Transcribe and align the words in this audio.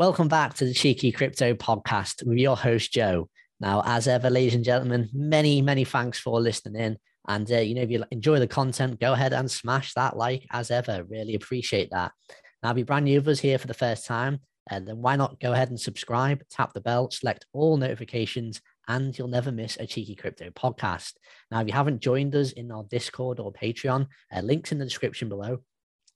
Welcome 0.00 0.28
back 0.28 0.54
to 0.54 0.64
the 0.64 0.72
Cheeky 0.72 1.12
Crypto 1.12 1.52
Podcast 1.52 2.26
with 2.26 2.38
your 2.38 2.56
host, 2.56 2.90
Joe. 2.90 3.28
Now, 3.60 3.82
as 3.84 4.08
ever, 4.08 4.30
ladies 4.30 4.54
and 4.54 4.64
gentlemen, 4.64 5.10
many, 5.12 5.60
many 5.60 5.84
thanks 5.84 6.18
for 6.18 6.40
listening 6.40 6.80
in. 6.82 6.96
And, 7.28 7.52
uh, 7.52 7.58
you 7.58 7.74
know, 7.74 7.82
if 7.82 7.90
you 7.90 8.02
enjoy 8.10 8.38
the 8.38 8.46
content, 8.46 8.98
go 8.98 9.12
ahead 9.12 9.34
and 9.34 9.50
smash 9.50 9.92
that 9.92 10.16
like 10.16 10.46
as 10.52 10.70
ever. 10.70 11.04
Really 11.04 11.34
appreciate 11.34 11.90
that. 11.90 12.12
Now, 12.62 12.70
if 12.70 12.78
you're 12.78 12.86
brand 12.86 13.04
new 13.04 13.18
with 13.18 13.28
us 13.28 13.40
here 13.40 13.58
for 13.58 13.66
the 13.66 13.74
first 13.74 14.06
time, 14.06 14.40
uh, 14.70 14.80
then 14.80 15.02
why 15.02 15.16
not 15.16 15.38
go 15.38 15.52
ahead 15.52 15.68
and 15.68 15.78
subscribe, 15.78 16.44
tap 16.48 16.72
the 16.72 16.80
bell, 16.80 17.10
select 17.10 17.44
all 17.52 17.76
notifications, 17.76 18.62
and 18.88 19.18
you'll 19.18 19.28
never 19.28 19.52
miss 19.52 19.76
a 19.76 19.86
Cheeky 19.86 20.14
Crypto 20.14 20.48
podcast. 20.48 21.12
Now, 21.50 21.60
if 21.60 21.66
you 21.66 21.74
haven't 21.74 22.00
joined 22.00 22.34
us 22.34 22.52
in 22.52 22.72
our 22.72 22.84
Discord 22.84 23.38
or 23.38 23.52
Patreon, 23.52 24.06
uh, 24.34 24.40
links 24.40 24.72
in 24.72 24.78
the 24.78 24.86
description 24.86 25.28
below. 25.28 25.58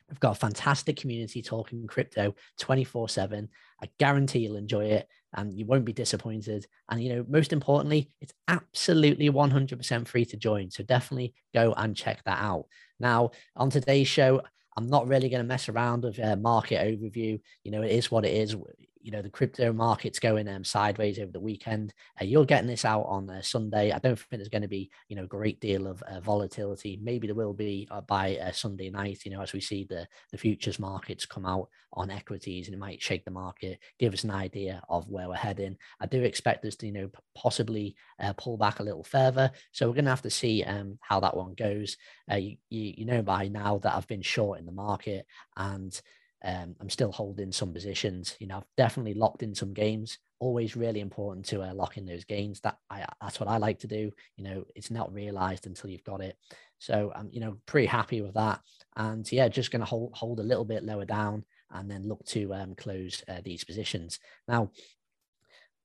We've 0.08 0.20
got 0.20 0.36
a 0.36 0.40
fantastic 0.40 0.96
community 0.96 1.42
talking 1.42 1.86
crypto 1.86 2.34
24 2.58 3.08
7. 3.08 3.48
I 3.84 3.90
guarantee 3.98 4.38
you'll 4.40 4.56
enjoy 4.56 4.86
it 4.86 5.06
and 5.34 5.52
you 5.52 5.66
won't 5.66 5.84
be 5.84 5.92
disappointed. 5.92 6.66
And, 6.88 7.02
you 7.02 7.14
know, 7.14 7.26
most 7.28 7.52
importantly, 7.52 8.08
it's 8.22 8.32
absolutely 8.48 9.28
100% 9.28 10.08
free 10.08 10.24
to 10.24 10.36
join. 10.38 10.70
So 10.70 10.82
definitely 10.82 11.34
go 11.52 11.74
and 11.76 11.94
check 11.94 12.22
that 12.24 12.40
out. 12.40 12.64
Now, 12.98 13.32
on 13.56 13.68
today's 13.68 14.08
show, 14.08 14.40
I'm 14.76 14.88
not 14.88 15.06
really 15.06 15.28
going 15.28 15.42
to 15.42 15.46
mess 15.46 15.68
around 15.68 16.04
with 16.04 16.18
a 16.18 16.36
market 16.36 16.80
overview. 16.80 17.38
You 17.62 17.70
know, 17.70 17.82
it 17.82 17.90
is 17.90 18.10
what 18.10 18.24
it 18.24 18.34
is 18.34 18.56
you 19.04 19.10
know 19.10 19.20
the 19.20 19.28
crypto 19.28 19.70
market's 19.70 20.18
going 20.18 20.48
um, 20.48 20.64
sideways 20.64 21.18
over 21.18 21.30
the 21.30 21.38
weekend. 21.38 21.92
Uh, 22.18 22.24
you're 22.24 22.46
getting 22.46 22.66
this 22.66 22.86
out 22.86 23.02
on 23.02 23.28
uh, 23.28 23.42
Sunday. 23.42 23.92
I 23.92 23.98
don't 23.98 24.18
think 24.18 24.40
there's 24.40 24.48
going 24.48 24.62
to 24.62 24.68
be 24.68 24.90
you 25.08 25.14
know 25.14 25.24
a 25.24 25.28
great 25.28 25.60
deal 25.60 25.86
of 25.86 26.02
uh, 26.02 26.20
volatility. 26.20 26.98
Maybe 27.02 27.26
there 27.26 27.36
will 27.36 27.52
be 27.52 27.86
uh, 27.90 28.00
by 28.00 28.38
uh, 28.38 28.50
Sunday 28.52 28.88
night. 28.88 29.20
You 29.26 29.32
know 29.32 29.42
as 29.42 29.52
we 29.52 29.60
see 29.60 29.84
the 29.84 30.08
the 30.32 30.38
futures 30.38 30.78
markets 30.78 31.26
come 31.26 31.44
out 31.44 31.68
on 31.92 32.10
equities, 32.10 32.66
and 32.66 32.74
it 32.74 32.78
might 32.78 33.02
shake 33.02 33.26
the 33.26 33.30
market, 33.30 33.78
give 33.98 34.14
us 34.14 34.24
an 34.24 34.30
idea 34.30 34.82
of 34.88 35.10
where 35.10 35.28
we're 35.28 35.34
heading. 35.34 35.76
I 36.00 36.06
do 36.06 36.22
expect 36.22 36.64
us 36.64 36.76
to 36.76 36.86
you 36.86 36.92
know 36.92 37.10
possibly 37.36 37.96
uh, 38.18 38.32
pull 38.32 38.56
back 38.56 38.80
a 38.80 38.84
little 38.84 39.04
further. 39.04 39.50
So 39.72 39.86
we're 39.86 39.94
going 39.94 40.06
to 40.06 40.12
have 40.12 40.22
to 40.22 40.30
see 40.30 40.64
um, 40.64 40.98
how 41.02 41.20
that 41.20 41.36
one 41.36 41.52
goes. 41.52 41.98
You, 42.30 42.56
you 42.70 42.94
you 42.96 43.04
know 43.04 43.20
by 43.20 43.48
now 43.48 43.78
that 43.82 43.94
I've 43.94 44.08
been 44.08 44.22
short 44.22 44.60
in 44.60 44.64
the 44.64 44.72
market 44.72 45.26
and 45.58 46.00
um, 46.42 46.76
I'm 46.80 46.90
still 46.90 47.12
holding 47.12 47.52
some 47.52 47.72
positions. 47.72 48.36
You 48.38 48.46
know, 48.46 48.58
I've 48.58 48.76
definitely 48.76 49.14
locked 49.14 49.42
in 49.42 49.54
some 49.54 49.72
games. 49.72 50.18
Always 50.40 50.76
really 50.76 51.00
important 51.00 51.46
to 51.46 51.62
uh, 51.62 51.72
lock 51.74 51.96
in 51.96 52.04
those 52.04 52.24
gains. 52.24 52.60
That 52.60 52.76
I, 52.90 53.06
that's 53.20 53.40
what 53.40 53.48
I 53.48 53.56
like 53.56 53.78
to 53.80 53.86
do. 53.86 54.10
You 54.36 54.44
know, 54.44 54.64
it's 54.74 54.90
not 54.90 55.12
realized 55.14 55.66
until 55.66 55.90
you've 55.90 56.04
got 56.04 56.20
it. 56.20 56.36
So 56.78 57.12
I'm, 57.14 57.30
you 57.32 57.40
know, 57.40 57.56
pretty 57.66 57.86
happy 57.86 58.20
with 58.20 58.34
that. 58.34 58.60
And 58.96 59.30
yeah, 59.32 59.48
just 59.48 59.70
going 59.70 59.80
to 59.80 59.86
hold 59.86 60.12
hold 60.14 60.40
a 60.40 60.44
little 60.44 60.64
bit 60.64 60.84
lower 60.84 61.06
down 61.06 61.44
and 61.70 61.90
then 61.90 62.06
look 62.06 62.24
to 62.26 62.52
um, 62.54 62.74
close 62.74 63.22
uh, 63.28 63.40
these 63.42 63.64
positions. 63.64 64.18
Now, 64.46 64.70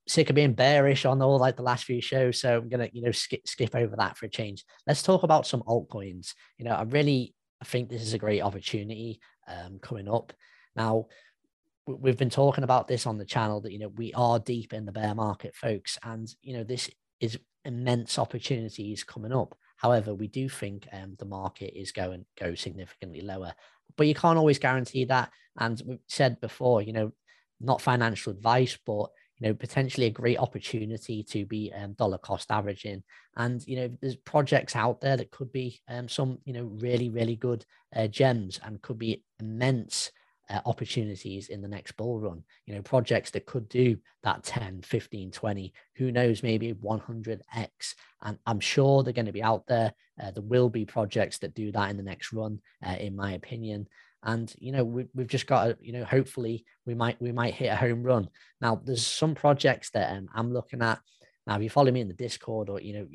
sick 0.06 0.28
of 0.28 0.36
being 0.36 0.52
bearish 0.52 1.04
on 1.04 1.22
all 1.22 1.38
like 1.38 1.56
the 1.56 1.62
last 1.62 1.84
few 1.84 2.00
shows, 2.00 2.40
so 2.40 2.58
I'm 2.58 2.68
gonna 2.68 2.88
you 2.92 3.02
know 3.02 3.12
skip 3.12 3.46
skip 3.46 3.74
over 3.74 3.96
that 3.96 4.16
for 4.16 4.26
a 4.26 4.30
change. 4.30 4.64
Let's 4.86 5.02
talk 5.02 5.22
about 5.22 5.46
some 5.46 5.62
altcoins. 5.62 6.34
You 6.58 6.64
know, 6.64 6.72
I 6.72 6.82
really 6.82 7.34
I 7.60 7.64
think 7.64 7.88
this 7.88 8.02
is 8.02 8.14
a 8.14 8.18
great 8.18 8.40
opportunity 8.40 9.20
um, 9.48 9.78
coming 9.80 10.08
up. 10.08 10.32
Now, 10.76 11.06
we've 11.86 12.16
been 12.16 12.30
talking 12.30 12.64
about 12.64 12.88
this 12.88 13.06
on 13.06 13.18
the 13.18 13.24
channel 13.24 13.60
that 13.62 13.72
you 13.72 13.78
know 13.78 13.88
we 13.88 14.12
are 14.14 14.38
deep 14.38 14.72
in 14.72 14.86
the 14.86 14.92
bear 14.92 15.14
market, 15.14 15.54
folks, 15.54 15.98
and 16.02 16.28
you 16.42 16.54
know 16.56 16.64
this 16.64 16.90
is 17.20 17.38
immense 17.64 18.18
opportunities 18.18 19.04
coming 19.04 19.32
up. 19.32 19.54
However, 19.76 20.14
we 20.14 20.28
do 20.28 20.48
think 20.48 20.86
um, 20.92 21.16
the 21.18 21.24
market 21.24 21.78
is 21.78 21.92
going 21.92 22.24
go 22.38 22.54
significantly 22.54 23.20
lower, 23.22 23.54
but 23.96 24.06
you 24.06 24.14
can't 24.14 24.38
always 24.38 24.58
guarantee 24.58 25.04
that. 25.06 25.30
And 25.58 25.80
we've 25.86 25.98
said 26.06 26.40
before, 26.40 26.82
you 26.82 26.92
know, 26.92 27.12
not 27.60 27.82
financial 27.82 28.32
advice, 28.32 28.78
but 28.86 29.10
you 29.40 29.48
know 29.48 29.54
potentially 29.54 30.06
a 30.06 30.10
great 30.10 30.38
opportunity 30.38 31.22
to 31.24 31.46
be 31.46 31.72
um, 31.72 31.94
dollar 31.94 32.18
cost 32.18 32.50
averaging. 32.50 33.02
And 33.36 33.66
you 33.66 33.76
know 33.76 33.90
there's 34.00 34.16
projects 34.16 34.76
out 34.76 35.00
there 35.00 35.16
that 35.16 35.30
could 35.30 35.50
be 35.50 35.80
um, 35.88 36.08
some 36.08 36.38
you 36.44 36.52
know 36.52 36.64
really 36.64 37.08
really 37.08 37.36
good 37.36 37.64
uh, 37.96 38.06
gems 38.06 38.60
and 38.62 38.82
could 38.82 38.98
be 38.98 39.24
immense 39.40 40.10
uh, 40.50 40.60
opportunities 40.66 41.48
in 41.48 41.62
the 41.62 41.68
next 41.68 41.96
bull 41.96 42.20
run. 42.20 42.42
You 42.66 42.74
know 42.74 42.82
projects 42.82 43.30
that 43.30 43.46
could 43.46 43.68
do 43.68 43.96
that 44.22 44.44
10 44.44 44.82
15 44.82 45.30
20 45.30 45.72
who 45.96 46.12
knows 46.12 46.42
maybe 46.42 46.74
100x 46.74 47.94
and 48.22 48.38
i'm 48.46 48.60
sure 48.60 49.02
they're 49.02 49.14
going 49.14 49.26
to 49.26 49.32
be 49.32 49.42
out 49.42 49.66
there. 49.66 49.92
Uh, 50.22 50.30
there 50.32 50.42
will 50.42 50.68
be 50.68 50.84
projects 50.84 51.38
that 51.38 51.54
do 51.54 51.72
that 51.72 51.88
in 51.88 51.96
the 51.96 52.02
next 52.02 52.32
run 52.32 52.60
uh, 52.86 52.96
in 53.00 53.16
my 53.16 53.32
opinion 53.32 53.86
and 54.22 54.54
you 54.58 54.72
know 54.72 54.84
we, 54.84 55.06
we've 55.14 55.28
just 55.28 55.46
got 55.46 55.64
to 55.64 55.76
you 55.80 55.92
know 55.92 56.04
hopefully 56.04 56.64
we 56.86 56.94
might 56.94 57.20
we 57.20 57.32
might 57.32 57.54
hit 57.54 57.72
a 57.72 57.76
home 57.76 58.02
run 58.02 58.28
now 58.60 58.80
there's 58.84 59.06
some 59.06 59.34
projects 59.34 59.90
that 59.90 60.12
um, 60.16 60.28
i'm 60.34 60.52
looking 60.52 60.82
at 60.82 60.98
now 61.46 61.56
if 61.56 61.62
you 61.62 61.70
follow 61.70 61.90
me 61.90 62.00
in 62.00 62.08
the 62.08 62.14
discord 62.14 62.68
or 62.68 62.80
you 62.80 62.92
know 62.92 63.06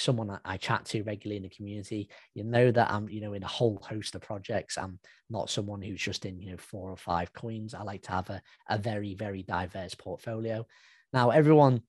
someone 0.00 0.38
I 0.44 0.56
chat 0.56 0.86
to 0.86 1.02
regularly 1.02 1.36
in 1.36 1.42
the 1.42 1.50
community, 1.50 2.08
you 2.34 2.42
know 2.42 2.70
that 2.72 2.90
I'm, 2.90 3.08
you 3.08 3.20
know, 3.20 3.34
in 3.34 3.42
a 3.42 3.48
whole 3.48 3.80
host 3.86 4.14
of 4.14 4.22
projects. 4.22 4.78
I'm 4.78 4.98
not 5.28 5.50
someone 5.50 5.82
who's 5.82 6.00
just 6.00 6.24
in, 6.24 6.40
you 6.40 6.50
know, 6.50 6.56
four 6.56 6.90
or 6.90 6.96
five 6.96 7.32
coins. 7.32 7.74
I 7.74 7.82
like 7.82 8.02
to 8.04 8.12
have 8.12 8.30
a, 8.30 8.40
a 8.68 8.78
very, 8.78 9.14
very 9.14 9.42
diverse 9.42 9.94
portfolio. 9.94 10.66
Now, 11.12 11.30
everyone, 11.30 11.82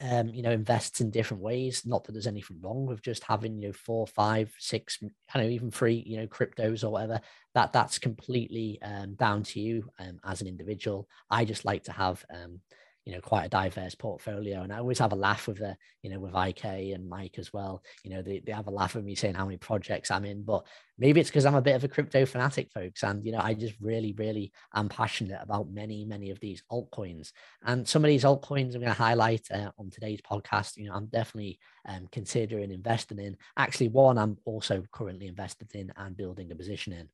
um, 0.00 0.28
you 0.28 0.42
know, 0.42 0.50
invests 0.50 1.00
in 1.00 1.10
different 1.10 1.42
ways. 1.42 1.82
Not 1.84 2.04
that 2.04 2.12
there's 2.12 2.26
anything 2.26 2.60
wrong 2.60 2.86
with 2.86 3.02
just 3.02 3.24
having, 3.24 3.60
you 3.60 3.68
know, 3.68 3.72
four, 3.72 4.06
five, 4.06 4.52
six, 4.58 4.98
I 5.34 5.38
know, 5.38 5.48
even 5.48 5.70
three, 5.70 6.04
you 6.06 6.18
know, 6.18 6.26
cryptos 6.26 6.84
or 6.84 6.90
whatever. 6.90 7.20
That 7.54 7.72
that's 7.72 7.98
completely 7.98 8.80
um, 8.82 9.14
down 9.14 9.42
to 9.44 9.60
you 9.60 9.90
um, 9.98 10.20
as 10.24 10.40
an 10.40 10.46
individual. 10.46 11.08
I 11.30 11.44
just 11.44 11.64
like 11.64 11.84
to 11.84 11.92
have, 11.92 12.24
um, 12.32 12.60
you 13.04 13.14
know 13.14 13.20
quite 13.22 13.44
a 13.44 13.48
diverse 13.48 13.94
portfolio 13.94 14.60
and 14.60 14.70
i 14.70 14.76
always 14.76 14.98
have 14.98 15.12
a 15.12 15.16
laugh 15.16 15.48
with 15.48 15.56
the 15.56 15.74
you 16.02 16.10
know 16.10 16.20
with 16.20 16.34
ik 16.34 16.62
and 16.64 17.08
mike 17.08 17.38
as 17.38 17.54
well 17.54 17.82
you 18.04 18.10
know 18.10 18.20
they, 18.20 18.42
they 18.44 18.52
have 18.52 18.66
a 18.66 18.70
laugh 18.70 18.96
at 18.96 19.02
me 19.02 19.14
saying 19.14 19.34
how 19.34 19.46
many 19.46 19.56
projects 19.56 20.10
i'm 20.10 20.26
in 20.26 20.42
but 20.42 20.66
maybe 20.98 21.20
it's 21.20 21.30
because 21.30 21.46
i'm 21.46 21.54
a 21.54 21.62
bit 21.62 21.76
of 21.76 21.84
a 21.84 21.88
crypto 21.88 22.26
fanatic 22.26 22.70
folks 22.72 23.02
and 23.02 23.24
you 23.24 23.32
know 23.32 23.40
i 23.42 23.54
just 23.54 23.74
really 23.80 24.12
really 24.18 24.52
am 24.74 24.88
passionate 24.88 25.38
about 25.40 25.70
many 25.70 26.04
many 26.04 26.30
of 26.30 26.40
these 26.40 26.62
altcoins 26.70 27.32
and 27.64 27.86
some 27.86 28.04
of 28.04 28.08
these 28.08 28.24
altcoins 28.24 28.74
i'm 28.74 28.80
going 28.80 28.86
to 28.86 28.92
highlight 28.92 29.46
uh, 29.52 29.70
on 29.78 29.90
today's 29.90 30.20
podcast 30.20 30.76
you 30.76 30.88
know 30.88 30.94
i'm 30.94 31.06
definitely 31.06 31.58
um, 31.88 32.06
considering 32.12 32.70
investing 32.70 33.18
in 33.18 33.36
actually 33.56 33.88
one 33.88 34.18
i'm 34.18 34.36
also 34.44 34.82
currently 34.92 35.26
invested 35.26 35.68
in 35.74 35.92
and 35.96 36.16
building 36.16 36.50
a 36.50 36.54
position 36.54 36.92
in 36.92 37.08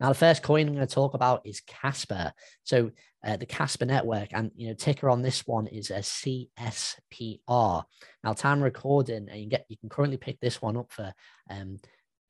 now 0.00 0.08
the 0.08 0.14
first 0.14 0.42
coin 0.42 0.66
i'm 0.68 0.74
going 0.74 0.86
to 0.86 0.94
talk 0.94 1.14
about 1.14 1.40
is 1.44 1.60
casper 1.60 2.32
so 2.64 2.90
uh, 3.24 3.36
the 3.36 3.46
Casper 3.46 3.84
network. 3.84 4.28
And 4.32 4.50
you 4.54 4.68
know, 4.68 4.74
ticker 4.74 5.10
on 5.10 5.22
this 5.22 5.46
one 5.46 5.66
is 5.66 5.90
a 5.90 5.98
CSPR. 5.98 7.84
Now, 8.24 8.32
time 8.32 8.62
recording, 8.62 9.28
and 9.28 9.40
you 9.40 9.48
get 9.48 9.66
you 9.68 9.76
can 9.76 9.88
currently 9.88 10.16
pick 10.16 10.38
this 10.40 10.62
one 10.62 10.76
up 10.76 10.92
for 10.92 11.12
um, 11.50 11.78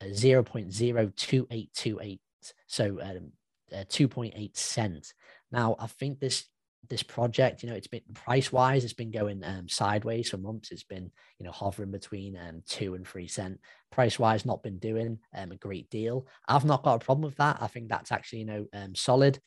0.02828, 0.05 2.19
so 2.67 2.99
um, 3.01 3.31
uh, 3.73 3.83
2.8 3.89 4.57
cents. 4.57 5.13
Now, 5.51 5.75
I 5.79 5.87
think 5.87 6.19
this 6.19 6.45
this 6.87 7.03
project, 7.03 7.61
you 7.61 7.69
know, 7.69 7.75
it's 7.75 7.87
been 7.87 8.01
price 8.13 8.51
wise, 8.51 8.83
it's 8.83 8.93
been 8.93 9.11
going 9.11 9.43
um, 9.43 9.67
sideways 9.67 10.29
for 10.29 10.37
months. 10.37 10.71
It's 10.71 10.83
been, 10.83 11.11
you 11.37 11.45
know, 11.45 11.51
hovering 11.51 11.91
between 11.91 12.37
um, 12.37 12.63
two 12.65 12.95
and 12.95 13.07
three 13.07 13.27
cent. 13.27 13.59
Price 13.91 14.17
wise, 14.17 14.45
not 14.45 14.63
been 14.63 14.79
doing 14.79 15.19
um, 15.35 15.51
a 15.51 15.57
great 15.57 15.89
deal. 15.89 16.25
I've 16.47 16.65
not 16.65 16.83
got 16.83 16.95
a 16.95 17.05
problem 17.05 17.25
with 17.25 17.37
that. 17.37 17.57
I 17.61 17.67
think 17.67 17.89
that's 17.89 18.11
actually, 18.11 18.39
you 18.39 18.45
know, 18.45 18.65
um, 18.73 18.95
solid. 18.95 19.39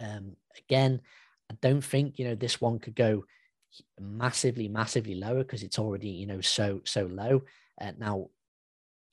Um, 0.00 0.36
again, 0.56 1.00
I 1.50 1.54
don't 1.60 1.82
think 1.82 2.18
you 2.18 2.26
know 2.26 2.34
this 2.34 2.60
one 2.60 2.78
could 2.78 2.94
go 2.94 3.24
massively, 4.00 4.68
massively 4.68 5.14
lower 5.14 5.42
because 5.42 5.62
it's 5.62 5.78
already 5.78 6.08
you 6.08 6.26
know 6.26 6.40
so 6.40 6.80
so 6.84 7.06
low. 7.06 7.42
Uh, 7.80 7.92
now, 7.98 8.28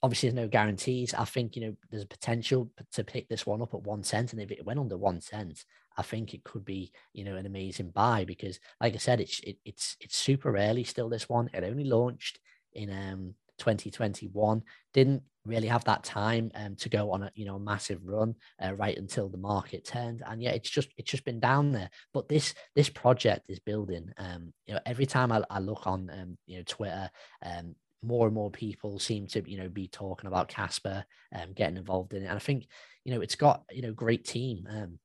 obviously, 0.03 0.29
there's 0.29 0.45
no 0.45 0.49
guarantees. 0.49 1.13
I 1.13 1.25
think 1.25 1.55
you 1.55 1.61
know 1.63 1.75
there's 1.89 2.03
a 2.03 2.07
potential 2.07 2.69
to 2.91 3.03
pick 3.03 3.29
this 3.29 3.45
one 3.45 3.61
up 3.61 3.73
at 3.73 3.81
one 3.83 4.03
cent, 4.03 4.33
and 4.33 4.41
if 4.41 4.51
it 4.51 4.65
went 4.65 4.79
under 4.79 4.97
one 4.97 5.21
cent, 5.21 5.65
I 5.97 6.03
think 6.03 6.33
it 6.33 6.43
could 6.43 6.65
be 6.65 6.91
you 7.13 7.23
know 7.23 7.35
an 7.35 7.45
amazing 7.45 7.89
buy 7.89 8.25
because, 8.25 8.59
like 8.81 8.93
I 8.93 8.97
said, 8.97 9.21
it's 9.21 9.39
it, 9.39 9.57
it's 9.65 9.97
it's 9.99 10.17
super 10.17 10.55
early 10.57 10.83
still. 10.83 11.09
This 11.09 11.29
one 11.29 11.49
it 11.53 11.63
only 11.63 11.85
launched 11.85 12.39
in 12.73 12.91
um 12.91 13.35
2021 13.59 14.63
didn't 14.93 15.21
really 15.45 15.67
have 15.67 15.83
that 15.83 16.03
time 16.03 16.51
um, 16.55 16.75
to 16.75 16.89
go 16.89 17.11
on 17.11 17.23
a 17.23 17.31
you 17.35 17.45
know 17.45 17.55
a 17.55 17.59
massive 17.59 17.99
run 18.03 18.33
uh, 18.63 18.73
right 18.73 18.97
until 18.97 19.29
the 19.29 19.37
market 19.37 19.85
turned 19.85 20.23
and 20.25 20.41
yeah 20.41 20.51
it's 20.51 20.69
just 20.69 20.89
it's 20.97 21.11
just 21.11 21.25
been 21.25 21.39
down 21.39 21.71
there 21.71 21.89
but 22.13 22.27
this 22.27 22.53
this 22.75 22.89
project 22.89 23.45
is 23.49 23.59
building 23.59 24.09
um 24.17 24.53
you 24.65 24.73
know 24.73 24.79
every 24.85 25.05
time 25.05 25.31
i, 25.31 25.43
I 25.49 25.59
look 25.59 25.85
on 25.85 26.09
um 26.09 26.37
you 26.45 26.57
know 26.57 26.63
twitter 26.65 27.09
um 27.45 27.75
more 28.03 28.25
and 28.25 28.35
more 28.35 28.51
people 28.51 28.99
seem 28.99 29.27
to 29.27 29.49
you 29.49 29.57
know 29.57 29.69
be 29.69 29.87
talking 29.87 30.27
about 30.27 30.47
casper 30.47 31.03
um 31.35 31.53
getting 31.53 31.77
involved 31.77 32.13
in 32.13 32.23
it 32.23 32.27
and 32.27 32.35
i 32.35 32.39
think 32.39 32.67
you 33.03 33.13
know 33.13 33.21
it's 33.21 33.35
got 33.35 33.63
you 33.71 33.81
know 33.81 33.93
great 33.93 34.25
team 34.25 34.67
um 34.69 34.99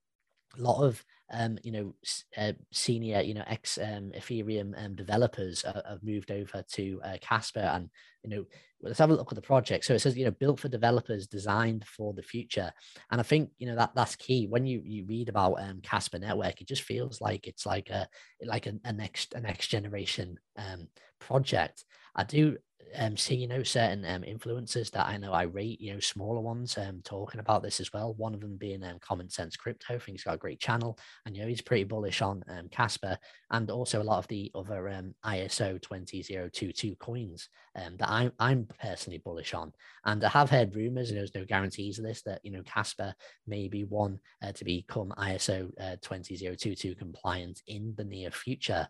a 0.59 0.63
lot 0.63 0.83
of 0.83 1.05
um, 1.31 1.59
you 1.63 1.73
know, 1.73 1.95
uh, 2.39 2.53
senior, 2.73 3.21
you 3.21 3.35
know, 3.35 3.45
ex 3.47 3.77
um, 3.79 4.13
Ethereum 4.17 4.73
um, 4.83 4.95
developers 4.95 5.63
uh, 5.65 5.83
have 5.87 6.03
moved 6.03 6.31
over 6.31 6.65
to 6.73 7.01
uh, 7.05 7.17
Casper, 7.21 7.61
and 7.61 7.91
you 8.25 8.31
know, 8.31 8.45
let's 8.81 8.99
have 8.99 9.11
a 9.11 9.15
look 9.15 9.31
at 9.31 9.37
the 9.37 9.43
project. 9.43 9.85
So 9.85 9.93
it 9.93 9.99
says, 9.99 10.17
you 10.17 10.25
know, 10.25 10.31
built 10.31 10.59
for 10.59 10.69
developers, 10.69 11.27
designed 11.27 11.85
for 11.87 12.15
the 12.15 12.23
future, 12.23 12.73
and 13.11 13.21
I 13.21 13.25
think 13.25 13.51
you 13.59 13.67
know 13.67 13.77
that 13.77 13.91
that's 13.95 14.17
key. 14.17 14.47
When 14.47 14.65
you 14.65 14.81
you 14.83 15.05
read 15.05 15.29
about 15.29 15.61
um, 15.61 15.81
Casper 15.83 16.19
Network, 16.19 16.63
it 16.63 16.69
just 16.69 16.83
feels 16.83 17.21
like 17.21 17.47
it's 17.47 17.67
like 17.67 17.91
a 17.91 18.09
like 18.43 18.67
a, 18.67 18.75
a 18.85 18.93
next 18.93 19.35
a 19.35 19.41
next 19.41 19.67
generation 19.67 20.39
um, 20.57 20.89
project. 21.21 21.85
I 22.17 22.25
do 22.25 22.57
um, 22.97 23.17
see, 23.17 23.35
you 23.35 23.49
know, 23.49 23.63
certain 23.63 24.05
um, 24.05 24.23
influencers 24.23 24.91
that 24.93 25.07
I 25.07 25.17
know 25.17 25.33
I 25.33 25.43
rate, 25.43 25.81
you 25.81 25.93
know, 25.93 26.01
smaller 26.01 26.41
ones 26.41 26.77
um, 26.79 27.01
talking 27.05 27.41
about 27.41 27.63
this 27.63 27.81
as 27.81 27.93
well. 27.93 28.15
One 28.15 28.35
of 28.35 28.41
them 28.41 28.57
being 28.57 28.83
um, 28.83 28.99
Common 29.01 29.29
Sense 29.29 29.57
Crypto. 29.57 29.95
I 29.95 29.99
think 29.99 30.17
he's 30.17 30.25
got 30.25 30.35
a 30.35 30.39
great 30.39 30.61
channel 30.61 30.99
and, 31.27 31.37
you 31.37 31.43
know, 31.43 31.49
he's 31.49 31.61
pretty 31.61 31.85
bullish 31.85 32.23
on 32.23 32.43
um, 32.49 32.69
Casper 32.71 33.19
and 33.51 33.71
also 33.71 34.01
a 34.01 34.05
lot 34.05 34.19
of 34.19 34.29
the 34.29 34.51
other 34.55 34.89
um, 34.89 35.15
ISO 35.25 35.81
20022 35.81 36.97
coins 36.97 37.49
um, 37.77 37.97
that 37.99 38.11
I'm, 38.11 38.33
I'm 38.39 38.67
personally 38.81 39.19
bullish 39.19 39.55
on. 39.55 39.73
And 40.05 40.25
I 40.25 40.29
have 40.31 40.51
heard 40.51 40.75
rumors, 40.75 41.11
and 41.11 41.19
there's 41.19 41.35
no 41.35 41.45
guarantees 41.45 41.99
of 41.99 42.05
this, 42.05 42.23
that, 42.23 42.41
you 42.43 42.51
know, 42.51 42.63
Casper 42.63 43.15
may 43.47 43.69
be 43.69 43.85
one 43.85 44.19
uh, 44.43 44.53
to 44.53 44.65
become 44.65 45.13
ISO 45.19 45.71
uh, 45.81 45.97
20022 46.01 46.95
compliant 46.95 47.63
in 47.67 47.95
the 47.97 48.05
near 48.05 48.31
future. 48.31 48.89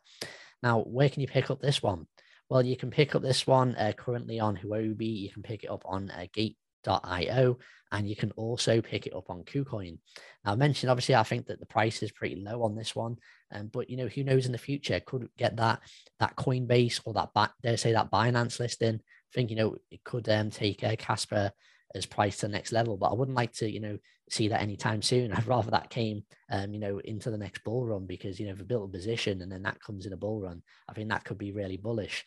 Now, 0.62 0.80
where 0.80 1.08
can 1.08 1.20
you 1.20 1.28
pick 1.28 1.50
up 1.50 1.60
this 1.60 1.82
one? 1.82 2.06
Well, 2.50 2.64
you 2.64 2.76
can 2.76 2.90
pick 2.90 3.14
up 3.14 3.22
this 3.22 3.46
one 3.46 3.74
uh, 3.76 3.92
currently 3.96 4.40
on 4.40 4.56
Huobi. 4.56 5.20
You 5.20 5.30
can 5.30 5.42
pick 5.42 5.64
it 5.64 5.70
up 5.70 5.82
on 5.84 6.10
uh, 6.10 6.26
Gate.io, 6.32 7.58
and 7.92 8.08
you 8.08 8.16
can 8.16 8.30
also 8.32 8.80
pick 8.80 9.06
it 9.06 9.14
up 9.14 9.28
on 9.28 9.44
KuCoin. 9.44 9.98
Now, 10.44 10.52
I 10.52 10.54
mentioned 10.54 10.90
obviously, 10.90 11.14
I 11.14 11.24
think 11.24 11.46
that 11.46 11.60
the 11.60 11.66
price 11.66 12.02
is 12.02 12.10
pretty 12.10 12.36
low 12.36 12.62
on 12.62 12.74
this 12.74 12.96
one, 12.96 13.16
um, 13.52 13.68
but 13.70 13.90
you 13.90 13.98
know, 13.98 14.08
who 14.08 14.24
knows 14.24 14.46
in 14.46 14.52
the 14.52 14.58
future 14.58 15.00
could 15.00 15.28
get 15.36 15.56
that 15.56 15.80
that 16.20 16.36
Coinbase 16.36 17.02
or 17.04 17.12
that 17.14 17.50
dare 17.62 17.76
say 17.76 17.92
that 17.92 18.10
Binance 18.10 18.58
listing. 18.58 18.94
I 18.96 19.34
think 19.34 19.50
you 19.50 19.56
know 19.56 19.76
it 19.90 20.02
could 20.04 20.26
um, 20.30 20.50
take 20.50 20.82
uh, 20.82 20.96
Casper 20.96 21.52
as 21.94 22.06
price 22.06 22.38
to 22.38 22.46
the 22.46 22.52
next 22.52 22.72
level. 22.72 22.96
But 22.96 23.10
I 23.10 23.14
wouldn't 23.14 23.36
like 23.36 23.52
to, 23.54 23.70
you 23.70 23.80
know, 23.80 23.98
see 24.30 24.48
that 24.48 24.62
anytime 24.62 25.02
soon. 25.02 25.32
I'd 25.34 25.46
rather 25.46 25.70
that 25.70 25.90
came, 25.90 26.24
um, 26.50 26.72
you 26.72 26.80
know, 26.80 26.98
into 26.98 27.30
the 27.30 27.38
next 27.38 27.64
bull 27.64 27.84
run 27.84 28.06
because, 28.06 28.38
you 28.38 28.46
know, 28.46 28.52
if 28.52 28.60
a 28.60 28.64
built 28.64 28.88
a 28.88 28.92
position 28.92 29.42
and 29.42 29.50
then 29.50 29.62
that 29.62 29.80
comes 29.80 30.06
in 30.06 30.12
a 30.12 30.16
bull 30.16 30.40
run, 30.40 30.62
I 30.88 30.92
think 30.92 31.08
that 31.08 31.24
could 31.24 31.38
be 31.38 31.52
really 31.52 31.76
bullish. 31.76 32.24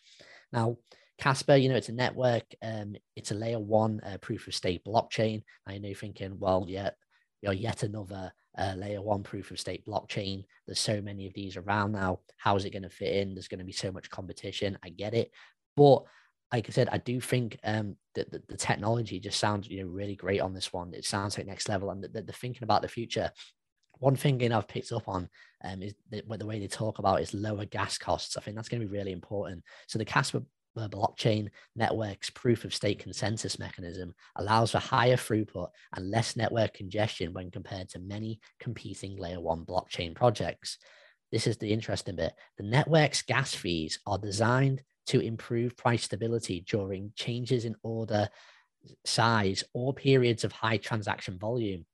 Now, 0.52 0.78
Casper, 1.18 1.56
you 1.56 1.70
know, 1.70 1.76
it's 1.76 1.90
a 1.90 1.94
network, 1.94 2.46
um, 2.64 2.96
it's 3.16 3.32
a 3.32 3.36
layer 3.36 3.60
one 3.60 4.02
uh, 4.02 4.18
proof 4.18 4.48
of 4.48 4.56
stake 4.56 4.84
blockchain. 4.84 5.44
I 5.68 5.78
know 5.78 5.90
you're 5.90 5.96
thinking, 5.96 6.40
well, 6.40 6.66
yeah, 6.68 6.90
you're 7.42 7.54
yet 7.54 7.84
another 7.84 8.34
uh, 8.58 8.74
layer 8.76 9.02
one 9.02 9.24
proof 9.24 9.52
of 9.52 9.60
stake 9.60 9.86
blockchain. 9.86 10.44
There's 10.66 10.80
so 10.80 11.02
many 11.02 11.28
of 11.28 11.34
these 11.34 11.58
around 11.58 11.92
now. 11.92 12.20
How 12.38 12.56
is 12.56 12.66
it 12.66 12.72
going 12.72 12.84
to 12.84 12.90
fit 12.90 13.16
in? 13.16 13.34
There's 13.34 13.48
going 13.48 13.60
to 13.60 13.66
be 13.66 13.72
so 13.72 13.92
much 13.92 14.10
competition. 14.10 14.78
I 14.84 14.90
get 14.90 15.14
it. 15.14 15.32
But 15.76 16.04
like 16.52 16.68
I 16.68 16.72
said, 16.72 16.90
I 16.92 16.98
do 16.98 17.22
think 17.22 17.58
um, 17.64 17.96
that 18.16 18.32
the, 18.32 18.42
the, 18.48 18.58
technology 18.58 19.20
just 19.20 19.40
sounds 19.40 19.70
you 19.70 19.84
know 19.84 19.90
really 19.90 20.16
great 20.16 20.42
on 20.42 20.54
this 20.54 20.74
one. 20.74 20.94
It 20.94 21.06
sounds 21.06 21.38
like 21.38 21.48
next 21.48 21.70
level, 21.70 21.90
and 21.92 22.04
the, 22.04 22.34
thinking 22.34 22.64
about 22.64 22.82
the 22.82 22.88
future. 22.88 23.32
One 24.00 24.16
thing 24.16 24.52
I've 24.52 24.68
picked 24.68 24.92
up 24.92 25.08
on 25.08 25.30
um, 25.64 25.84
is 25.84 25.94
the, 26.10 26.24
the 26.28 26.46
way 26.46 26.60
they 26.60 26.68
talk 26.68 26.98
about 26.98 27.22
is 27.22 27.36
lower 27.36 27.66
gas 27.66 28.00
costs. 28.00 28.36
I 28.36 28.42
think 28.42 28.56
that's 28.56 28.68
going 28.68 28.82
to 28.82 28.88
be 28.88 28.98
really 28.98 29.12
important. 29.12 29.64
So 29.88 30.00
the 30.00 30.06
Casper 30.06 30.42
uh, 30.76 30.88
blockchain 30.88 31.50
network's 31.76 32.30
proof 32.30 32.66
of 32.66 32.74
stake 32.74 33.00
consensus 33.00 33.60
mechanism 33.60 34.16
allows 34.38 34.72
for 34.72 34.80
higher 34.80 35.18
throughput 35.18 35.70
and 35.96 36.10
less 36.10 36.36
network 36.36 36.74
congestion 36.74 37.34
when 37.34 37.52
compared 37.52 37.90
to 37.90 38.00
many 38.00 38.40
competing 38.60 39.18
layer 39.18 39.40
one 39.40 39.66
blockchain 39.66 40.16
projects. 40.16 40.78
This 41.32 41.46
is 41.46 41.58
the 41.58 41.72
interesting 41.72 42.16
bit. 42.16 42.34
The 42.58 42.64
network's 42.64 43.22
gas 43.22 43.54
fees 43.54 44.00
are 44.06 44.18
designed 44.18 44.82
to 45.08 45.20
improve 45.20 45.78
price 45.78 46.04
stability 46.04 46.64
during 46.68 47.12
changes 47.16 47.66
in 47.66 47.76
order 47.84 48.30
size 49.06 49.64
or 49.74 49.94
periods 49.94 50.44
of 50.44 50.52
high 50.52 50.78
transaction 50.78 51.38
volume. 51.38 51.86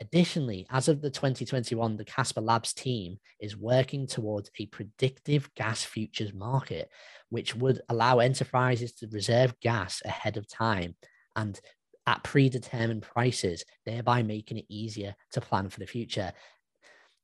Additionally, 0.00 0.66
as 0.70 0.88
of 0.88 1.00
the 1.00 1.10
2021, 1.10 1.96
the 1.96 2.04
Casper 2.04 2.40
Labs 2.40 2.74
team 2.74 3.18
is 3.40 3.56
working 3.56 4.06
towards 4.06 4.50
a 4.58 4.66
predictive 4.66 5.52
gas 5.54 5.84
futures 5.84 6.34
market, 6.34 6.90
which 7.28 7.54
would 7.54 7.80
allow 7.88 8.18
enterprises 8.18 8.92
to 8.94 9.08
reserve 9.12 9.58
gas 9.60 10.02
ahead 10.04 10.36
of 10.36 10.48
time 10.48 10.96
and 11.36 11.60
at 12.06 12.22
predetermined 12.24 13.02
prices, 13.02 13.64
thereby 13.86 14.22
making 14.22 14.58
it 14.58 14.66
easier 14.68 15.14
to 15.32 15.40
plan 15.40 15.68
for 15.68 15.80
the 15.80 15.86
future. 15.86 16.32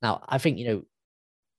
Now, 0.01 0.23
I 0.27 0.37
think, 0.37 0.57
you 0.57 0.65
know, 0.65 0.83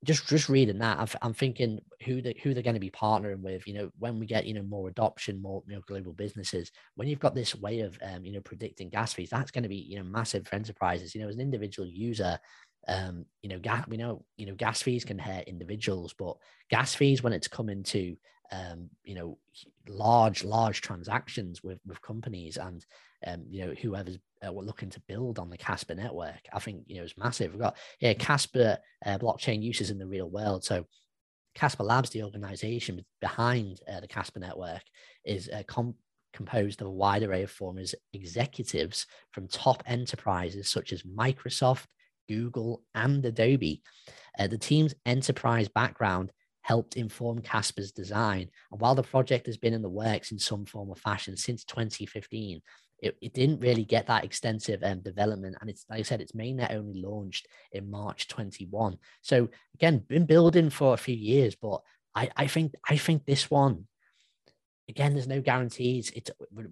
just 0.05 0.27
just 0.29 0.49
reading 0.49 0.79
that, 0.79 0.99
I'm, 0.99 1.07
I'm 1.23 1.35
thinking 1.35 1.79
who 2.05 2.21
they, 2.23 2.35
who 2.43 2.55
they're 2.55 2.63
going 2.63 2.75
to 2.75 2.81
be 2.81 2.91
partnering 2.91 3.41
with. 3.41 3.67
You 3.69 3.75
know, 3.75 3.91
when 3.99 4.19
we 4.19 4.27
get 4.27 4.47
you 4.47 4.55
know 4.55 4.63
more 4.63 4.89
adoption, 4.89 5.41
more 5.41 5.63
you 5.69 5.77
know, 5.77 5.83
global 5.87 6.13
businesses. 6.13 6.73
When 6.97 7.09
you've 7.09 7.21
got 7.21 7.35
this 7.35 7.55
way 7.55 7.81
of 7.81 7.99
um, 8.03 8.25
you 8.25 8.33
know 8.33 8.41
predicting 8.41 8.89
gas 8.89 9.13
fees, 9.13 9.31
that's 9.31 9.51
going 9.53 9.63
to 9.63 9.69
be 9.69 9.77
you 9.77 9.97
know 9.97 10.05
massive 10.05 10.47
for 10.47 10.57
enterprises. 10.57 11.15
You 11.15 11.23
know, 11.23 11.29
as 11.29 11.37
an 11.37 11.41
individual 11.41 11.87
user, 11.89 12.39
um, 12.89 13.27
you 13.43 13.49
know, 13.49 13.59
gas 13.59 13.87
we 13.89 13.97
know 13.97 14.25
you 14.37 14.47
know 14.47 14.55
gas 14.55 14.83
fees 14.83 15.05
can 15.05 15.19
hurt 15.19 15.45
individuals, 15.49 16.15
but 16.17 16.37
gas 16.71 16.95
fees 16.95 17.23
when 17.23 17.33
it's 17.33 17.49
coming 17.49 17.83
to 17.85 18.17
um, 18.51 18.91
you 19.05 19.15
know 19.15 19.39
large 19.89 20.45
large 20.45 20.81
transactions 20.81 21.63
with 21.63 21.79
with 21.87 22.03
companies 22.03 22.57
and 22.57 22.85
um, 23.27 23.45
you 23.49 23.67
know 23.67 23.75
whoever's 23.81 24.19
uh, 24.45 24.51
looking 24.51 24.91
to 24.91 25.01
build 25.09 25.39
on 25.39 25.51
the 25.51 25.57
Casper 25.57 25.95
network. 25.95 26.41
I 26.53 26.59
think 26.59 26.85
you 26.87 26.97
know 26.97 27.05
it's 27.05 27.19
massive. 27.19 27.53
We've 27.53 27.61
got 27.61 27.77
yeah 28.01 28.15
Casper 28.15 28.79
uh, 29.05 29.19
blockchain 29.19 29.63
uses 29.63 29.91
in 29.91 29.99
the 29.99 30.07
real 30.07 30.29
world. 30.29 30.65
So 30.65 30.87
Casper 31.55 31.85
Labs, 31.85 32.11
the 32.11 32.23
organization 32.23 33.05
behind 33.21 33.81
uh, 33.91 34.01
the 34.01 34.09
Casper 34.09 34.41
network, 34.41 34.83
is 35.25 35.49
uh, 35.49 35.63
com- 35.67 35.95
composed 36.33 36.81
of 36.81 36.87
a 36.87 36.91
wide 36.91 37.23
array 37.23 37.43
of 37.43 37.51
former 37.51 37.83
executives 38.13 39.07
from 39.33 39.49
top 39.49 39.83
enterprises 39.87 40.69
such 40.69 40.93
as 40.93 41.03
Microsoft, 41.03 41.85
Google, 42.33 42.83
and 42.95 43.25
Adobe. 43.25 43.83
Uh, 44.39 44.47
the 44.47 44.59
team's 44.59 44.95
enterprise 45.05 45.69
background 45.69 46.33
helped 46.63 46.97
inform 46.97 47.41
Casper's 47.41 47.93
design. 47.93 48.49
And 48.71 48.81
while 48.81 48.95
the 48.95 49.03
project 49.03 49.47
has 49.47 49.57
been 49.57 49.75
in 49.75 49.83
the 49.83 49.89
works 49.89 50.33
in 50.33 50.39
some 50.39 50.65
form 50.65 50.89
or 50.89 50.97
fashion 50.97 51.37
since 51.37 51.65
2015, 51.65 52.63
it, 53.01 53.17
it 53.21 53.35
didn't 53.35 53.61
really 53.61 53.85
get 53.85 54.07
that 54.07 54.25
extensive 54.25 54.81
um, 54.85 55.01
development. 55.01 55.57
And 55.61 55.69
it's 55.69 55.85
like 55.91 55.99
I 55.99 56.03
said, 56.03 56.21
it's 56.21 56.33
mainnet 56.33 56.73
only 56.73 57.03
launched 57.03 57.49
in 57.73 57.91
March 57.91 58.29
21. 58.29 58.97
So 59.23 59.49
again, 59.75 60.05
been 60.09 60.25
building 60.25 60.71
for 60.71 60.95
a 60.95 60.99
few 60.99 61.17
years, 61.17 61.57
but 61.57 61.83
I, 62.15 62.31
I 62.37 62.47
think 62.47 62.75
I 62.89 62.97
think 62.97 63.27
this 63.27 63.51
one 63.51 63.87
again 64.89 65.15
there's 65.15 65.29
no 65.29 65.41
guarantees 65.41 66.11
it's 66.15 66.31
we're, 66.51 66.67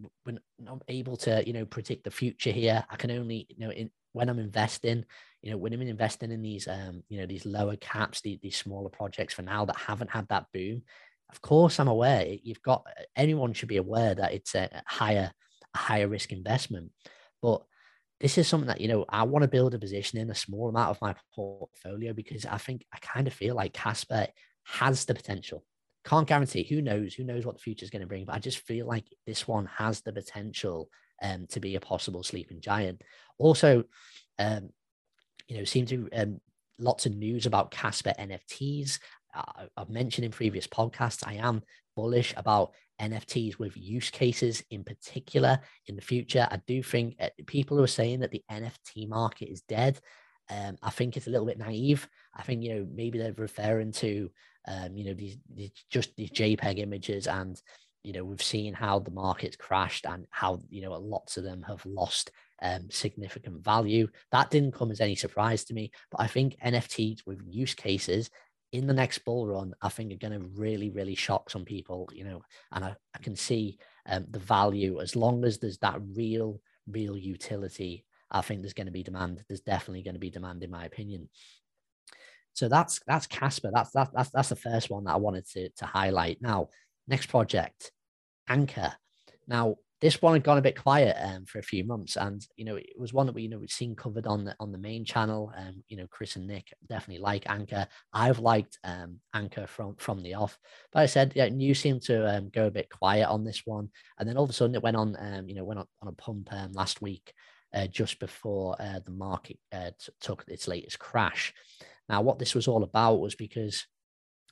not 0.59 0.83
able 0.89 1.17
to 1.17 1.43
you 1.47 1.53
know 1.53 1.65
predict 1.65 2.05
the 2.05 2.11
future 2.11 2.51
here 2.51 2.85
i 2.91 2.97
can 2.97 3.11
only 3.11 3.47
you 3.49 3.65
know 3.65 3.71
in, 3.73 3.91
when 4.13 4.29
i'm 4.29 4.39
investing 4.39 5.05
you 5.43 5.51
know 5.51 5.57
when 5.57 5.73
i'm 5.73 5.83
investing 5.83 6.31
in 6.31 6.43
these 6.43 6.69
um 6.69 7.03
you 7.09 7.19
know 7.19 7.27
these 7.27 7.47
lower 7.47 7.77
caps 7.77 8.21
these, 8.21 8.39
these 8.43 8.57
smaller 8.57 8.91
projects 8.91 9.35
for 9.35 9.43
now 9.43 9.65
that 9.65 9.77
haven't 9.77 10.11
had 10.11 10.27
that 10.29 10.47
boom 10.53 10.83
of 11.31 11.41
course 11.41 11.79
i'm 11.79 11.89
aware 11.89 12.27
you've 12.43 12.63
got 12.63 12.85
anyone 13.17 13.53
should 13.53 13.69
be 13.69 13.77
aware 13.77 14.15
that 14.15 14.33
it's 14.33 14.55
a 14.55 14.83
higher 14.87 15.33
a 15.75 15.79
higher 15.79 16.09
risk 16.09 16.33
investment. 16.33 16.91
But 17.43 17.63
this 18.21 18.37
is 18.39 18.49
something 18.49 18.69
that, 18.69 18.81
you 18.81 18.89
know, 18.89 19.05
I 19.09 19.23
want 19.25 19.43
to 19.43 19.49
build 19.49 19.75
a 19.75 19.79
position 19.79 20.19
in 20.19 20.31
a 20.31 20.35
small 20.35 20.69
amount 20.69 20.91
of 20.91 21.01
my 21.01 21.15
portfolio 21.35 22.13
because 22.13 22.45
I 22.45 22.59
think 22.59 22.85
I 22.93 22.99
kind 22.99 23.27
of 23.27 23.33
feel 23.33 23.55
like 23.55 23.73
Casper 23.73 24.27
has 24.65 25.05
the 25.05 25.15
potential. 25.15 25.65
Can't 26.05 26.27
guarantee, 26.27 26.65
who 26.65 26.83
knows, 26.83 27.15
who 27.15 27.25
knows 27.25 27.45
what 27.45 27.57
the 27.57 27.63
future 27.63 27.85
is 27.85 27.91
going 27.91 28.01
to 28.01 28.09
bring, 28.09 28.25
but 28.25 28.35
I 28.35 28.39
just 28.39 28.59
feel 28.59 28.87
like 28.87 29.05
this 29.27 29.47
one 29.47 29.67
has 29.67 30.01
the 30.01 30.13
potential 30.13 30.89
um, 31.23 31.47
to 31.51 31.61
be 31.61 31.77
a 31.77 31.81
possible 31.81 32.23
sleeping 32.23 32.61
giant. 32.61 33.03
Also, 33.39 33.85
um, 34.39 34.71
you 35.49 35.59
know, 35.59 35.65
seem 35.65 35.87
to 35.87 36.09
um, 36.15 36.41
lots 36.79 37.07
of 37.07 37.15
news 37.15 37.47
about 37.47 37.71
Casper 37.71 38.15
NFTs. 38.19 38.99
Uh, 39.35 39.67
I've 39.77 39.91
mentioned 39.91 40.25
in 40.25 40.31
previous 40.31 40.67
podcasts, 40.67 41.27
I 41.27 41.35
am 41.35 41.63
bullish 41.97 42.35
about 42.37 42.73
NFTs 43.01 43.59
with 43.59 43.77
use 43.77 44.11
cases 44.11 44.63
in 44.71 44.85
particular 44.85 45.61
in 45.87 45.97
the 45.97 46.03
future. 46.03 46.47
I 46.51 46.61
do 46.67 46.83
think 46.83 47.17
uh, 47.21 47.29
people 47.47 47.77
who 47.77 47.83
are 47.83 47.89
saying 47.89 48.21
that 48.21 48.31
the 48.31 48.45
NFT 48.51 49.09
market 49.09 49.51
is 49.51 49.63
dead, 49.63 50.01
um, 50.51 50.77
I 50.83 50.91
think 50.91 51.17
it's 51.17 51.27
a 51.27 51.31
little 51.31 51.47
bit 51.47 51.59
naive. 51.59 52.09
I 52.35 52.43
think 52.43 52.63
you 52.63 52.75
know 52.75 52.87
maybe 52.93 53.19
they're 53.19 53.33
referring 53.33 53.93
to 53.93 54.31
um, 54.67 54.97
you 54.97 55.05
know 55.05 55.15
these, 55.15 55.39
these 55.55 55.71
just 55.91 56.15
these 56.17 56.31
JPEG 56.31 56.79
images, 56.79 57.27
and 57.27 57.61
you 58.03 58.13
know 58.13 58.25
we've 58.25 58.43
seen 58.43 58.75
how 58.75 58.99
the 58.99 59.11
market's 59.11 59.57
crashed 59.57 60.07
and 60.07 60.27
how 60.31 60.61
you 60.71 60.83
know 60.83 60.93
lots 60.93 61.37
of 61.37 61.45
them 61.45 61.63
have 61.67 61.85
lost 61.85 62.31
um, 62.63 62.91
significant 62.91 63.63
value. 63.63 64.09
That 64.33 64.51
didn't 64.51 64.75
come 64.75 64.91
as 64.91 65.01
any 65.01 65.15
surprise 65.15 65.65
to 65.65 65.75
me, 65.75 65.91
but 66.11 66.21
I 66.21 66.27
think 66.27 66.57
NFTs 66.65 67.27
with 67.27 67.41
use 67.47 67.75
cases 67.75 68.31
in 68.73 68.87
the 68.87 68.95
next 68.95 69.25
bull 69.25 69.47
run, 69.47 69.75
I 69.83 69.89
think 69.89 70.13
are 70.13 70.29
going 70.29 70.39
to 70.39 70.47
really, 70.55 70.91
really 70.91 71.15
shock 71.15 71.51
some 71.51 71.65
people, 71.65 72.09
you 72.13 72.25
know, 72.25 72.43
and 72.73 72.85
I, 72.85 72.95
I 73.15 73.19
can 73.19 73.35
see 73.35 73.79
um, 74.07 74.27
the 74.31 74.39
value 74.39 75.01
as 75.01 75.17
long 75.17 75.45
as 75.45 75.59
there's 75.59 75.79
that 75.79 75.99
real, 76.15 76.61
real 76.87 77.17
utility. 77.17 78.05
I 78.31 78.43
think 78.43 78.63
there's 78.63 78.75
going 78.75 78.87
to 78.87 78.93
be 78.93 79.03
demand. 79.03 79.43
There's 79.49 79.61
definitely 79.61 80.03
going 80.03 80.15
to 80.15 80.21
be 80.21 80.31
demand, 80.31 80.63
in 80.63 80.71
my 80.71 80.85
opinion. 80.85 81.29
So 82.53 82.69
that's 82.69 83.01
that's 83.07 83.27
Casper. 83.27 83.71
That's 83.73 83.91
that's 83.91 84.11
that's 84.13 84.31
that's 84.31 84.49
the 84.51 84.57
first 84.57 84.91
one 84.91 85.05
that 85.05 85.15
I 85.15 85.17
wanted 85.17 85.49
to 85.51 85.69
to 85.71 85.87
highlight. 85.87 86.41
Now, 86.41 86.69
next 87.11 87.27
project, 87.27 87.93
Ankr. 88.49 88.95
Now, 89.47 89.77
this 90.01 90.23
one 90.23 90.33
had 90.33 90.45
gone 90.45 90.57
a 90.57 90.63
bit 90.63 90.81
quiet 90.81 91.15
um, 91.21 91.45
for 91.45 91.59
a 91.59 91.63
few 91.63 91.85
months, 91.85 92.17
and 92.17 92.41
you 92.57 92.65
know 92.65 92.77
it 92.77 92.99
was 92.99 93.13
one 93.13 93.27
that 93.27 93.35
we 93.35 93.43
you 93.43 93.51
know 93.51 93.59
we've 93.59 93.71
seen 93.71 93.95
covered 93.95 94.27
on 94.27 94.45
the 94.45 94.57
on 94.59 94.73
the 94.73 94.79
main 94.79 95.05
channel. 95.05 95.53
Um, 95.55 95.85
you 95.89 95.99
know, 95.99 96.07
Chris 96.11 96.37
and 96.37 96.47
Nick 96.47 96.73
definitely 96.89 97.23
like 97.23 97.45
Ankr. 97.45 97.87
I've 98.13 98.39
liked 98.39 98.79
um, 98.83 99.21
Ankr 99.37 99.69
from 99.69 99.97
from 99.97 100.23
the 100.23 100.35
off, 100.35 100.59
but 100.93 101.01
I 101.01 101.07
said 101.07 101.33
yeah, 101.37 101.47
you 101.47 101.75
seemed 101.75 102.03
to 102.03 102.35
um, 102.35 102.49
go 102.49 102.67
a 102.67 102.71
bit 102.71 102.89
quiet 102.89 103.29
on 103.29 103.45
this 103.45 103.63
one, 103.67 103.91
and 104.19 104.27
then 104.27 104.39
all 104.39 104.45
of 104.45 104.51
a 104.51 104.55
sudden 104.55 104.75
it 104.75 104.83
went 104.83 104.97
on. 104.97 105.17
Um, 105.19 105.49
you 105.49 105.55
know, 105.55 105.65
went 105.65 105.81
on, 105.81 105.87
on 106.01 106.09
a 106.09 106.13
pump 106.13 106.51
um, 106.53 106.73
last 106.73 107.03
week, 107.03 107.35
uh, 107.75 107.87
just 107.87 108.21
before 108.21 108.77
uh, 108.81 109.01
the 109.05 109.13
market 109.13 109.59
uh, 109.71 109.91
t- 110.01 110.13
took 110.21 110.45
its 110.49 110.67
latest 110.67 110.99
crash. 110.99 111.53
Now, 112.09 112.23
what 112.23 112.39
this 112.39 112.55
was 112.55 112.69
all 112.69 112.85
about 112.85 113.21
was 113.21 113.35
because 113.35 113.87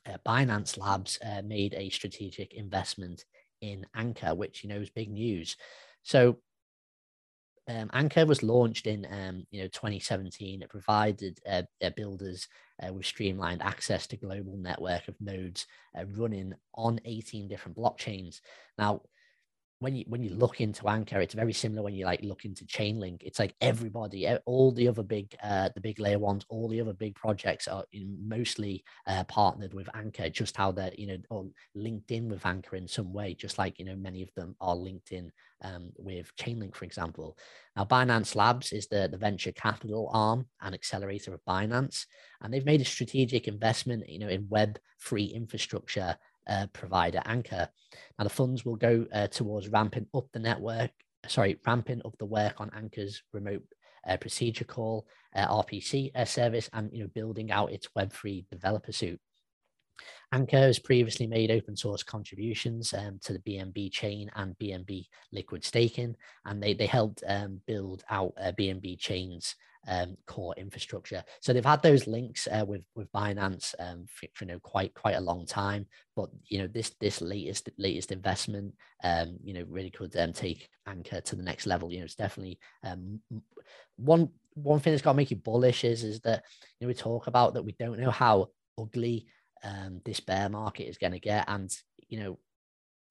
uh, 0.09 0.17
Binance 0.25 0.77
Labs 0.77 1.19
uh, 1.25 1.41
made 1.43 1.73
a 1.73 1.89
strategic 1.89 2.53
investment 2.53 3.25
in 3.61 3.85
Ankr, 3.95 4.35
which 4.35 4.63
you 4.63 4.69
know 4.69 4.77
is 4.77 4.89
big 4.89 5.11
news. 5.11 5.55
So 6.03 6.37
um, 7.69 7.89
Ankr 7.89 8.25
was 8.25 8.41
launched 8.41 8.87
in 8.87 9.05
um, 9.11 9.45
you 9.51 9.61
know 9.61 9.67
2017. 9.67 10.63
It 10.63 10.69
provided 10.69 11.39
uh, 11.49 11.61
builders 11.95 12.47
uh, 12.81 12.91
with 12.93 13.05
streamlined 13.05 13.61
access 13.61 14.07
to 14.07 14.17
global 14.17 14.57
network 14.57 15.07
of 15.07 15.15
nodes 15.19 15.67
uh, 15.97 16.05
running 16.05 16.53
on 16.73 16.99
18 17.05 17.47
different 17.47 17.77
blockchains. 17.77 18.41
Now, 18.77 19.01
when 19.79 19.95
you 19.95 20.03
when 20.07 20.21
you 20.21 20.31
look 20.31 20.59
into 20.59 20.83
Ankr, 20.83 21.23
it's 21.23 21.33
very 21.33 21.53
similar 21.53 21.81
when 21.81 21.93
you 21.93 22.05
like 22.05 22.21
look 22.21 22.43
into 22.43 22.65
Chainlink. 22.65 23.23
It's 23.23 23.39
like 23.39 23.55
everybody, 23.61 24.27
all 24.45 24.71
the 24.73 24.89
other 24.89 25.03
big, 25.03 25.33
uh, 25.41 25.69
the 25.73 25.79
big 25.79 25.99
layer 25.99 26.19
ones, 26.19 26.45
all 26.49 26.67
the 26.67 26.81
other 26.81 26.93
big 26.93 27.15
projects 27.15 27.67
are 27.67 27.85
mostly 27.93 28.83
uh, 29.07 29.23
partnered 29.25 29.73
with 29.73 29.87
Ankr. 29.95 30.31
Just 30.31 30.57
how 30.57 30.73
they're 30.73 30.91
you 30.97 31.07
know 31.31 31.51
linked 31.75 32.11
in 32.11 32.27
with 32.27 32.43
Ankr 32.43 32.73
in 32.73 32.87
some 32.87 33.13
way, 33.13 33.33
just 33.33 33.57
like 33.57 33.79
you 33.79 33.85
know 33.85 33.95
many 33.95 34.21
of 34.21 34.33
them 34.35 34.55
are 34.59 34.75
linked 34.75 35.13
in 35.13 35.31
um, 35.61 35.91
with 35.97 36.35
Chainlink, 36.35 36.75
for 36.75 36.85
example. 36.85 37.37
Now, 37.77 37.85
Binance 37.85 38.35
Labs 38.35 38.73
is 38.73 38.87
the 38.87 39.07
the 39.09 39.17
venture 39.17 39.53
capital 39.53 40.09
arm 40.13 40.47
and 40.61 40.75
accelerator 40.75 41.33
of 41.33 41.45
Binance, 41.47 42.05
and 42.41 42.53
they've 42.53 42.65
made 42.65 42.81
a 42.81 42.85
strategic 42.85 43.47
investment, 43.47 44.09
you 44.09 44.19
know, 44.19 44.27
in 44.27 44.47
Web 44.49 44.77
free 44.97 45.25
infrastructure 45.25 46.17
uh, 46.49 46.67
provider 46.73 47.21
Ankr. 47.25 47.67
Now, 48.17 48.23
the 48.23 48.29
funds 48.29 48.65
will 48.65 48.75
go 48.75 49.05
uh, 49.13 49.27
towards 49.27 49.69
ramping 49.69 50.07
up 50.13 50.25
the 50.33 50.39
network, 50.39 50.91
sorry, 51.27 51.57
ramping 51.65 52.01
up 52.03 52.17
the 52.17 52.25
work 52.25 52.59
on 52.59 52.69
Ankr's 52.71 53.23
remote 53.31 53.63
uh, 54.07 54.17
procedure 54.17 54.65
call, 54.65 55.07
uh, 55.35 55.47
RPC 55.47 56.11
uh, 56.15 56.25
service, 56.25 56.69
and 56.73 56.89
you 56.91 57.03
know, 57.03 57.09
building 57.13 57.51
out 57.51 57.71
its 57.71 57.87
Web3 57.97 58.45
developer 58.49 58.91
suite. 58.91 59.19
Ankr 60.33 60.51
has 60.51 60.77
previously 60.77 61.25
made 61.25 61.49
open 61.49 61.75
source 61.75 62.03
contributions 62.03 62.93
um, 62.93 63.19
to 63.23 63.33
the 63.33 63.39
BNB 63.39 63.91
chain 63.91 64.29
and 64.35 64.57
BNB 64.59 65.07
liquid 65.31 65.63
staking, 65.63 66.15
and 66.45 66.61
they, 66.61 66.73
they 66.73 66.85
helped 66.85 67.23
um, 67.27 67.59
build 67.65 68.03
out 68.09 68.33
uh, 68.39 68.51
BNB 68.51 68.99
chains 68.99 69.55
um, 69.87 70.17
core 70.27 70.53
infrastructure. 70.57 71.23
So 71.41 71.51
they've 71.51 71.65
had 71.65 71.81
those 71.81 72.05
links 72.05 72.47
uh, 72.51 72.63
with 72.67 72.83
with 72.95 73.11
Binance 73.11 73.73
um, 73.79 74.05
for, 74.07 74.27
for, 74.33 74.43
you 74.45 74.51
know 74.51 74.59
quite 74.59 74.93
quite 74.93 75.15
a 75.15 75.21
long 75.21 75.45
time. 75.47 75.87
But 76.15 76.29
you 76.47 76.59
know 76.59 76.67
this 76.67 76.91
this 76.99 77.21
latest 77.21 77.69
latest 77.77 78.11
investment, 78.11 78.75
um, 79.03 79.37
you 79.43 79.53
know, 79.53 79.65
really 79.67 79.89
could 79.89 80.15
um, 80.17 80.33
take 80.33 80.69
Ankr 80.87 81.23
to 81.23 81.35
the 81.35 81.43
next 81.43 81.65
level. 81.65 81.91
You 81.91 81.99
know, 81.99 82.05
it's 82.05 82.15
definitely 82.15 82.59
um, 82.83 83.19
one 83.95 84.29
one 84.53 84.79
thing 84.79 84.93
that's 84.93 85.01
got 85.01 85.13
to 85.13 85.17
make 85.17 85.31
you 85.31 85.37
bullish 85.37 85.83
is 85.83 86.03
is 86.03 86.19
that 86.21 86.43
you 86.79 86.85
know 86.85 86.89
we 86.89 86.93
talk 86.93 87.27
about 87.27 87.55
that 87.55 87.63
we 87.63 87.71
don't 87.79 87.99
know 87.99 88.11
how 88.11 88.49
ugly 88.77 89.27
um, 89.63 90.01
this 90.05 90.19
bear 90.19 90.49
market 90.49 90.87
is 90.87 90.97
going 90.97 91.13
to 91.13 91.19
get, 91.19 91.45
and 91.47 91.71
you 92.07 92.19
know 92.19 92.39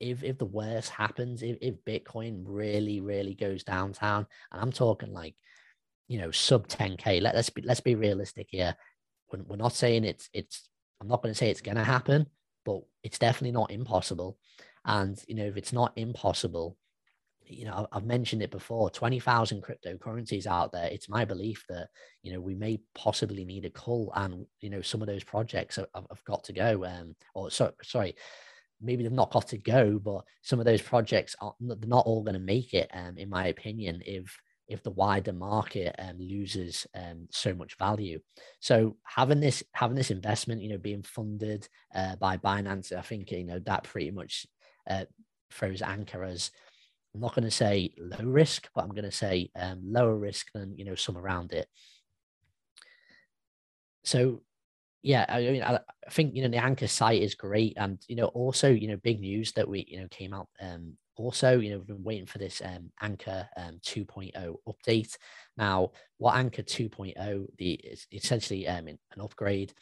if 0.00 0.22
if 0.22 0.38
the 0.38 0.44
worst 0.44 0.90
happens, 0.90 1.42
if, 1.42 1.56
if 1.60 1.84
Bitcoin 1.84 2.42
really, 2.46 3.00
really 3.00 3.34
goes 3.34 3.64
downtown, 3.64 4.26
and 4.52 4.60
I'm 4.60 4.72
talking 4.72 5.12
like 5.12 5.34
you 6.08 6.18
know, 6.18 6.30
sub 6.30 6.66
10k. 6.66 7.20
Let, 7.22 7.34
let's 7.34 7.50
be 7.50 7.62
let's 7.62 7.80
be 7.80 7.94
realistic 7.94 8.48
here. 8.50 8.74
We're, 9.30 9.42
we're 9.44 9.56
not 9.56 9.74
saying 9.74 10.04
it's 10.04 10.28
it's. 10.32 10.68
I'm 11.00 11.06
not 11.06 11.22
going 11.22 11.32
to 11.32 11.38
say 11.38 11.50
it's 11.50 11.60
going 11.60 11.76
to 11.76 11.84
happen, 11.84 12.26
but 12.64 12.80
it's 13.04 13.20
definitely 13.20 13.52
not 13.52 13.70
impossible. 13.70 14.36
And 14.84 15.22
you 15.28 15.36
know, 15.36 15.44
if 15.44 15.56
it's 15.56 15.72
not 15.72 15.92
impossible, 15.96 16.76
you 17.48 17.64
know, 17.64 17.86
I've 17.92 18.04
mentioned 18.04 18.42
it 18.42 18.50
before. 18.50 18.90
Twenty 18.90 19.20
thousand 19.20 19.62
cryptocurrencies 19.62 20.46
out 20.46 20.72
there. 20.72 20.86
It's 20.86 21.08
my 21.08 21.24
belief 21.24 21.64
that 21.68 21.88
you 22.22 22.32
know 22.32 22.40
we 22.40 22.54
may 22.54 22.80
possibly 22.94 23.44
need 23.44 23.64
a 23.64 23.70
cull, 23.70 24.12
and 24.14 24.46
you 24.60 24.70
know, 24.70 24.82
some 24.82 25.00
of 25.00 25.08
those 25.08 25.24
projects 25.24 25.76
have, 25.76 25.86
have 25.94 26.24
got 26.24 26.44
to 26.44 26.52
go. 26.52 26.84
Um, 26.84 27.14
or 27.34 27.50
so, 27.50 27.72
sorry, 27.82 28.14
maybe 28.80 29.02
they've 29.02 29.12
not 29.12 29.30
got 29.30 29.48
to 29.48 29.58
go, 29.58 29.98
but 29.98 30.24
some 30.42 30.58
of 30.58 30.66
those 30.66 30.82
projects 30.82 31.34
are 31.40 31.54
they're 31.60 31.88
not 31.88 32.06
all 32.06 32.22
going 32.22 32.34
to 32.34 32.40
make 32.40 32.74
it. 32.74 32.90
Um, 32.92 33.18
in 33.18 33.28
my 33.28 33.46
opinion, 33.46 34.02
if 34.06 34.40
if 34.68 34.82
the 34.82 34.90
wider 34.90 35.32
market 35.32 35.96
um, 35.98 36.18
loses 36.18 36.86
um, 36.94 37.26
so 37.30 37.54
much 37.54 37.76
value. 37.78 38.20
So 38.60 38.96
having 39.02 39.40
this 39.40 39.62
having 39.72 39.96
this 39.96 40.10
investment, 40.10 40.62
you 40.62 40.68
know, 40.68 40.78
being 40.78 41.02
funded 41.02 41.68
uh, 41.94 42.16
by 42.16 42.36
Binance, 42.36 42.92
I 42.92 43.00
think 43.00 43.30
you 43.32 43.44
know 43.44 43.58
that 43.60 43.84
pretty 43.84 44.10
much 44.10 44.46
uh, 44.88 45.04
throws 45.50 45.80
Ankr 45.80 46.28
as 46.28 46.50
I'm 47.18 47.22
not 47.22 47.34
going 47.34 47.44
to 47.44 47.50
say 47.50 47.92
low 47.98 48.24
risk, 48.24 48.68
but 48.76 48.84
I'm 48.84 48.90
going 48.90 49.02
to 49.02 49.10
say 49.10 49.50
um, 49.56 49.80
lower 49.84 50.16
risk 50.16 50.52
than 50.54 50.78
you 50.78 50.84
know 50.84 50.94
some 50.94 51.18
around 51.18 51.52
it. 51.52 51.68
So 54.04 54.42
yeah, 55.02 55.26
I 55.28 55.40
mean, 55.40 55.62
I, 55.64 55.80
think 56.10 56.36
you 56.36 56.42
know 56.42 56.48
the 56.48 56.58
Ankr 56.58 56.88
site 56.88 57.20
is 57.20 57.34
great, 57.34 57.74
and 57.76 57.98
you 58.06 58.14
know 58.14 58.26
also 58.26 58.70
you 58.70 58.86
know 58.86 58.98
big 58.98 59.18
news 59.18 59.50
that 59.54 59.68
we 59.68 59.84
you 59.88 60.00
know 60.00 60.06
came 60.12 60.32
out 60.32 60.46
um, 60.60 60.96
also, 61.16 61.58
you 61.58 61.70
know, 61.70 61.78
we've 61.78 61.88
been 61.88 62.04
waiting 62.04 62.26
for 62.26 62.38
this 62.38 62.62
um, 62.64 62.92
Ankr 63.02 63.48
um, 63.56 63.80
2.0 63.84 64.54
update. 64.68 65.16
Now, 65.56 65.90
what 66.18 66.36
Ankr 66.36 66.64
2.0 66.64 67.46
the 67.58 67.72
is 67.72 68.06
essentially 68.12 68.68
um, 68.68 68.86
an 68.86 68.98
upgrade, 69.20 69.72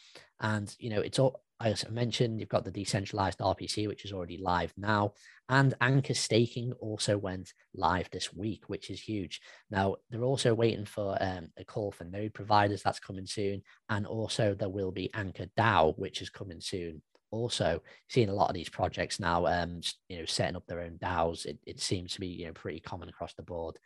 and 0.41 0.75
you 0.79 0.91
know, 0.91 1.01
it's 1.01 1.19
all 1.19 1.41
I 1.59 1.75
mentioned, 1.91 2.39
you've 2.39 2.51
got 2.51 2.65
the 2.65 2.71
decentralized 2.71 3.39
RPC, 3.39 3.89
which 3.89 4.05
is 4.05 4.13
already 4.13 4.37
live 4.37 4.75
now, 4.77 5.15
and 5.49 5.75
Ankr 5.81 6.15
staking 6.15 6.73
also 6.81 7.17
went 7.17 7.53
live 7.75 8.11
this 8.11 8.35
week, 8.35 8.65
which 8.67 8.91
is 8.91 9.01
huge. 9.01 9.41
Now, 9.71 9.97
they're 10.11 10.23
also 10.23 10.53
waiting 10.53 10.85
for 10.85 11.17
um, 11.19 11.49
a 11.57 11.65
call 11.65 11.93
for 11.93 12.05
node 12.05 12.35
providers 12.35 12.83
that's 12.83 13.01
coming 13.01 13.27
soon, 13.27 13.63
and 13.89 14.07
also 14.07 14.55
there 14.55 14.69
will 14.69 14.93
be 14.93 15.11
Ankr 15.15 15.49
DAO, 15.57 15.99
which 15.99 16.21
is 16.21 16.31
coming 16.31 16.61
soon 16.61 17.03
also 17.33 17.83
seeing 18.09 18.29
a 18.29 18.35
lot 18.35 18.49
of 18.49 18.55
these 18.55 18.69
projects 18.69 19.19
now, 19.19 19.47
um, 19.47 19.81
you 20.09 20.19
know, 20.19 20.25
setting 20.25 20.57
up 20.57 20.67
their 20.67 20.81
own 20.81 20.99
DAOs. 21.03 21.45
It, 21.45 21.59
it 21.67 21.81
seems 21.81 22.15
to 22.15 22.21
be 22.21 22.29
you 22.29 22.47
know 22.47 22.53
pretty 22.53 22.81
common 22.81 23.09
across 23.09 23.35
the 23.35 23.43
board. 23.43 23.79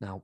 Now, 0.00 0.22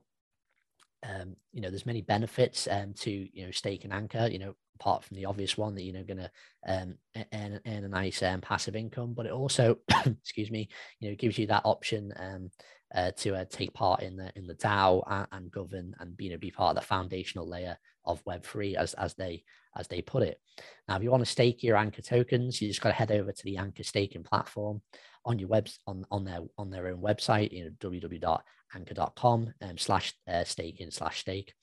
um, 1.03 1.35
you 1.51 1.61
know, 1.61 1.69
there's 1.69 1.85
many 1.85 2.01
benefits 2.01 2.67
um, 2.69 2.93
to 2.99 3.11
you 3.11 3.45
know 3.45 3.51
stake 3.51 3.85
and 3.85 3.93
ankr. 3.93 4.31
You 4.31 4.39
know, 4.39 4.55
apart 4.79 5.03
from 5.03 5.17
the 5.17 5.25
obvious 5.25 5.57
one 5.57 5.75
that 5.75 5.83
you 5.83 5.93
know 5.93 6.03
going 6.03 6.17
to 6.17 6.31
um, 6.67 6.95
earn, 7.33 7.59
earn 7.65 7.83
a 7.83 7.87
nice 7.87 8.21
um, 8.23 8.41
passive 8.41 8.75
income, 8.75 9.13
but 9.13 9.25
it 9.25 9.31
also, 9.31 9.77
excuse 10.05 10.51
me, 10.51 10.69
you 10.99 11.09
know, 11.09 11.15
gives 11.15 11.37
you 11.37 11.47
that 11.47 11.65
option 11.65 12.13
um, 12.17 12.51
uh, 12.93 13.11
to 13.17 13.35
uh, 13.35 13.45
take 13.49 13.73
part 13.73 14.01
in 14.03 14.15
the 14.15 14.31
in 14.35 14.45
the 14.47 14.55
DAO 14.55 15.03
and, 15.07 15.27
and 15.31 15.51
govern 15.51 15.95
and 15.99 16.15
you 16.19 16.29
know 16.29 16.37
be 16.37 16.51
part 16.51 16.75
of 16.75 16.81
the 16.81 16.87
foundational 16.87 17.47
layer 17.47 17.77
of 18.05 18.21
Web 18.25 18.43
three 18.43 18.75
as 18.75 18.93
as 18.95 19.13
they 19.15 19.43
as 19.77 19.87
they 19.87 20.01
put 20.01 20.23
it. 20.23 20.39
Now, 20.87 20.97
if 20.97 21.03
you 21.03 21.11
want 21.11 21.23
to 21.23 21.31
stake 21.31 21.63
your 21.63 21.77
Ankr 21.77 22.05
tokens, 22.05 22.61
you 22.61 22.67
just 22.67 22.81
got 22.81 22.89
to 22.89 22.95
head 22.95 23.11
over 23.11 23.31
to 23.31 23.43
the 23.43 23.55
Ankr 23.55 23.85
staking 23.85 24.23
platform 24.23 24.81
on 25.25 25.39
your 25.39 25.49
webs 25.49 25.79
on 25.87 26.05
on 26.11 26.25
their 26.25 26.41
on 26.57 26.69
their 26.69 26.87
own 26.87 27.01
website, 27.01 27.51
you 27.51 27.65
know 27.65 28.41
www.ankr.com 28.75 29.53
um, 29.61 29.77
slash 29.77 30.13
uh, 30.27 30.43
staking 30.43 30.91
slash 30.91 31.21
stake. 31.21 31.53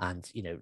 And 0.00 0.30
you 0.32 0.44
know 0.44 0.58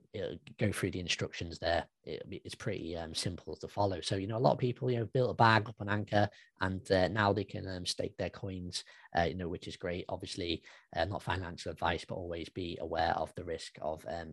go 0.59 0.73
through 0.73 0.92
the 0.92 1.00
instructions 1.00 1.59
there. 1.59 1.85
It, 2.04 2.23
it's 2.42 2.54
pretty 2.54 2.97
um, 2.97 3.14
simple 3.14 3.54
to 3.56 3.68
follow. 3.68 4.00
So 4.00 4.16
you 4.16 4.26
know 4.26 4.38
a 4.38 4.40
lot 4.40 4.52
of 4.52 4.59
people 4.59 4.90
you 4.90 5.00
know 5.00 5.09
built 5.12 5.30
a 5.30 5.35
bag 5.35 5.68
up 5.68 5.75
on 5.78 5.88
ankr 5.88 6.28
and 6.62 6.90
uh, 6.90 7.09
now 7.09 7.35
they 7.35 7.45
can 7.45 7.68
um, 7.68 7.85
stake 7.85 8.16
their 8.16 8.30
coins 8.30 8.83
uh, 9.14 9.25
you 9.25 9.35
know 9.35 9.49
which 9.49 9.68
is 9.68 9.76
great. 9.76 10.06
Obviously 10.09 10.62
uh, 10.97 11.04
not 11.04 11.23
financial 11.23 11.71
advice 11.71 12.02
but 12.09 12.14
always 12.14 12.49
be 12.49 12.78
aware 12.80 13.12
of 13.12 13.30
the 13.35 13.45
risk 13.45 13.76
of 13.83 14.02
um, 14.09 14.33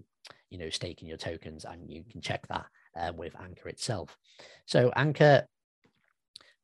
you 0.50 0.58
know 0.58 0.70
staking 0.70 1.10
your 1.10 1.18
tokens 1.18 1.66
and 1.66 1.90
you 1.90 2.06
can 2.10 2.22
check 2.22 2.48
that 2.48 2.68
uh, 2.98 3.12
with 3.14 3.34
ankr 3.34 3.66
itself. 3.66 4.18
So 4.66 4.90
ankr 4.96 5.44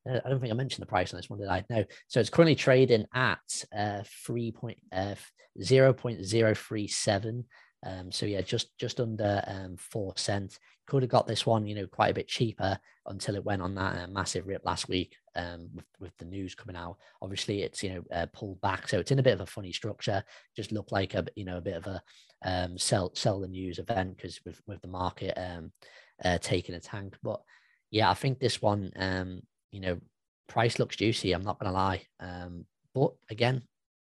I 0.08 0.30
don't 0.30 0.40
think 0.40 0.52
I 0.52 0.56
mentioned 0.56 0.82
the 0.82 0.88
price 0.88 1.14
on 1.14 1.18
this 1.18 1.30
one, 1.30 1.40
did 1.40 1.50
I? 1.50 1.64
No. 1.70 1.84
So 2.08 2.20
it's 2.20 2.30
currently 2.30 2.56
trading 2.56 3.06
at 3.14 3.66
uh, 3.76 4.04
3 4.26 4.52
point, 4.52 4.78
uh, 4.92 5.16
0.037 5.60 7.44
um, 7.86 8.12
so 8.12 8.26
yeah, 8.26 8.42
just 8.42 8.78
just 8.78 9.00
under 9.00 9.42
um, 9.48 9.78
four 9.78 10.14
cents. 10.18 10.60
Could 10.86 11.04
have 11.04 11.12
got 11.12 11.28
this 11.28 11.46
one, 11.46 11.68
you 11.68 11.76
know, 11.76 11.88
quite 11.88 12.12
a 12.12 12.16
bit 12.16 12.28
cheaper 12.28 12.78
until 13.06 13.36
it 13.36 13.46
went 13.46 13.62
on 13.62 13.76
that 13.76 13.98
uh, 13.98 14.08
massive 14.08 14.48
rip 14.48 14.66
last 14.66 14.90
week 14.90 15.16
um, 15.36 15.70
with, 15.74 15.86
with 16.00 16.18
the 16.18 16.26
news 16.26 16.56
coming 16.56 16.76
out. 16.76 16.98
Obviously, 17.22 17.62
it's 17.62 17.82
you 17.82 17.94
know 17.94 18.04
uh, 18.14 18.26
pulled 18.34 18.60
back, 18.60 18.88
so 18.90 19.00
it's 19.00 19.12
in 19.12 19.20
a 19.20 19.24
bit 19.24 19.34
of 19.34 19.42
a 19.42 19.46
funny 19.46 19.72
structure. 19.72 20.24
Just 20.56 20.72
looked 20.72 20.92
like 20.92 21.14
a 21.14 21.26
you 21.36 21.46
know 21.46 21.58
a 21.58 21.62
bit 21.62 21.78
of 21.78 21.88
a 21.88 22.02
um, 22.44 22.78
sell 22.78 23.12
sell 23.16 23.40
the 23.40 23.48
news 23.48 23.80
event 23.80 24.18
because 24.18 24.42
with 24.46 24.60
with 24.68 24.82
the 24.82 24.88
market 24.88 25.38
um, 25.38 25.72
uh, 26.24 26.38
taking 26.40 26.76
a 26.76 26.80
tank. 26.82 27.16
But 27.24 27.42
yeah, 27.92 28.10
I 28.10 28.14
think 28.14 28.40
this 28.40 28.62
one, 28.62 28.92
um, 28.98 29.42
you 29.72 29.80
know, 29.80 30.00
price 30.48 30.80
looks 30.80 30.96
juicy. 30.96 31.32
I'm 31.32 31.44
not 31.44 31.60
going 31.60 31.72
to 31.72 31.78
lie. 31.78 32.02
Um, 32.20 32.66
but 32.94 33.12
again, 33.30 33.62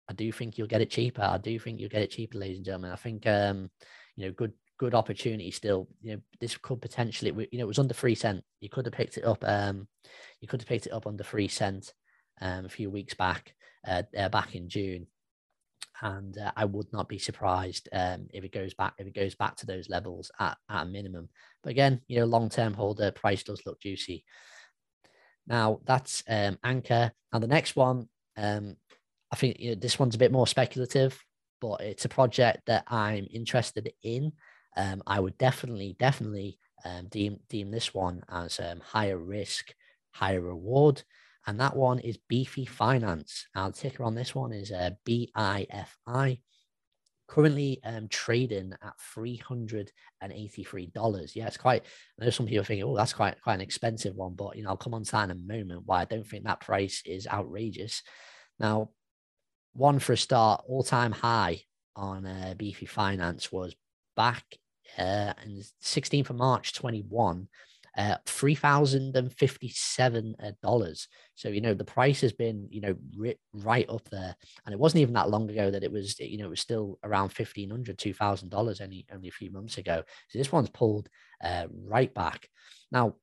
I 0.09 0.13
do 0.13 0.31
think 0.31 0.57
you'll 0.57 0.67
get 0.67 0.81
it 0.81 0.89
cheaper. 0.89 1.21
I 1.21 1.37
do 1.37 1.59
think 1.59 1.79
you'll 1.79 1.89
get 1.89 2.01
it 2.01 2.11
cheaper, 2.11 2.37
ladies 2.37 2.57
and 2.57 2.65
gentlemen. 2.65 2.91
I 2.91 2.95
think, 2.95 3.27
um, 3.27 3.69
you 4.15 4.25
know, 4.25 4.31
good 4.31 4.53
good 4.79 4.95
opportunity 4.95 5.51
still. 5.51 5.87
You 6.01 6.13
know, 6.13 6.21
this 6.39 6.57
could 6.57 6.81
potentially, 6.81 7.47
you 7.51 7.59
know, 7.59 7.65
it 7.65 7.67
was 7.67 7.79
under 7.79 7.93
three 7.93 8.15
cent. 8.15 8.43
You 8.61 8.69
could 8.69 8.85
have 8.85 8.93
picked 8.93 9.17
it 9.17 9.25
up. 9.25 9.43
Um, 9.45 9.87
you 10.41 10.47
could 10.47 10.61
have 10.61 10.67
picked 10.67 10.87
it 10.87 10.93
up 10.93 11.05
under 11.05 11.23
three 11.23 11.47
cent 11.47 11.93
um, 12.41 12.65
a 12.65 12.69
few 12.69 12.89
weeks 12.89 13.13
back, 13.13 13.53
uh, 13.87 14.03
uh, 14.17 14.29
back 14.29 14.55
in 14.55 14.69
June, 14.69 15.05
and 16.01 16.37
uh, 16.37 16.51
I 16.55 16.65
would 16.65 16.91
not 16.91 17.09
be 17.09 17.19
surprised 17.19 17.89
um, 17.91 18.27
if 18.33 18.43
it 18.43 18.53
goes 18.53 18.73
back 18.73 18.93
if 18.97 19.05
it 19.05 19.15
goes 19.15 19.35
back 19.35 19.57
to 19.57 19.65
those 19.65 19.89
levels 19.89 20.31
at, 20.39 20.57
at 20.69 20.83
a 20.83 20.85
minimum. 20.85 21.29
But 21.61 21.71
again, 21.71 22.01
you 22.07 22.19
know, 22.19 22.25
long 22.25 22.49
term 22.49 22.73
holder 22.73 23.11
price 23.11 23.43
does 23.43 23.61
look 23.65 23.81
juicy. 23.81 24.23
Now 25.49 25.81
that's 25.85 26.23
um, 26.29 26.57
Ankr. 26.63 27.11
And 27.33 27.43
the 27.43 27.47
next 27.47 27.75
one, 27.75 28.07
um, 28.37 28.77
I 29.31 29.35
think 29.35 29.59
you 29.59 29.69
know, 29.69 29.75
this 29.75 29.99
one's 29.99 30.15
a 30.15 30.19
bit 30.19 30.31
more 30.31 30.47
speculative, 30.47 31.21
but 31.59 31.81
it's 31.81 32.05
a 32.05 32.09
project 32.09 32.67
that 32.67 32.85
I'm 32.87 33.27
interested 33.31 33.91
in. 34.03 34.31
Um, 34.77 35.01
I 35.05 35.19
would 35.19 35.37
definitely, 35.37 35.95
definitely 35.99 36.59
um, 36.85 37.07
deem 37.07 37.39
deem 37.49 37.71
this 37.71 37.93
one 37.93 38.23
as 38.29 38.59
um, 38.59 38.79
higher 38.79 39.17
risk, 39.17 39.73
higher 40.11 40.41
reward, 40.41 41.03
and 41.45 41.59
that 41.59 41.75
one 41.75 41.99
is 41.99 42.17
Beefy 42.29 42.65
Finance. 42.65 43.47
Now 43.55 43.69
the 43.69 43.73
ticker 43.73 44.03
on 44.03 44.15
this 44.15 44.33
one 44.33 44.53
is 44.53 44.71
uh, 44.71 44.91
BIFI. 45.05 46.39
Currently 47.29 47.79
um, 47.83 48.07
trading 48.07 48.73
at 48.81 48.99
three 49.13 49.37
hundred 49.37 49.91
and 50.19 50.33
eighty-three 50.33 50.87
dollars. 50.87 51.35
Yeah, 51.35 51.45
it's 51.45 51.57
quite. 51.57 51.83
I 52.19 52.25
know 52.25 52.31
some 52.31 52.47
people 52.47 52.65
thinking, 52.65 52.83
"Oh, 52.83 52.97
that's 52.97 53.13
quite 53.13 53.39
quite 53.41 53.53
an 53.53 53.61
expensive 53.61 54.15
one," 54.15 54.33
but 54.33 54.57
you 54.57 54.63
know, 54.63 54.69
I'll 54.69 54.77
come 54.77 54.95
on 54.95 55.03
to 55.03 55.23
in 55.23 55.31
a 55.31 55.35
moment. 55.35 55.83
Why 55.85 56.01
I 56.01 56.05
don't 56.05 56.25
think 56.25 56.43
that 56.45 56.59
price 56.59 57.03
is 57.05 57.27
outrageous. 57.27 58.01
Now, 58.59 58.89
one 59.73 59.99
for 59.99 60.13
a 60.13 60.17
start, 60.17 60.63
all-time 60.67 61.11
high 61.11 61.61
on 61.95 62.25
uh, 62.25 62.55
Beefy 62.57 62.87
Finance 62.87 63.51
was 63.51 63.75
back 64.15 64.43
uh, 64.97 65.33
on 65.45 65.63
16th 65.83 66.31
of 66.31 66.35
March 66.35 66.73
21, 66.73 67.47
uh, 67.97 68.15
$3,057. 68.25 70.35
Uh, 70.39 70.51
so, 71.35 71.49
you 71.49 71.61
know, 71.61 71.73
the 71.73 71.83
price 71.83 72.21
has 72.21 72.31
been, 72.33 72.67
you 72.69 72.81
know, 72.81 72.95
ri- 73.17 73.39
right 73.53 73.89
up 73.89 74.07
there. 74.09 74.35
And 74.65 74.73
it 74.73 74.79
wasn't 74.79 75.01
even 75.01 75.13
that 75.15 75.29
long 75.29 75.49
ago 75.49 75.71
that 75.71 75.83
it 75.83 75.91
was, 75.91 76.17
you 76.19 76.37
know, 76.37 76.45
it 76.45 76.51
was 76.51 76.61
still 76.61 76.99
around 77.03 77.33
$1,500, 77.33 77.95
$2,000 77.95 78.81
only, 78.81 79.05
only 79.13 79.27
a 79.27 79.31
few 79.31 79.51
months 79.51 79.77
ago. 79.77 80.03
So 80.29 80.37
this 80.37 80.51
one's 80.51 80.69
pulled 80.69 81.09
uh, 81.43 81.65
right 81.71 82.13
back. 82.13 82.47
Now, 82.91 83.15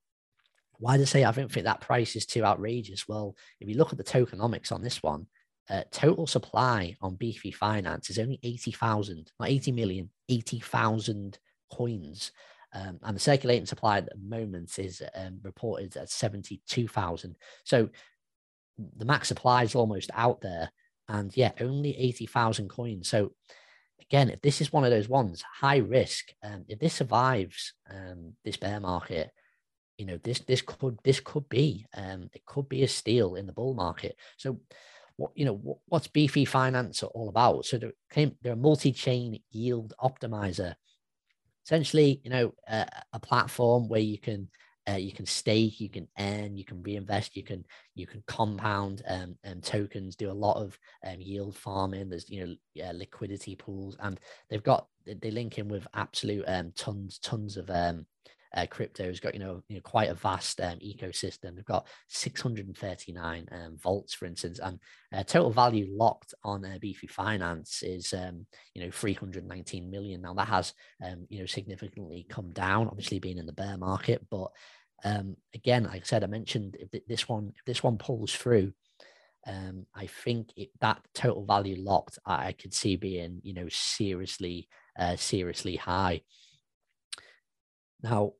why 0.78 0.96
do 0.96 1.02
I 1.02 1.06
say 1.06 1.25
I 1.25 1.32
don't 1.32 1.50
think 1.50 1.64
that 1.64 1.80
price 1.80 2.16
is 2.16 2.26
too 2.26 2.44
outrageous? 2.44 3.08
Well, 3.08 3.35
if 3.61 3.68
you 3.68 3.76
look 3.76 3.92
at 3.92 3.99
the 3.99 4.04
tokenomics 4.04 4.73
on 4.73 4.82
this 4.82 5.02
one, 5.02 5.26
uh, 5.68 5.82
total 5.90 6.26
supply 6.26 6.96
on 7.00 7.16
Beefy 7.16 7.50
Finance 7.50 8.11
is 8.11 8.18
only 8.18 8.38
80,000, 8.42 9.32
not 9.40 9.49
80 9.49 9.73
million, 9.73 10.11
80,000 10.28 11.38
coins. 11.73 12.30
Um, 12.73 12.99
and 13.02 13.16
the 13.16 13.20
circulating 13.20 13.66
supply 13.66 13.99
at 13.99 14.06
the 14.06 14.16
moment 14.16 14.78
is 14.78 15.02
um, 15.14 15.38
reported 15.42 15.96
at 15.96 16.11
72,000. 16.11 17.37
So 17.64 17.88
the 18.96 19.04
max 19.04 19.28
supply 19.28 19.62
is 19.62 19.75
almost 19.75 20.11
out 20.14 20.40
there. 20.40 20.70
And 21.08 21.35
yeah, 21.37 21.52
only 21.61 21.96
80,000 21.96 22.68
coins. 22.68 23.08
So 23.08 23.32
again, 24.00 24.28
if 24.28 24.42
this 24.42 24.61
is 24.61 24.73
one 24.73 24.85
of 24.85 24.90
those 24.90 25.08
ones, 25.08 25.42
high 25.42 25.78
risk, 25.78 26.32
um, 26.42 26.64
if 26.68 26.78
this 26.78 26.94
survives 26.94 27.75
um, 27.90 28.35
this 28.44 28.56
bear 28.56 28.80
market, 28.80 29.30
you 29.99 30.04
know, 30.04 30.18
this 30.23 30.40
this 30.40 30.61
could 30.61 30.99
this 31.04 31.20
could 31.20 31.49
be 31.49 31.87
um, 31.94 32.28
it 32.35 32.44
could 32.44 32.68
be 32.68 32.82
a 32.82 32.88
steal 32.88 33.37
in 33.37 33.46
the 33.46 33.52
bull 33.52 33.73
market. 33.73 34.16
So 34.37 34.61
what 35.16 35.32
you 35.35 35.44
know 35.44 35.54
what, 35.54 35.78
what's 35.87 36.08
beefy 36.08 36.44
finance 36.44 37.02
all 37.02 37.28
about 37.28 37.64
so 37.64 37.78
they're, 37.78 38.30
they're 38.42 38.52
a 38.52 38.56
multi-chain 38.56 39.40
yield 39.50 39.94
optimizer 40.00 40.74
essentially, 41.66 42.20
you 42.24 42.31
know, 42.31 42.55
uh, 42.70 42.87
a 43.12 43.20
platform 43.20 43.88
where 43.88 44.00
you 44.00 44.18
can 44.18 44.48
uh, 44.88 44.94
you 44.94 45.12
can 45.12 45.26
stake, 45.26 45.81
you 45.81 45.90
can 45.90 46.07
earn, 46.16 46.57
you 46.57 46.64
can 46.64 46.81
reinvest, 46.83 47.37
you 47.37 47.42
can 47.42 47.64
you 47.96 48.07
can 48.07 48.22
compound 48.29 49.02
um, 49.09 49.37
um 49.44 49.61
tokens, 49.61 50.14
do 50.14 50.31
a 50.31 50.33
lot 50.33 50.57
of 50.62 50.79
um, 51.05 51.20
yield 51.20 51.57
farming. 51.57 52.09
There's 52.09 52.31
you 52.31 52.46
know 52.46 52.55
yeah, 52.74 52.92
liquidity 52.94 53.57
pools, 53.57 53.96
and 54.00 54.20
they've 54.48 54.62
got 54.62 54.87
they 55.05 55.31
link 55.33 55.59
in 55.59 55.68
with 55.68 55.87
absolute 55.94 56.44
um, 56.46 56.72
tons 56.76 57.18
tons 57.18 57.57
of 57.57 57.68
um, 57.70 58.07
uh, 58.54 58.66
crypto 58.68 59.04
has 59.04 59.20
got 59.20 59.35
you 59.35 59.40
know, 59.40 59.62
you 59.68 59.76
know 59.76 59.82
quite 59.82 60.11
a 60.11 60.14
vast 60.14 60.61
um, 60.61 60.78
ecosystem. 60.78 61.54
They've 61.54 61.64
got 61.64 61.87
639 62.09 63.48
um, 63.50 63.76
vaults, 63.76 64.14
for 64.14 64.26
instance, 64.26 64.59
and 64.62 64.78
uh, 65.14 65.22
total 65.22 65.50
value 65.50 65.87
locked 65.90 66.35
on 66.44 66.64
uh, 66.64 66.78
Beefy 66.80 67.06
Finance 67.06 67.82
is 67.82 68.12
um, 68.12 68.46
you 68.74 68.85
know 68.85 68.90
319 68.90 69.90
million. 69.90 70.22
Now 70.22 70.35
that 70.35 70.48
has 70.48 70.72
um, 71.04 71.26
you 71.28 71.40
know 71.40 71.46
significantly 71.46 72.26
come 72.28 72.50
down, 72.52 72.88
obviously 72.88 73.18
being 73.18 73.38
in 73.38 73.46
the 73.46 73.52
bear 73.52 73.76
market, 73.76 74.26
but 74.30 74.50
um, 75.04 75.37
again, 75.54 75.85
like 75.85 76.02
I 76.02 76.04
said, 76.04 76.24
I 76.24 76.28
mentioned 76.28 76.76
if 76.80 77.06
this 77.06 77.28
one 77.28 77.52
if 77.56 77.64
this 77.64 77.82
one 77.82 77.98
pulls 77.98 78.35
through. 78.35 78.72
Um, 79.48 79.87
I 79.94 80.06
think 80.06 80.48
it, 80.56 80.70
that 80.80 81.00
total 81.14 81.44
value 81.44 81.76
locked, 81.78 82.18
I, 82.26 82.48
I 82.48 82.52
could 82.52 82.74
see 82.74 82.96
being, 82.96 83.40
you 83.44 83.54
know, 83.54 83.68
seriously, 83.70 84.68
uh, 84.98 85.14
seriously 85.14 85.76
high. 85.76 86.22
Now, 88.02 88.32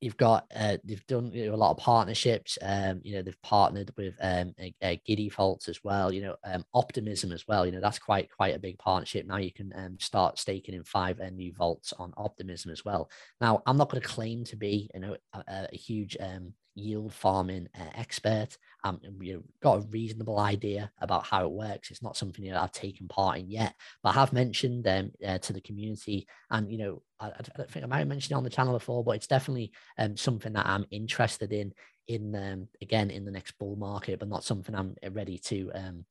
you've 0.00 0.16
got 0.16 0.46
uh, 0.54 0.76
they've 0.84 1.06
done 1.06 1.32
you 1.32 1.46
know, 1.46 1.54
a 1.54 1.56
lot 1.56 1.72
of 1.72 1.78
partnerships. 1.78 2.58
Um, 2.62 3.00
you 3.02 3.14
know, 3.14 3.22
they've 3.22 3.42
partnered 3.42 3.92
with 3.96 4.14
um, 4.20 4.54
a, 4.58 4.74
a 4.82 5.00
Giddy 5.04 5.28
Vaults 5.28 5.68
as 5.68 5.82
well. 5.82 6.12
You 6.12 6.22
know, 6.22 6.36
um, 6.44 6.64
Optimism 6.74 7.32
as 7.32 7.46
well. 7.48 7.66
You 7.66 7.72
know, 7.72 7.80
that's 7.80 7.98
quite 7.98 8.30
quite 8.30 8.54
a 8.54 8.60
big 8.60 8.78
partnership. 8.78 9.26
Now 9.26 9.38
you 9.38 9.52
can 9.52 9.72
um, 9.74 9.96
start 9.98 10.38
staking 10.38 10.74
in 10.74 10.84
five 10.84 11.20
uh, 11.20 11.30
new 11.30 11.52
vaults 11.52 11.92
on 11.98 12.12
Optimism 12.16 12.70
as 12.70 12.84
well. 12.84 13.10
Now, 13.40 13.62
I'm 13.66 13.76
not 13.76 13.90
going 13.90 14.02
to 14.02 14.08
claim 14.08 14.44
to 14.44 14.56
be 14.56 14.90
you 14.94 15.00
know 15.00 15.16
a, 15.32 15.68
a 15.72 15.76
huge 15.76 16.16
um, 16.20 16.52
yield 16.78 17.12
farming 17.12 17.68
uh, 17.78 17.90
expert. 17.94 18.56
Um, 18.84 19.00
you've 19.20 19.42
got 19.62 19.78
a 19.78 19.86
reasonable 19.88 20.38
idea 20.38 20.90
about 21.00 21.24
how 21.24 21.44
it 21.44 21.50
works. 21.50 21.90
It's 21.90 22.02
not 22.02 22.16
something 22.16 22.44
that 22.44 22.60
I've 22.60 22.72
taken 22.72 23.08
part 23.08 23.38
in 23.38 23.50
yet, 23.50 23.74
but 24.02 24.10
I 24.10 24.12
have 24.14 24.32
mentioned 24.32 24.84
them 24.84 25.12
um, 25.24 25.30
uh, 25.30 25.38
to 25.38 25.52
the 25.52 25.60
community. 25.60 26.26
And, 26.50 26.70
you 26.70 26.78
know, 26.78 27.02
I, 27.20 27.28
I, 27.28 27.62
think 27.64 27.84
I 27.84 27.88
might 27.88 27.98
have 27.98 28.08
mentioned 28.08 28.32
it 28.32 28.36
on 28.36 28.44
the 28.44 28.50
channel 28.50 28.72
before, 28.72 29.02
but 29.02 29.16
it's 29.16 29.26
definitely 29.26 29.72
um, 29.98 30.16
something 30.16 30.52
that 30.52 30.66
I'm 30.66 30.86
interested 30.90 31.52
in, 31.52 31.72
in 32.06 32.34
um, 32.34 32.68
again, 32.80 33.10
in 33.10 33.24
the 33.24 33.32
next 33.32 33.58
bull 33.58 33.76
market, 33.76 34.18
but 34.20 34.28
not 34.28 34.44
something 34.44 34.74
I'm 34.74 34.96
ready 35.10 35.38
to 35.38 35.70
um, 35.74 36.04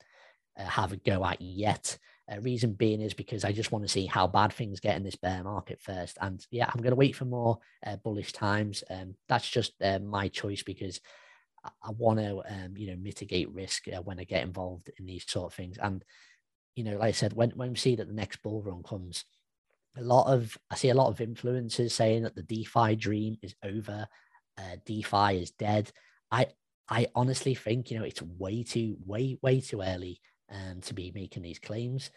uh, 0.58 0.66
have 0.66 0.92
a 0.92 0.98
go 0.98 1.26
at 1.26 1.42
yet. 1.42 1.98
Uh, 2.32 2.42
reason 2.42 2.74
being 2.74 3.02
is 3.02 3.14
because 3.14 3.46
I 3.46 3.52
just 3.54 3.72
want 3.72 3.86
to 3.86 3.90
see 3.90 4.06
how 4.06 4.28
bad 4.28 4.52
things 4.52 4.80
get 4.80 4.98
in 4.98 5.04
this 5.04 5.16
bear 5.16 5.44
market 5.44 5.82
first. 5.82 6.18
And 6.20 6.46
yeah, 6.52 6.66
I'm 6.68 6.82
going 6.82 6.92
to 6.92 6.98
wait 6.98 7.16
for 7.16 7.26
more 7.26 7.60
uh, 7.86 7.96
bullish 7.98 8.34
times. 8.34 8.84
Um, 8.90 9.16
that's 9.30 9.50
just 9.50 9.74
uh, 9.82 10.00
my 10.00 10.28
choice 10.28 10.62
because 10.62 11.00
I, 11.64 11.70
I 11.84 11.92
want 11.92 12.20
to, 12.20 12.42
um, 12.50 12.76
you 12.76 12.88
know, 12.88 12.98
mitigate 12.98 13.50
risk 13.54 13.88
uh, 13.88 14.02
when 14.02 14.20
I 14.20 14.26
get 14.26 14.44
involved 14.44 14.92
in 15.00 15.06
these 15.06 15.24
sort 15.26 15.52
of 15.52 15.54
things. 15.54 15.78
And 15.82 16.04
you 16.76 16.84
know, 16.84 16.98
like 16.98 17.10
I 17.10 17.12
said, 17.12 17.34
when 17.34 17.52
when 17.52 17.70
we 17.72 17.76
see 17.76 17.96
that 17.96 18.08
the 18.08 18.14
next 18.14 18.44
bull 18.44 18.62
run 18.62 18.84
comes, 18.84 19.26
a 19.98 20.04
lot 20.04 20.32
of 20.32 20.58
I 20.70 20.76
see 20.76 20.90
a 20.90 20.96
lot 20.96 21.10
of 21.10 21.28
influencers 21.28 21.92
saying 21.92 22.24
that 22.24 22.36
the 22.36 22.44
DeFi 22.44 22.96
dream 22.96 23.38
is 23.42 23.56
over, 23.64 24.08
uh, 24.58 24.76
DeFi 24.86 25.42
is 25.42 25.52
dead. 25.52 25.92
I 26.30 26.48
I 26.88 27.08
honestly 27.16 27.56
think 27.56 27.90
you 27.90 27.98
know 27.98 28.06
it's 28.06 28.22
way 28.22 28.64
too 28.64 28.98
way 29.06 29.40
way 29.42 29.60
too 29.60 29.82
early 29.82 30.22
um, 30.52 30.82
to 30.82 30.94
be 30.94 31.12
making 31.14 31.44
these 31.44 31.60
claims. 31.60 32.12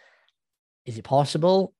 Is 0.87 0.99
it 0.99 1.05
possible? 1.05 1.75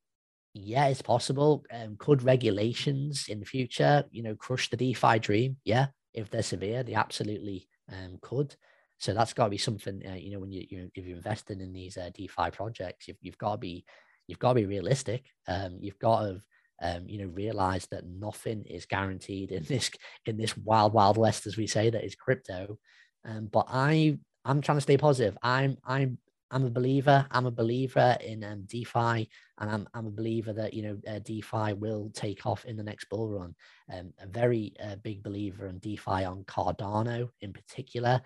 Yeah, 0.53 0.87
it's 0.87 1.03
possible. 1.03 1.65
Um, 1.73 1.97
could 1.99 2.23
regulations 2.23 3.27
in 3.29 3.41
the 3.41 3.47
future, 3.47 4.05
you 4.11 4.23
know, 4.23 4.35
crush 4.35 4.69
the 4.69 4.77
DeFi 4.77 5.19
dream? 5.21 5.57
Yeah, 5.65 5.89
if 6.13 6.31
they're 6.31 6.43
severe, 6.43 6.83
they 6.83 6.95
absolutely 6.95 7.69
um, 7.91 8.19
could. 8.21 8.55
So 8.99 9.15
that's 9.15 9.33
got 9.33 9.45
to 9.45 9.51
be 9.51 9.59
something, 9.59 10.03
uh, 10.07 10.15
you 10.15 10.33
know, 10.33 10.41
when 10.41 10.53
you, 10.53 10.67
you 10.69 10.91
if 10.95 11.07
you're 11.07 11.17
investing 11.17 11.61
in 11.61 11.73
these 11.73 11.97
uh, 11.97 12.11
DeFi 12.15 12.51
projects, 12.51 13.09
you've, 13.09 13.17
you've 13.23 13.39
got 13.39 13.53
to 13.53 13.59
be 13.59 13.85
you've 14.27 14.39
got 14.39 14.51
to 14.51 14.61
be 14.61 14.67
realistic. 14.67 15.25
Um, 15.49 15.79
you've 15.81 15.99
got 15.99 16.21
to 16.21 16.41
um, 16.83 17.09
you 17.09 17.19
know 17.19 17.33
realize 17.33 17.87
that 17.91 18.07
nothing 18.07 18.65
is 18.65 18.87
guaranteed 18.87 19.53
in 19.53 19.65
this 19.65 19.91
in 20.27 20.37
this 20.37 20.57
wild 20.57 20.93
wild 20.93 21.17
west, 21.17 21.47
as 21.47 21.57
we 21.57 21.67
say, 21.67 21.91
that 21.91 22.05
is 22.05 22.15
crypto. 22.15 22.79
Um, 23.25 23.49
but 23.51 23.67
I 23.69 24.19
I'm 24.45 24.61
trying 24.61 24.79
to 24.79 24.83
stay 24.83 24.97
positive. 24.97 25.39
I'm 25.43 25.79
I'm 25.85 26.19
I'm 26.51 26.65
a 26.65 26.71
believer. 26.71 27.27
I'm 27.31 27.47
a 27.47 27.51
believer 27.51 28.17
in 28.21 28.43
um, 28.43 28.65
DeFi, 28.67 29.29
and 29.59 29.71
I'm, 29.71 29.89
I'm 29.95 30.07
a 30.07 30.11
believer 30.11 30.53
that 30.53 30.75
you 30.75 30.83
know 30.83 30.99
uh, 31.07 31.21
DeFi 31.21 31.75
will 31.75 32.11
take 32.13 32.45
off 32.45 32.65
in 32.65 32.77
the 32.77 32.83
next 32.83 33.09
bull 33.09 33.29
run. 33.29 33.55
Um, 33.93 34.13
a 34.21 34.27
very 34.27 34.75
uh, 34.83 34.97
big 34.97 35.23
believer 35.23 35.69
in 35.69 35.79
DeFi 35.79 36.25
on 36.25 36.45
Cardano 36.45 37.29
in 37.41 37.53
particular, 37.53 38.21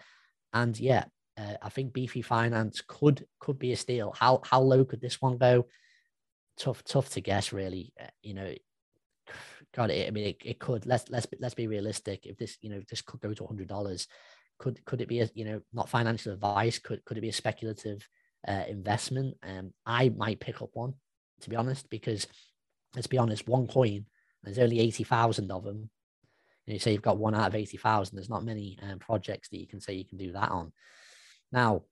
and 0.55 0.79
yeah, 0.79 1.05
uh, 1.37 1.55
I 1.63 1.69
think 1.69 1.93
Beefy 1.93 2.23
Finance 2.23 2.83
could 2.87 3.27
could 3.41 3.59
be 3.59 3.73
a 3.73 3.77
steal. 3.77 4.15
How 4.19 4.41
how 4.45 4.61
low 4.61 4.85
could 4.85 5.01
this 5.01 5.21
one 5.21 5.37
go? 5.37 5.67
Tough 6.57 6.85
tough 6.85 7.11
to 7.11 7.21
guess, 7.21 7.53
really. 7.53 7.93
Uh, 8.01 8.07
you 8.23 8.35
know, 8.35 8.55
God, 9.75 9.91
it, 9.91 10.07
I 10.07 10.11
mean, 10.11 10.29
it, 10.29 10.37
it 10.45 10.59
could. 10.59 10.87
Let's 10.87 11.11
let's 11.11 11.27
let's 11.41 11.55
be 11.55 11.67
realistic. 11.67 12.27
If 12.27 12.37
this, 12.37 12.57
you 12.61 12.71
know, 12.71 12.81
this 12.89 13.03
could 13.03 13.21
go 13.21 13.35
to 13.35 13.47
hundred 13.47 13.69
dollars, 13.69 14.07
could 14.59 14.85
could 14.85 15.01
it 15.01 15.09
be 15.09 15.21
a 15.21 15.31
you 15.35 15.45
know 15.45 15.61
not 15.73 15.89
financial 15.89 16.33
advice? 16.33 16.79
Could 16.79 17.05
could 17.05 17.19
it 17.19 17.23
be 17.23 17.29
a 17.29 17.33
speculative 17.33 18.07
uh, 18.47 18.65
investment? 18.69 19.37
Um, 19.43 19.73
I 19.85 20.11
might 20.11 20.41
pick 20.41 20.63
up 20.63 20.71
one 20.73 20.95
to 21.41 21.51
be 21.51 21.57
honest, 21.57 21.89
because 21.91 22.27
let's 22.95 23.07
be 23.07 23.19
honest, 23.19 23.47
one 23.47 23.67
coin. 23.67 24.07
There's 24.43 24.59
only 24.59 24.81
eighty 24.81 25.05
thousand 25.05 25.51
of 25.51 25.65
them. 25.65 25.91
Know, 26.67 26.73
you 26.73 26.79
say 26.79 26.93
you've 26.93 27.03
got 27.03 27.19
one 27.19 27.35
out 27.35 27.49
of 27.49 27.55
eighty 27.55 27.77
thousand. 27.77 28.17
There's 28.17 28.31
not 28.31 28.45
many 28.45 28.79
um, 28.83 28.99
projects 28.99 29.49
that 29.49 29.59
you 29.59 29.67
can 29.67 29.81
say 29.81 29.95
you 29.95 30.05
can 30.05 30.19
do 30.19 30.33
that 30.33 30.51
on. 30.51 30.73
Now, 31.53 31.83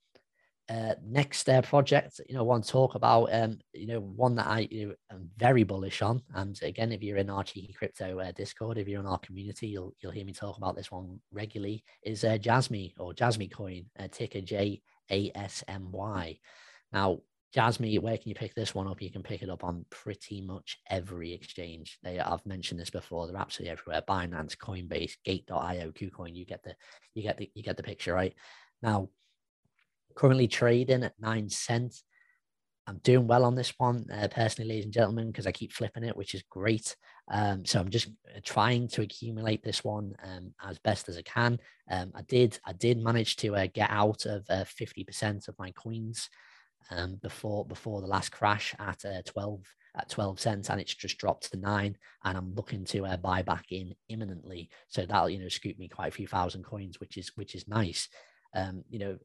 uh, 0.68 0.94
next 1.04 1.48
uh, 1.48 1.62
project, 1.62 2.20
you 2.28 2.34
know, 2.34 2.58
to 2.58 2.68
talk 2.68 2.94
about, 2.94 3.32
um, 3.32 3.58
you 3.72 3.86
know, 3.86 4.00
one 4.00 4.36
that 4.36 4.46
I 4.46 4.68
you 4.70 4.88
know, 4.88 4.94
am 5.10 5.30
very 5.36 5.64
bullish 5.64 6.02
on. 6.02 6.22
And 6.34 6.58
again, 6.62 6.92
if 6.92 7.02
you're 7.02 7.18
in 7.18 7.30
our 7.30 7.44
cheeky 7.44 7.72
crypto 7.72 8.18
uh, 8.20 8.32
Discord, 8.32 8.78
if 8.78 8.88
you're 8.88 9.00
in 9.00 9.06
our 9.06 9.18
community, 9.18 9.68
you'll 9.68 9.92
you'll 10.00 10.12
hear 10.12 10.24
me 10.24 10.32
talk 10.32 10.56
about 10.56 10.76
this 10.76 10.90
one 10.90 11.20
regularly. 11.32 11.84
Is 12.02 12.24
uh, 12.24 12.38
Jasmy 12.38 12.94
or 12.98 13.12
Jasmy 13.12 13.48
Coin, 13.48 13.86
uh, 13.98 14.08
ticker 14.10 14.40
J 14.40 14.82
A 15.10 15.30
S 15.34 15.64
M 15.68 15.90
Y. 15.90 16.38
Now, 16.92 17.18
Jasmy, 17.52 17.98
where 17.98 18.16
can 18.16 18.30
you 18.30 18.34
pick 18.34 18.54
this 18.54 18.74
one 18.74 18.86
up? 18.86 19.02
You 19.02 19.10
can 19.10 19.22
pick 19.22 19.42
it 19.42 19.50
up 19.50 19.62
on 19.62 19.84
pretty 19.90 20.40
much 20.40 20.78
every 20.88 21.34
exchange. 21.34 21.98
They, 22.02 22.18
I've 22.18 22.46
mentioned 22.46 22.80
this 22.80 22.88
before. 22.88 23.26
They're 23.26 23.36
absolutely 23.36 23.72
everywhere. 23.72 24.02
Binance, 24.08 24.56
Coinbase, 24.56 25.16
Gate.io, 25.22 25.90
KuCoin. 25.90 26.34
You 26.34 26.46
get 26.46 26.62
the, 26.62 26.74
you 27.14 27.22
get 27.22 27.36
the, 27.36 27.50
you 27.54 27.62
get 27.62 27.76
the 27.76 27.82
picture, 27.82 28.14
right? 28.14 28.34
Now, 28.80 29.10
currently 30.14 30.48
trading 30.48 31.04
at 31.04 31.14
nine 31.20 31.48
cents. 31.48 32.04
I'm 32.86 32.98
doing 32.98 33.28
well 33.28 33.44
on 33.44 33.54
this 33.54 33.72
one, 33.78 34.06
uh, 34.12 34.26
personally, 34.28 34.68
ladies 34.68 34.84
and 34.84 34.92
gentlemen, 34.92 35.28
because 35.28 35.46
I 35.46 35.52
keep 35.52 35.72
flipping 35.72 36.02
it, 36.02 36.16
which 36.16 36.34
is 36.34 36.42
great. 36.50 36.96
Um, 37.30 37.64
so 37.64 37.78
I'm 37.78 37.90
just 37.90 38.08
uh, 38.08 38.40
trying 38.42 38.88
to 38.88 39.02
accumulate 39.02 39.62
this 39.62 39.84
one 39.84 40.14
um, 40.24 40.52
as 40.64 40.78
best 40.80 41.08
as 41.08 41.16
I 41.16 41.22
can. 41.22 41.60
Um, 41.90 42.10
I 42.14 42.22
did, 42.22 42.58
I 42.64 42.72
did 42.72 42.98
manage 42.98 43.36
to 43.36 43.54
uh, 43.54 43.68
get 43.72 43.90
out 43.90 44.26
of 44.26 44.44
uh, 44.50 44.64
50% 44.64 45.46
of 45.46 45.58
my 45.58 45.70
coins 45.70 46.28
um, 46.90 47.16
before 47.22 47.64
before 47.64 48.00
the 48.00 48.06
last 48.06 48.32
crash 48.32 48.74
at 48.78 49.04
uh, 49.04 49.22
12 49.24 49.60
at 49.96 50.08
12 50.08 50.40
cents 50.40 50.70
and 50.70 50.80
it's 50.80 50.94
just 50.94 51.18
dropped 51.18 51.50
to 51.50 51.58
nine 51.58 51.96
and 52.24 52.36
i'm 52.36 52.54
looking 52.54 52.84
to 52.84 53.04
uh, 53.04 53.16
buy 53.16 53.42
back 53.42 53.66
in 53.70 53.94
imminently 54.08 54.70
so 54.88 55.04
that'll 55.04 55.28
you 55.28 55.38
know 55.38 55.48
scoop 55.48 55.78
me 55.78 55.88
quite 55.88 56.08
a 56.08 56.16
few 56.16 56.26
thousand 56.26 56.64
coins 56.64 56.98
which 56.98 57.16
is 57.16 57.30
which 57.34 57.54
is 57.54 57.68
nice 57.68 58.08
um, 58.54 58.84
you 58.88 58.98
know 58.98 59.18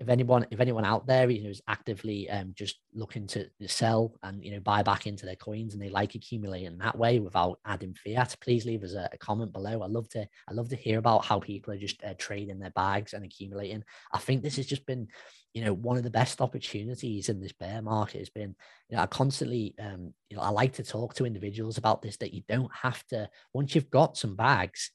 if 0.00 0.08
anyone 0.08 0.46
if 0.50 0.60
anyone 0.60 0.84
out 0.84 1.06
there 1.06 1.28
you 1.28 1.44
know 1.44 1.50
is 1.50 1.60
actively 1.68 2.28
um, 2.30 2.52
just 2.56 2.80
looking 2.94 3.26
to 3.26 3.48
sell 3.66 4.14
and 4.22 4.42
you 4.42 4.50
know 4.50 4.60
buy 4.60 4.82
back 4.82 5.06
into 5.06 5.26
their 5.26 5.36
coins 5.36 5.74
and 5.74 5.82
they 5.82 5.90
like 5.90 6.14
accumulating 6.14 6.78
that 6.78 6.96
way 6.96 7.20
without 7.20 7.60
adding 7.66 7.94
fiat 7.94 8.34
please 8.40 8.64
leave 8.64 8.82
us 8.82 8.94
a, 8.94 9.08
a 9.12 9.18
comment 9.18 9.52
below. 9.52 9.82
I 9.82 9.86
love 9.86 10.08
to 10.10 10.26
i 10.48 10.52
love 10.52 10.70
to 10.70 10.76
hear 10.76 10.98
about 10.98 11.24
how 11.24 11.38
people 11.38 11.74
are 11.74 11.78
just 11.78 12.02
uh, 12.02 12.14
trading 12.18 12.58
their 12.58 12.70
bags 12.70 13.12
and 13.12 13.24
accumulating. 13.24 13.84
I 14.12 14.18
think 14.18 14.42
this 14.42 14.56
has 14.56 14.66
just 14.66 14.86
been 14.86 15.08
you 15.52 15.64
know 15.64 15.74
one 15.74 15.98
of 15.98 16.02
the 16.02 16.10
best 16.10 16.40
opportunities 16.40 17.28
in 17.28 17.40
this 17.40 17.52
bear 17.52 17.82
market. 17.82 18.20
Has 18.20 18.30
been 18.30 18.56
you 18.88 18.96
know 18.96 19.02
i 19.02 19.06
constantly 19.06 19.74
um 19.78 20.14
you 20.30 20.36
know 20.36 20.42
i 20.42 20.48
like 20.48 20.72
to 20.74 20.82
talk 20.82 21.14
to 21.14 21.26
individuals 21.26 21.76
about 21.76 22.00
this 22.00 22.16
that 22.18 22.32
you 22.32 22.42
don't 22.48 22.70
have 22.74 23.06
to 23.08 23.28
once 23.52 23.74
you've 23.74 23.90
got 23.90 24.16
some 24.16 24.34
bags 24.34 24.90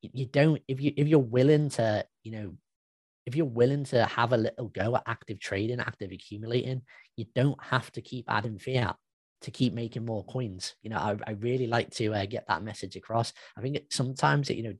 you 0.00 0.26
don't 0.26 0.62
if 0.68 0.80
you 0.80 0.92
if 0.96 1.08
you're 1.08 1.18
willing 1.18 1.68
to 1.70 2.04
you 2.22 2.32
know 2.32 2.52
if 3.26 3.34
you're 3.34 3.44
willing 3.44 3.84
to 3.84 4.04
have 4.04 4.32
a 4.32 4.36
little 4.36 4.68
go 4.68 4.96
at 4.96 5.02
active 5.06 5.40
trading, 5.40 5.80
active 5.80 6.12
accumulating, 6.12 6.82
you 7.16 7.26
don't 7.34 7.62
have 7.62 7.90
to 7.92 8.00
keep 8.00 8.24
adding 8.28 8.58
fiat 8.58 8.96
to 9.42 9.50
keep 9.50 9.74
making 9.74 10.06
more 10.06 10.24
coins. 10.24 10.74
You 10.82 10.90
know, 10.90 10.96
I, 10.96 11.16
I 11.26 11.32
really 11.32 11.66
like 11.66 11.90
to 11.96 12.14
uh, 12.14 12.24
get 12.26 12.46
that 12.48 12.62
message 12.62 12.96
across. 12.96 13.32
I 13.56 13.60
think 13.60 13.76
it, 13.76 13.92
sometimes, 13.92 14.48
it, 14.48 14.56
you 14.56 14.62
know, 14.62 14.74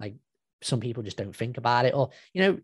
like 0.00 0.16
some 0.62 0.80
people 0.80 1.02
just 1.02 1.18
don't 1.18 1.36
think 1.36 1.58
about 1.58 1.84
it 1.84 1.94
or 1.94 2.08
you 2.32 2.42
know 2.42 2.58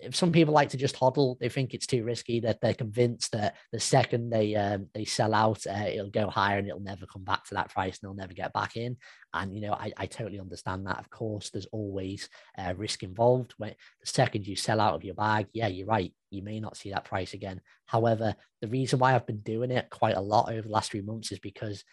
if 0.00 0.16
some 0.16 0.32
people 0.32 0.52
like 0.52 0.68
to 0.68 0.76
just 0.76 0.96
hodl 0.96 1.38
they 1.38 1.48
think 1.48 1.74
it's 1.74 1.86
too 1.86 2.02
risky 2.02 2.40
that 2.40 2.60
they're 2.60 2.74
convinced 2.74 3.32
that 3.32 3.54
the 3.72 3.78
second 3.78 4.30
they 4.30 4.54
um, 4.56 4.88
they 4.94 5.04
sell 5.04 5.32
out 5.32 5.64
uh, 5.66 5.84
it'll 5.86 6.10
go 6.10 6.28
higher 6.28 6.58
and 6.58 6.66
it'll 6.66 6.80
never 6.80 7.06
come 7.06 7.22
back 7.24 7.44
to 7.44 7.54
that 7.54 7.70
price 7.70 7.98
and 7.98 8.08
they'll 8.08 8.16
never 8.16 8.34
get 8.34 8.52
back 8.52 8.76
in. 8.76 8.96
And 9.32 9.54
you 9.54 9.60
know 9.60 9.74
i, 9.74 9.92
I 9.96 10.06
totally 10.06 10.40
understand 10.40 10.86
that 10.86 10.98
of 10.98 11.08
course 11.10 11.50
there's 11.50 11.66
always 11.66 12.28
uh, 12.58 12.74
risk 12.76 13.02
involved. 13.02 13.54
When 13.58 13.70
the 14.00 14.06
second 14.06 14.46
you 14.46 14.56
sell 14.56 14.80
out 14.80 14.94
of 14.94 15.04
your 15.04 15.14
bag 15.14 15.46
yeah 15.52 15.68
you're 15.68 15.86
right 15.86 16.12
you 16.30 16.42
may 16.42 16.58
not 16.58 16.76
see 16.76 16.90
that 16.90 17.04
price 17.04 17.32
again. 17.32 17.60
However 17.86 18.34
the 18.60 18.68
reason 18.68 18.98
why 18.98 19.14
i've 19.14 19.26
been 19.26 19.40
doing 19.40 19.70
it 19.70 19.90
quite 19.90 20.16
a 20.16 20.20
lot 20.20 20.50
over 20.50 20.62
the 20.62 20.68
last 20.68 20.90
few 20.90 21.02
months 21.02 21.32
is 21.32 21.38
because 21.38 21.84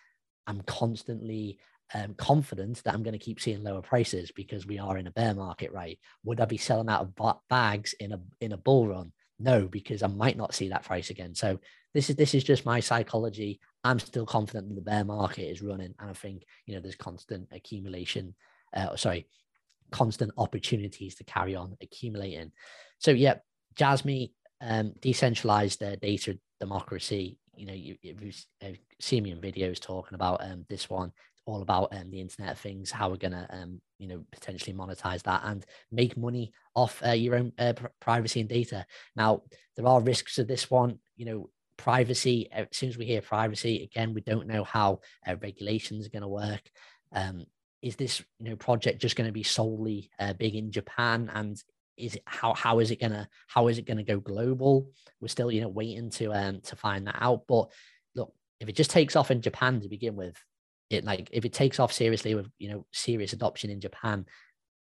i'm 0.47 0.61
constantly 0.61 1.59
um, 1.93 2.13
confident 2.15 2.83
that 2.83 2.93
I'm 2.93 3.03
going 3.03 3.17
to 3.17 3.23
keep 3.23 3.39
seeing 3.39 3.63
lower 3.63 3.81
prices 3.81 4.31
because 4.31 4.65
we 4.65 4.79
are 4.79 4.97
in 4.97 5.07
a 5.07 5.11
bear 5.11 5.33
market, 5.33 5.71
right? 5.71 5.99
Would 6.23 6.41
I 6.41 6.45
be 6.45 6.57
selling 6.57 6.89
out 6.89 7.01
of 7.01 7.37
bags 7.49 7.93
in 7.99 8.13
a 8.13 8.19
in 8.41 8.53
a 8.53 8.57
bull 8.57 8.87
run? 8.87 9.11
No, 9.39 9.67
because 9.67 10.03
I 10.03 10.07
might 10.07 10.37
not 10.37 10.53
see 10.53 10.69
that 10.69 10.83
price 10.85 11.09
again. 11.09 11.35
So 11.35 11.59
this 11.93 12.09
is 12.09 12.15
this 12.15 12.33
is 12.33 12.43
just 12.43 12.65
my 12.65 12.79
psychology. 12.79 13.59
I'm 13.83 13.99
still 13.99 14.25
confident 14.25 14.69
that 14.69 14.75
the 14.75 14.81
bear 14.81 15.03
market 15.03 15.49
is 15.49 15.61
running, 15.61 15.93
and 15.99 16.09
I 16.09 16.13
think 16.13 16.43
you 16.65 16.75
know 16.75 16.81
there's 16.81 16.95
constant 16.95 17.47
accumulation. 17.51 18.35
Uh, 18.75 18.95
sorry, 18.95 19.27
constant 19.91 20.31
opportunities 20.37 21.15
to 21.15 21.23
carry 21.23 21.55
on 21.55 21.77
accumulating. 21.81 22.51
So 22.97 23.11
yeah, 23.11 23.35
Jasmy 23.75 24.33
um, 24.61 24.93
decentralized 24.99 25.83
uh, 25.83 25.95
data 25.97 26.39
democracy. 26.59 27.37
You 27.55 27.67
know, 27.67 27.73
you, 27.73 27.97
you've 28.01 28.43
seen 28.99 29.23
me 29.23 29.31
in 29.31 29.39
videos 29.39 29.79
talking 29.79 30.15
about 30.15 30.43
um, 30.43 30.65
this 30.69 30.89
one 30.89 31.11
all 31.45 31.61
about 31.61 31.93
um, 31.95 32.09
the 32.09 32.21
Internet 32.21 32.53
of 32.53 32.59
Things, 32.59 32.91
how 32.91 33.09
we're 33.09 33.17
going 33.17 33.31
to, 33.31 33.47
um, 33.49 33.81
you 33.99 34.07
know, 34.07 34.23
potentially 34.31 34.75
monetize 34.75 35.23
that 35.23 35.41
and 35.43 35.65
make 35.91 36.17
money 36.17 36.53
off 36.75 37.01
uh, 37.05 37.11
your 37.11 37.35
own 37.35 37.51
uh, 37.57 37.73
pr- 37.73 37.87
privacy 37.99 38.39
and 38.39 38.49
data. 38.49 38.85
Now, 39.15 39.43
there 39.75 39.87
are 39.87 40.01
risks 40.01 40.35
to 40.35 40.43
this 40.43 40.69
one. 40.69 40.99
You 41.15 41.25
know, 41.25 41.49
privacy. 41.77 42.49
As 42.51 42.67
soon 42.71 42.89
as 42.89 42.97
we 42.97 43.05
hear 43.05 43.21
privacy, 43.21 43.83
again, 43.83 44.13
we 44.13 44.21
don't 44.21 44.47
know 44.47 44.63
how 44.63 45.01
uh, 45.27 45.35
regulations 45.41 46.05
are 46.05 46.11
going 46.11 46.21
to 46.21 46.27
work. 46.27 46.61
Um, 47.11 47.45
is 47.81 47.95
this, 47.97 48.23
you 48.39 48.49
know, 48.49 48.55
project 48.55 49.01
just 49.01 49.15
going 49.15 49.27
to 49.27 49.33
be 49.33 49.43
solely 49.43 50.09
uh, 50.19 50.33
big 50.33 50.55
in 50.55 50.71
Japan 50.71 51.29
and 51.33 51.61
is 51.97 52.15
it 52.15 52.23
how 52.25 52.53
how 52.53 52.79
is 52.79 52.91
it 52.91 52.99
gonna 52.99 53.27
how 53.47 53.67
is 53.67 53.77
it 53.77 53.85
gonna 53.85 54.03
go 54.03 54.19
global? 54.19 54.89
We're 55.21 55.27
still 55.27 55.51
you 55.51 55.61
know 55.61 55.67
waiting 55.67 56.09
to 56.11 56.33
um 56.33 56.61
to 56.61 56.75
find 56.75 57.07
that 57.07 57.17
out. 57.19 57.43
But 57.47 57.71
look, 58.15 58.33
if 58.59 58.69
it 58.69 58.75
just 58.75 58.91
takes 58.91 59.15
off 59.15 59.31
in 59.31 59.41
Japan 59.41 59.81
to 59.81 59.89
begin 59.89 60.15
with, 60.15 60.35
it 60.89 61.03
like 61.03 61.29
if 61.31 61.45
it 61.45 61.53
takes 61.53 61.79
off 61.79 61.91
seriously 61.91 62.35
with 62.35 62.47
you 62.59 62.69
know 62.69 62.85
serious 62.91 63.33
adoption 63.33 63.69
in 63.69 63.79
Japan, 63.79 64.25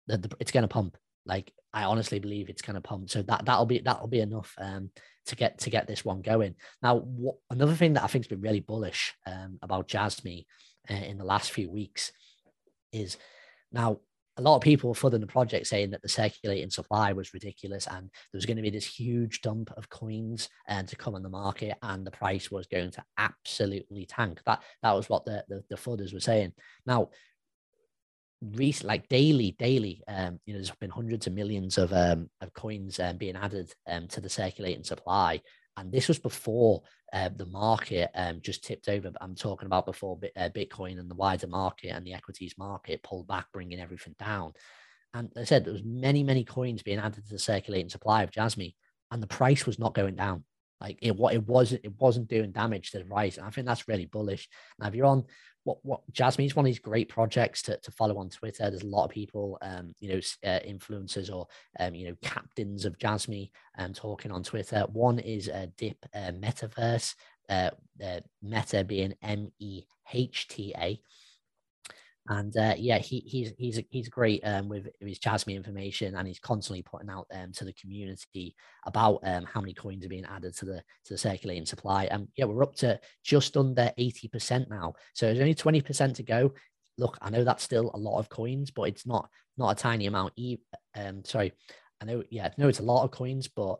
the, 0.07 0.17
the, 0.17 0.35
it's 0.39 0.51
going 0.51 0.63
to 0.63 0.67
pump. 0.67 0.97
Like 1.25 1.53
I 1.73 1.83
honestly 1.83 2.19
believe 2.19 2.49
it's 2.49 2.61
going 2.61 2.75
to 2.75 2.81
pump. 2.81 3.09
So 3.09 3.21
that 3.23 3.45
that'll 3.45 3.65
be 3.65 3.79
that'll 3.79 4.07
be 4.07 4.21
enough 4.21 4.53
um, 4.57 4.89
to 5.27 5.35
get 5.35 5.59
to 5.59 5.69
get 5.69 5.87
this 5.87 6.03
one 6.03 6.21
going. 6.21 6.55
Now, 6.81 6.97
what, 6.97 7.35
another 7.49 7.75
thing 7.75 7.93
that 7.93 8.03
I 8.03 8.07
think's 8.07 8.27
been 8.27 8.41
really 8.41 8.59
bullish 8.59 9.13
um, 9.25 9.59
about 9.61 9.87
Jasmy 9.87 10.47
uh, 10.89 10.95
in 10.95 11.17
the 11.17 11.25
last 11.25 11.51
few 11.51 11.69
weeks 11.69 12.11
is 12.91 13.17
now 13.71 13.99
a 14.41 14.43
lot 14.49 14.56
of 14.56 14.62
people 14.62 14.93
flooding 14.93 15.21
the 15.21 15.27
project 15.27 15.67
saying 15.67 15.91
that 15.91 16.01
the 16.01 16.10
circulating 16.10 16.71
supply 16.71 17.13
was 17.13 17.34
ridiculous 17.34 17.86
and 17.88 18.06
there 18.06 18.38
was 18.38 18.45
going 18.45 18.58
to 18.58 18.63
be 18.63 18.71
this 18.71 18.86
huge 18.86 19.41
dump 19.41 19.71
of 19.77 19.88
coins 19.89 20.49
and 20.67 20.88
uh, 20.88 20.89
to 20.89 20.95
come 20.95 21.13
on 21.13 21.21
the 21.21 21.30
market 21.30 21.77
and 21.84 22.06
the 22.06 22.12
price 22.12 22.49
was 22.49 22.65
going 22.65 22.89
to 22.89 23.04
absolutely 23.19 24.06
tank. 24.08 24.41
That 24.45 24.63
that 24.82 24.93
was 24.93 25.10
what 25.10 25.25
the 25.25 25.45
the, 25.47 25.63
the 25.69 25.75
flooders 25.75 26.12
were 26.12 26.19
saying. 26.19 26.54
Now, 26.88 27.10
recent 28.41 28.88
like 28.88 29.08
daily, 29.10 29.56
daily, 29.60 30.01
um, 30.08 30.39
you 30.45 30.54
know, 30.54 30.60
there's 30.60 30.71
been 30.71 30.89
hundreds 30.89 31.27
of 31.27 31.34
millions 31.34 31.77
of 31.77 31.93
um 31.93 32.27
of 32.41 32.51
coins 32.54 32.99
um, 32.99 33.17
being 33.17 33.36
added 33.36 33.71
um 33.88 34.08
to 34.08 34.21
the 34.21 34.30
circulating 34.30 34.84
supply 34.84 35.39
and 35.82 35.91
this 35.91 36.08
was 36.08 36.20
before 36.20 36.84
uh, 37.12 37.30
the 37.36 37.48
market 37.48 38.12
um, 38.13 38.39
just 38.41 38.63
tipped 38.63 38.88
over. 38.88 39.12
I'm 39.20 39.34
talking 39.34 39.65
about 39.65 39.88
before 39.88 40.20
uh, 40.38 40.50
Bitcoin 40.50 41.00
and 41.00 41.10
the 41.10 41.15
wider 41.15 41.48
market 41.48 41.89
and 41.89 42.06
the 42.06 42.13
equities 42.13 42.54
market 42.56 43.02
pulled 43.02 43.28
back, 43.28 43.48
bringing 43.52 43.80
everything 43.80 44.15
down. 44.20 44.54
And 45.15 45.32
I 45.36 45.44
said 45.44 45.65
there 45.65 45.74
was 45.74 45.84
many, 45.84 46.22
many 46.22 46.44
coins 46.44 46.84
being 46.84 47.00
added 47.00 47.26
to 47.26 47.34
the 47.34 47.39
circulating 47.39 47.89
supply 47.89 48.22
of 48.22 48.32
Jasmy, 48.32 48.76
and 49.10 49.24
the 49.24 49.28
price 49.28 49.65
was 49.65 49.80
not 49.80 49.96
going 49.96 50.15
down. 50.15 50.44
Like 50.80 51.00
it, 51.02 51.15
what 51.15 51.34
it 51.34 51.48
wasn't, 51.48 51.84
it 51.84 52.00
wasn't 52.00 52.28
doing 52.28 52.52
damage 52.52 52.91
to 52.91 53.00
the 53.00 53.06
price. 53.06 53.38
And 53.38 53.48
I 53.48 53.50
think 53.50 53.65
that's 53.65 53.88
really 53.88 54.06
bullish. 54.06 54.48
Now, 54.80 54.88
if 54.88 54.94
you're 54.94 55.08
on 55.08 55.26
what 55.63 55.78
what 55.84 56.02
Jasmy 56.12 56.45
is 56.45 56.56
one 56.56 56.65
of 56.65 56.67
these 56.69 56.80
great 56.80 57.10
projects 57.10 57.62
to, 57.63 57.78
to 57.78 57.91
follow 57.91 58.17
on 58.17 58.30
Twitter. 58.30 58.69
There's 58.69 58.84
a 58.84 58.88
lot 58.88 59.06
of 59.06 59.12
people, 59.12 59.58
um, 59.62 59.93
you 60.00 60.10
know, 60.10 60.21
uh, 60.43 60.60
influencers 60.67 61.34
or 61.34 61.47
um, 61.80 61.93
you 61.93 62.10
know, 62.10 62.15
captains 62.21 62.86
of 62.86 62.97
Jasmy 62.97 63.52
um, 63.78 63.93
talking 63.93 64.32
on 64.32 64.43
Twitter. 64.43 64.86
One 64.91 65.19
is 65.19 65.50
uh, 65.50 65.67
Dip 65.78 65.97
uh, 66.13 66.32
Metaverse, 66.32 67.15
uh, 67.50 67.71
uh, 68.04 68.19
Meta 68.41 68.84
being 68.84 69.13
M 69.21 69.52
E 69.60 69.84
H 70.13 70.47
T 70.47 70.74
A, 70.78 71.00
and 72.29 72.55
uh, 72.55 72.75
yeah, 72.77 72.99
he, 72.99 73.19
he's 73.21 73.51
he's 73.57 73.81
he's 73.89 74.10
great 74.10 74.41
um, 74.45 74.69
with 74.69 74.88
his 74.99 75.19
Jasmy 75.19 75.55
information, 75.55 76.15
and 76.15 76.27
he's 76.27 76.39
constantly 76.39 76.84
putting 76.84 77.10
out 77.10 77.27
um, 77.34 77.51
to 77.53 77.65
the 77.65 77.73
community 77.73 78.55
about 78.86 79.19
um, 79.23 79.43
how 79.45 79.60
many 79.60 79.73
coins 79.73 80.05
are 80.05 80.10
being 80.10 80.25
added 80.25 80.55
to 80.57 80.65
the 80.65 80.84
to 81.05 81.13
the 81.13 81.17
circulating 81.17 81.65
supply. 81.65 82.05
And 82.05 82.27
yeah, 82.36 82.45
we're 82.45 82.63
up 82.63 82.75
to 82.75 82.99
just 83.23 83.57
under 83.57 83.91
eighty 83.97 84.27
percent 84.27 84.69
now. 84.69 84.93
So 85.13 85.25
there's 85.25 85.39
only 85.39 85.55
twenty 85.55 85.81
percent 85.81 86.15
to 86.17 86.23
go. 86.23 86.53
look, 86.97 87.17
I 87.21 87.29
know 87.29 87.43
that's 87.43 87.63
still 87.63 87.91
a 87.93 87.97
lot 87.97 88.19
of 88.19 88.29
coins, 88.29 88.71
but 88.71 88.84
it's 88.84 89.05
not 89.05 89.29
not 89.57 89.71
a 89.71 89.81
tiny 89.81 90.05
amount. 90.05 90.34
Um, 90.95 91.25
sorry, 91.25 91.53
I 92.01 92.05
know, 92.05 92.23
yeah, 92.29 92.49
no, 92.57 92.67
it's 92.67 92.79
a 92.79 92.84
lot 92.84 93.03
of 93.03 93.12
coins, 93.12 93.47
but 93.47 93.79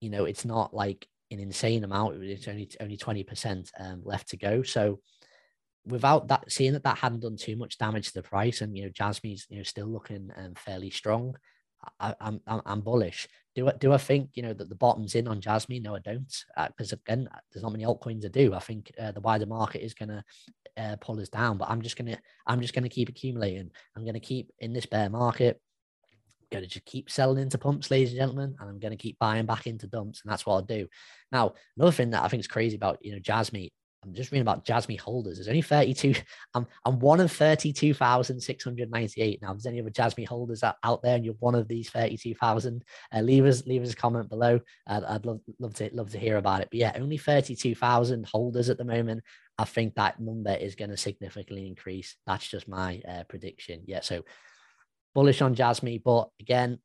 you 0.00 0.10
know, 0.10 0.24
it's 0.24 0.44
not 0.44 0.72
like 0.74 1.06
an 1.30 1.40
insane 1.40 1.84
amount. 1.84 2.22
It's 2.22 2.48
only 2.48 2.70
only 2.80 2.96
twenty 2.96 3.24
percent 3.24 3.70
um, 3.78 4.02
left 4.04 4.30
to 4.30 4.36
go. 4.36 4.62
So 4.62 5.00
without 5.86 6.28
that, 6.28 6.50
seeing 6.50 6.72
that 6.72 6.84
that 6.84 6.98
hadn't 6.98 7.20
done 7.20 7.36
too 7.36 7.56
much 7.56 7.78
damage 7.78 8.08
to 8.08 8.14
the 8.14 8.22
price, 8.22 8.60
and 8.60 8.76
you 8.76 8.84
know, 8.84 8.90
Jasmy's 8.90 9.46
you 9.48 9.58
know 9.58 9.62
still 9.62 9.86
looking 9.86 10.30
um, 10.36 10.54
fairly 10.54 10.90
strong. 10.90 11.36
I, 12.00 12.14
am 12.20 12.40
I'm, 12.46 12.62
I'm 12.66 12.80
bullish. 12.80 13.28
Do 13.54 13.68
I 13.68 13.72
do 13.72 13.92
I 13.92 13.98
think 13.98 14.30
you 14.34 14.42
know 14.42 14.52
that 14.52 14.68
the 14.68 14.74
bottom's 14.74 15.14
in 15.14 15.28
on 15.28 15.40
Jasmy? 15.40 15.80
No, 15.80 15.94
I 15.94 16.00
don't. 16.00 16.32
Because 16.68 16.92
uh, 16.92 16.96
again, 17.06 17.28
there's 17.52 17.62
not 17.62 17.72
many 17.72 17.84
altcoins 17.84 18.22
to 18.22 18.28
do. 18.28 18.54
I 18.54 18.58
think 18.58 18.90
uh, 19.00 19.12
the 19.12 19.20
wider 19.20 19.46
market 19.46 19.84
is 19.84 19.94
going 19.94 20.08
to 20.08 20.24
uh, 20.76 20.96
pull 21.00 21.20
us 21.20 21.28
down. 21.28 21.58
But 21.58 21.70
I'm 21.70 21.82
just 21.82 21.96
gonna 21.96 22.18
I'm 22.46 22.60
just 22.60 22.74
gonna 22.74 22.88
keep 22.88 23.08
accumulating. 23.08 23.70
I'm 23.96 24.04
gonna 24.04 24.20
keep 24.20 24.50
in 24.58 24.72
this 24.72 24.86
bear 24.86 25.08
market. 25.08 25.60
I'm 26.40 26.58
gonna 26.58 26.66
just 26.66 26.84
keep 26.84 27.10
selling 27.10 27.42
into 27.42 27.58
pumps, 27.58 27.90
ladies 27.90 28.10
and 28.10 28.18
gentlemen, 28.18 28.56
and 28.58 28.68
I'm 28.68 28.78
gonna 28.78 28.96
keep 28.96 29.18
buying 29.18 29.46
back 29.46 29.66
into 29.66 29.86
dumps, 29.86 30.22
and 30.22 30.30
that's 30.30 30.44
what 30.44 30.54
I'll 30.54 30.62
do. 30.62 30.88
Now, 31.32 31.54
another 31.76 31.92
thing 31.92 32.10
that 32.10 32.24
I 32.24 32.28
think 32.28 32.40
is 32.40 32.48
crazy 32.48 32.76
about 32.76 32.98
you 33.00 33.12
know 33.12 33.18
Jasmy 33.18 33.72
I'm 34.06 34.14
just 34.14 34.30
reading 34.30 34.42
about 34.42 34.64
Jasmy 34.64 34.94
holders. 34.96 35.36
There's 35.36 35.48
only 35.48 35.62
32. 35.62 36.14
I'm, 36.54 36.66
I'm 36.84 36.98
one 37.00 37.20
of 37.20 37.32
32,698. 37.32 39.42
Now, 39.42 39.48
if 39.48 39.54
there's 39.56 39.66
any 39.66 39.80
other 39.80 39.90
Jasmy 39.90 40.22
holders 40.24 40.62
out 40.62 41.02
there 41.02 41.16
and 41.16 41.24
you're 41.24 41.34
one 41.40 41.56
of 41.56 41.66
these 41.66 41.90
32,000, 41.90 42.84
uh, 43.12 43.20
leave 43.20 43.44
us 43.44 43.66
leave 43.66 43.82
us 43.82 43.92
a 43.92 43.96
comment 43.96 44.28
below. 44.28 44.60
Uh, 44.86 45.00
I'd 45.08 45.26
love, 45.26 45.40
love 45.58 45.74
to 45.74 45.90
love 45.92 46.10
to 46.10 46.18
hear 46.18 46.36
about 46.36 46.62
it. 46.62 46.68
But 46.70 46.78
yeah, 46.78 46.92
only 46.96 47.18
32,000 47.18 48.26
holders 48.26 48.70
at 48.70 48.78
the 48.78 48.84
moment. 48.84 49.24
I 49.58 49.64
think 49.64 49.94
that 49.94 50.20
number 50.20 50.54
is 50.54 50.74
going 50.74 50.90
to 50.90 50.96
significantly 50.96 51.66
increase. 51.66 52.16
That's 52.26 52.46
just 52.46 52.68
my 52.68 53.00
uh, 53.08 53.24
prediction. 53.28 53.82
Yeah, 53.86 54.00
so 54.00 54.22
bullish 55.14 55.42
on 55.42 55.54
Jasmy, 55.54 55.98
but 55.98 56.28
again, 56.40 56.78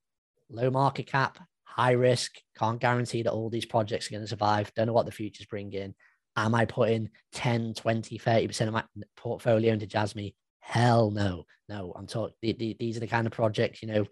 low 0.49 0.71
market 0.71 1.05
cap, 1.05 1.37
high 1.65 1.91
risk. 1.91 2.37
Can't 2.57 2.79
guarantee 2.79 3.23
that 3.23 3.33
all 3.33 3.49
these 3.49 3.65
projects 3.65 4.07
are 4.07 4.11
going 4.11 4.23
to 4.23 4.27
survive. 4.27 4.73
Don't 4.73 4.87
know 4.87 4.93
what 4.93 5.05
the 5.05 5.11
future's 5.11 5.47
bringing. 5.47 5.93
Am 6.35 6.55
I 6.55 6.65
putting 6.65 7.09
10, 7.33 7.73
20, 7.73 8.17
30% 8.17 8.67
of 8.67 8.73
my 8.73 8.83
portfolio 9.17 9.73
into 9.73 9.87
Jasmy? 9.87 10.35
Hell 10.59 11.11
no. 11.11 11.45
No, 11.67 11.93
I'm 11.95 12.07
talking, 12.07 12.35
these 12.41 12.97
are 12.97 13.01
the 13.01 13.07
kind 13.07 13.27
of 13.27 13.33
projects, 13.33 13.81
you 13.81 13.87
know, 13.87 14.05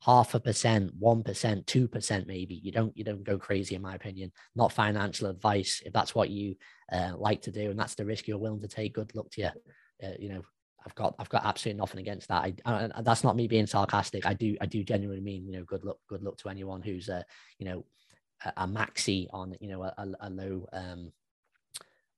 half 0.00 0.34
a 0.34 0.40
percent, 0.40 0.98
1%, 1.00 1.64
2% 1.64 2.26
maybe. 2.26 2.54
You 2.62 2.72
don't, 2.72 2.96
you 2.96 3.04
don't 3.04 3.24
go 3.24 3.38
crazy 3.38 3.74
in 3.74 3.82
my 3.82 3.94
opinion. 3.94 4.32
Not 4.54 4.72
financial 4.72 5.28
advice. 5.28 5.82
If 5.84 5.92
that's 5.92 6.14
what 6.14 6.30
you 6.30 6.56
uh, 6.92 7.12
like 7.16 7.42
to 7.42 7.52
do 7.52 7.70
and 7.70 7.78
that's 7.78 7.94
the 7.94 8.04
risk 8.04 8.26
you're 8.26 8.38
willing 8.38 8.60
to 8.62 8.68
take, 8.68 8.94
good 8.94 9.14
luck 9.14 9.30
to 9.32 9.42
you. 9.42 9.50
Uh, 10.02 10.14
you 10.18 10.28
know, 10.28 10.42
I've 10.84 10.94
got 10.94 11.14
I've 11.18 11.28
got 11.28 11.44
absolutely 11.44 11.78
nothing 11.78 12.00
against 12.00 12.28
that. 12.28 12.42
I, 12.42 12.54
I, 12.64 13.02
that's 13.02 13.24
not 13.24 13.36
me 13.36 13.46
being 13.46 13.66
sarcastic. 13.66 14.26
I 14.26 14.34
do 14.34 14.56
I 14.60 14.66
do 14.66 14.82
genuinely 14.82 15.22
mean 15.22 15.46
you 15.46 15.52
know 15.52 15.64
good 15.64 15.84
luck 15.84 15.98
good 16.08 16.22
luck 16.22 16.36
to 16.38 16.48
anyone 16.48 16.82
who's 16.82 17.08
uh 17.08 17.22
you 17.58 17.66
know 17.66 17.84
a, 18.44 18.64
a 18.64 18.66
maxi 18.66 19.26
on 19.32 19.54
you 19.60 19.68
know 19.68 19.82
a, 19.84 19.94
a 20.20 20.30
low 20.30 20.66
um 20.72 21.12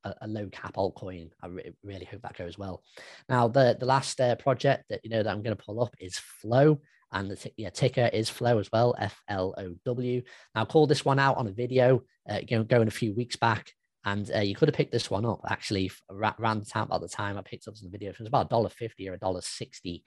a, 0.05 0.15
a 0.23 0.29
low 0.29 0.49
cap 0.49 0.75
altcoin. 0.75 1.31
I 1.43 1.47
re- 1.49 1.75
really 1.83 2.05
hope 2.05 2.23
that 2.23 2.37
goes 2.37 2.57
well. 2.59 2.83
Now, 3.29 3.49
the 3.49 3.77
the 3.79 3.87
last 3.87 4.21
uh, 4.21 4.37
project 4.37 4.85
that 4.91 5.01
you 5.05 5.11
know 5.11 5.23
that 5.23 5.31
I'm 5.31 5.43
going 5.43 5.57
to 5.57 5.65
pull 5.65 5.83
up 5.83 5.95
is 5.99 6.19
Flow, 6.19 6.81
and 7.13 7.31
the 7.31 7.37
t- 7.37 7.55
yeah, 7.57 7.71
ticker 7.71 8.11
is 8.13 8.29
Flow 8.29 8.59
as 8.59 8.71
well, 8.73 8.95
F 8.99 9.21
L 9.29 9.55
O 9.59 9.75
W. 9.85 10.23
Now, 10.55 10.63
I 10.63 10.65
called 10.65 10.89
this 10.89 11.05
one 11.05 11.19
out 11.19 11.37
on 11.37 11.47
a 11.47 11.53
video 11.53 12.03
uh, 12.29 12.41
going, 12.49 12.67
going 12.67 12.89
a 12.89 12.93
few 12.93 13.15
weeks 13.15 13.37
back. 13.37 13.73
And 14.07 14.31
uh, 14.37 14.41
you 14.41 14.55
could 14.55 14.69
have 14.69 14.77
picked 14.77 14.93
this 14.93 15.11
one 15.11 15.25
up 15.25 15.41
actually 15.49 15.91
around 16.11 16.61
the 16.61 16.71
time 16.71 16.89
at 16.93 17.01
the 17.01 17.09
time 17.09 17.39
I 17.39 17.41
picked 17.41 17.67
up 17.67 17.75
some 17.75 17.91
video. 17.91 18.11
It 18.11 18.19
was 18.19 18.29
about 18.29 18.51
dollar 18.51 18.69
fifty 18.69 19.09
or 19.09 19.17
dollar 19.17 19.41
sixty. 19.41 20.05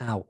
Now, 0.00 0.24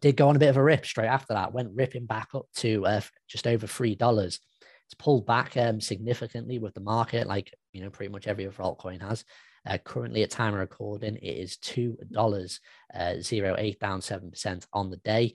did 0.00 0.18
go 0.18 0.28
on 0.28 0.36
a 0.36 0.38
bit 0.38 0.50
of 0.50 0.58
a 0.58 0.62
rip 0.62 0.84
straight 0.84 1.06
after 1.06 1.32
that. 1.32 1.54
Went 1.54 1.74
ripping 1.74 2.04
back 2.04 2.34
up 2.34 2.44
to 2.56 2.84
uh, 2.84 3.00
just 3.28 3.46
over 3.46 3.66
three 3.66 3.94
dollars. 3.94 4.40
It's 4.86 4.94
pulled 4.94 5.26
back 5.26 5.56
um, 5.56 5.80
significantly 5.80 6.58
with 6.58 6.74
the 6.74 6.80
market, 6.80 7.26
like 7.26 7.52
you 7.72 7.82
know, 7.82 7.90
pretty 7.90 8.12
much 8.12 8.26
every 8.26 8.46
other 8.46 8.56
altcoin 8.56 9.00
has. 9.00 9.24
Uh, 9.66 9.78
currently, 9.78 10.22
at 10.22 10.30
time 10.30 10.52
of 10.52 10.60
recording, 10.60 11.16
it 11.16 11.22
is 11.22 11.56
two 11.56 11.96
dollars 12.12 12.60
uh, 12.94 13.14
zero 13.20 13.56
eight 13.58 13.80
down 13.80 14.02
seven 14.02 14.30
percent 14.30 14.66
on 14.72 14.90
the 14.90 14.98
day. 14.98 15.34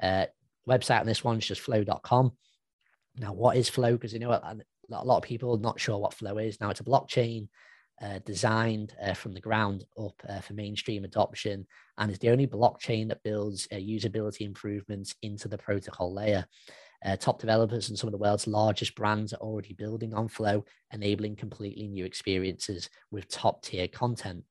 Uh, 0.00 0.26
website 0.68 1.00
on 1.00 1.06
this 1.06 1.24
one 1.24 1.38
is 1.38 1.46
just 1.46 1.60
flow.com. 1.60 2.32
Now, 3.16 3.32
what 3.32 3.56
is 3.56 3.68
Flow? 3.68 3.92
Because 3.92 4.12
you 4.12 4.20
know 4.20 4.30
a 4.30 5.04
lot 5.04 5.18
of 5.18 5.22
people 5.22 5.56
not 5.58 5.80
sure 5.80 5.98
what 5.98 6.14
Flow 6.14 6.38
is. 6.38 6.60
Now, 6.60 6.70
it's 6.70 6.80
a 6.80 6.84
blockchain 6.84 7.48
uh, 8.02 8.18
designed 8.24 8.94
uh, 9.02 9.14
from 9.14 9.34
the 9.34 9.40
ground 9.40 9.84
up 9.98 10.14
uh, 10.28 10.40
for 10.40 10.54
mainstream 10.54 11.04
adoption 11.04 11.66
and 11.98 12.10
is 12.10 12.18
the 12.18 12.30
only 12.30 12.46
blockchain 12.46 13.08
that 13.08 13.22
builds 13.22 13.68
uh, 13.72 13.76
usability 13.76 14.42
improvements 14.42 15.14
into 15.22 15.48
the 15.48 15.58
protocol 15.58 16.12
layer. 16.12 16.46
Uh, 17.04 17.16
top 17.16 17.40
developers 17.40 17.88
and 17.88 17.98
some 17.98 18.08
of 18.08 18.12
the 18.12 18.18
world's 18.18 18.46
largest 18.46 18.94
brands 18.94 19.32
are 19.32 19.40
already 19.40 19.72
building 19.72 20.12
on 20.12 20.28
Flow, 20.28 20.64
enabling 20.92 21.36
completely 21.36 21.88
new 21.88 22.04
experiences 22.04 22.90
with 23.10 23.28
top 23.28 23.62
tier 23.62 23.88
content. 23.88 24.44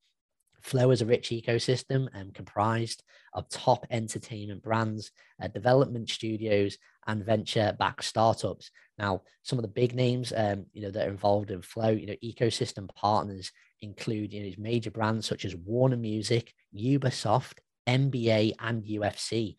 Flow 0.62 0.92
is 0.92 1.02
a 1.02 1.06
rich 1.06 1.30
ecosystem 1.30 2.08
and 2.14 2.34
comprised 2.34 3.04
of 3.34 3.50
top 3.50 3.86
entertainment 3.92 4.64
brands, 4.64 5.12
uh, 5.42 5.48
development 5.48 6.10
studios, 6.10 6.78
and 7.08 7.26
venture-backed 7.26 8.04
startups. 8.04 8.72
Now, 8.98 9.22
some 9.44 9.58
of 9.58 9.64
the 9.64 9.70
big 9.70 9.96
names, 9.96 10.34
um, 10.36 10.66
you 10.74 10.82
know, 10.82 10.92
that 10.92 11.08
are 11.08 11.12
involved 11.12 11.52
in 11.52 11.62
Flow, 11.62 11.90
you 11.90 12.08
know, 12.08 12.16
ecosystem 12.24 12.94
partners 12.94 13.52
include 13.82 14.34
you 14.34 14.44
know, 14.44 14.56
major 14.58 14.92
brands 14.92 15.26
such 15.26 15.46
as 15.46 15.56
Warner 15.56 15.98
Music, 15.98 16.54
Ubisoft, 16.76 17.60
NBA, 17.88 18.54
and 18.60 18.84
UFC. 18.84 19.56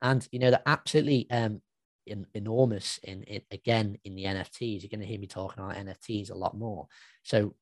And 0.00 0.26
you 0.32 0.38
know, 0.38 0.50
they're 0.50 0.62
absolutely 0.66 1.28
um, 1.30 1.60
in, 2.08 2.26
enormous 2.34 2.98
in, 3.04 3.22
in 3.24 3.42
again 3.50 3.98
in 4.04 4.14
the 4.14 4.24
NFTs. 4.24 4.82
You're 4.82 4.90
going 4.90 5.00
to 5.00 5.06
hear 5.06 5.18
me 5.18 5.26
talking 5.26 5.62
about 5.62 5.76
NFTs 5.76 6.30
a 6.30 6.34
lot 6.34 6.56
more. 6.56 6.88
So 7.22 7.54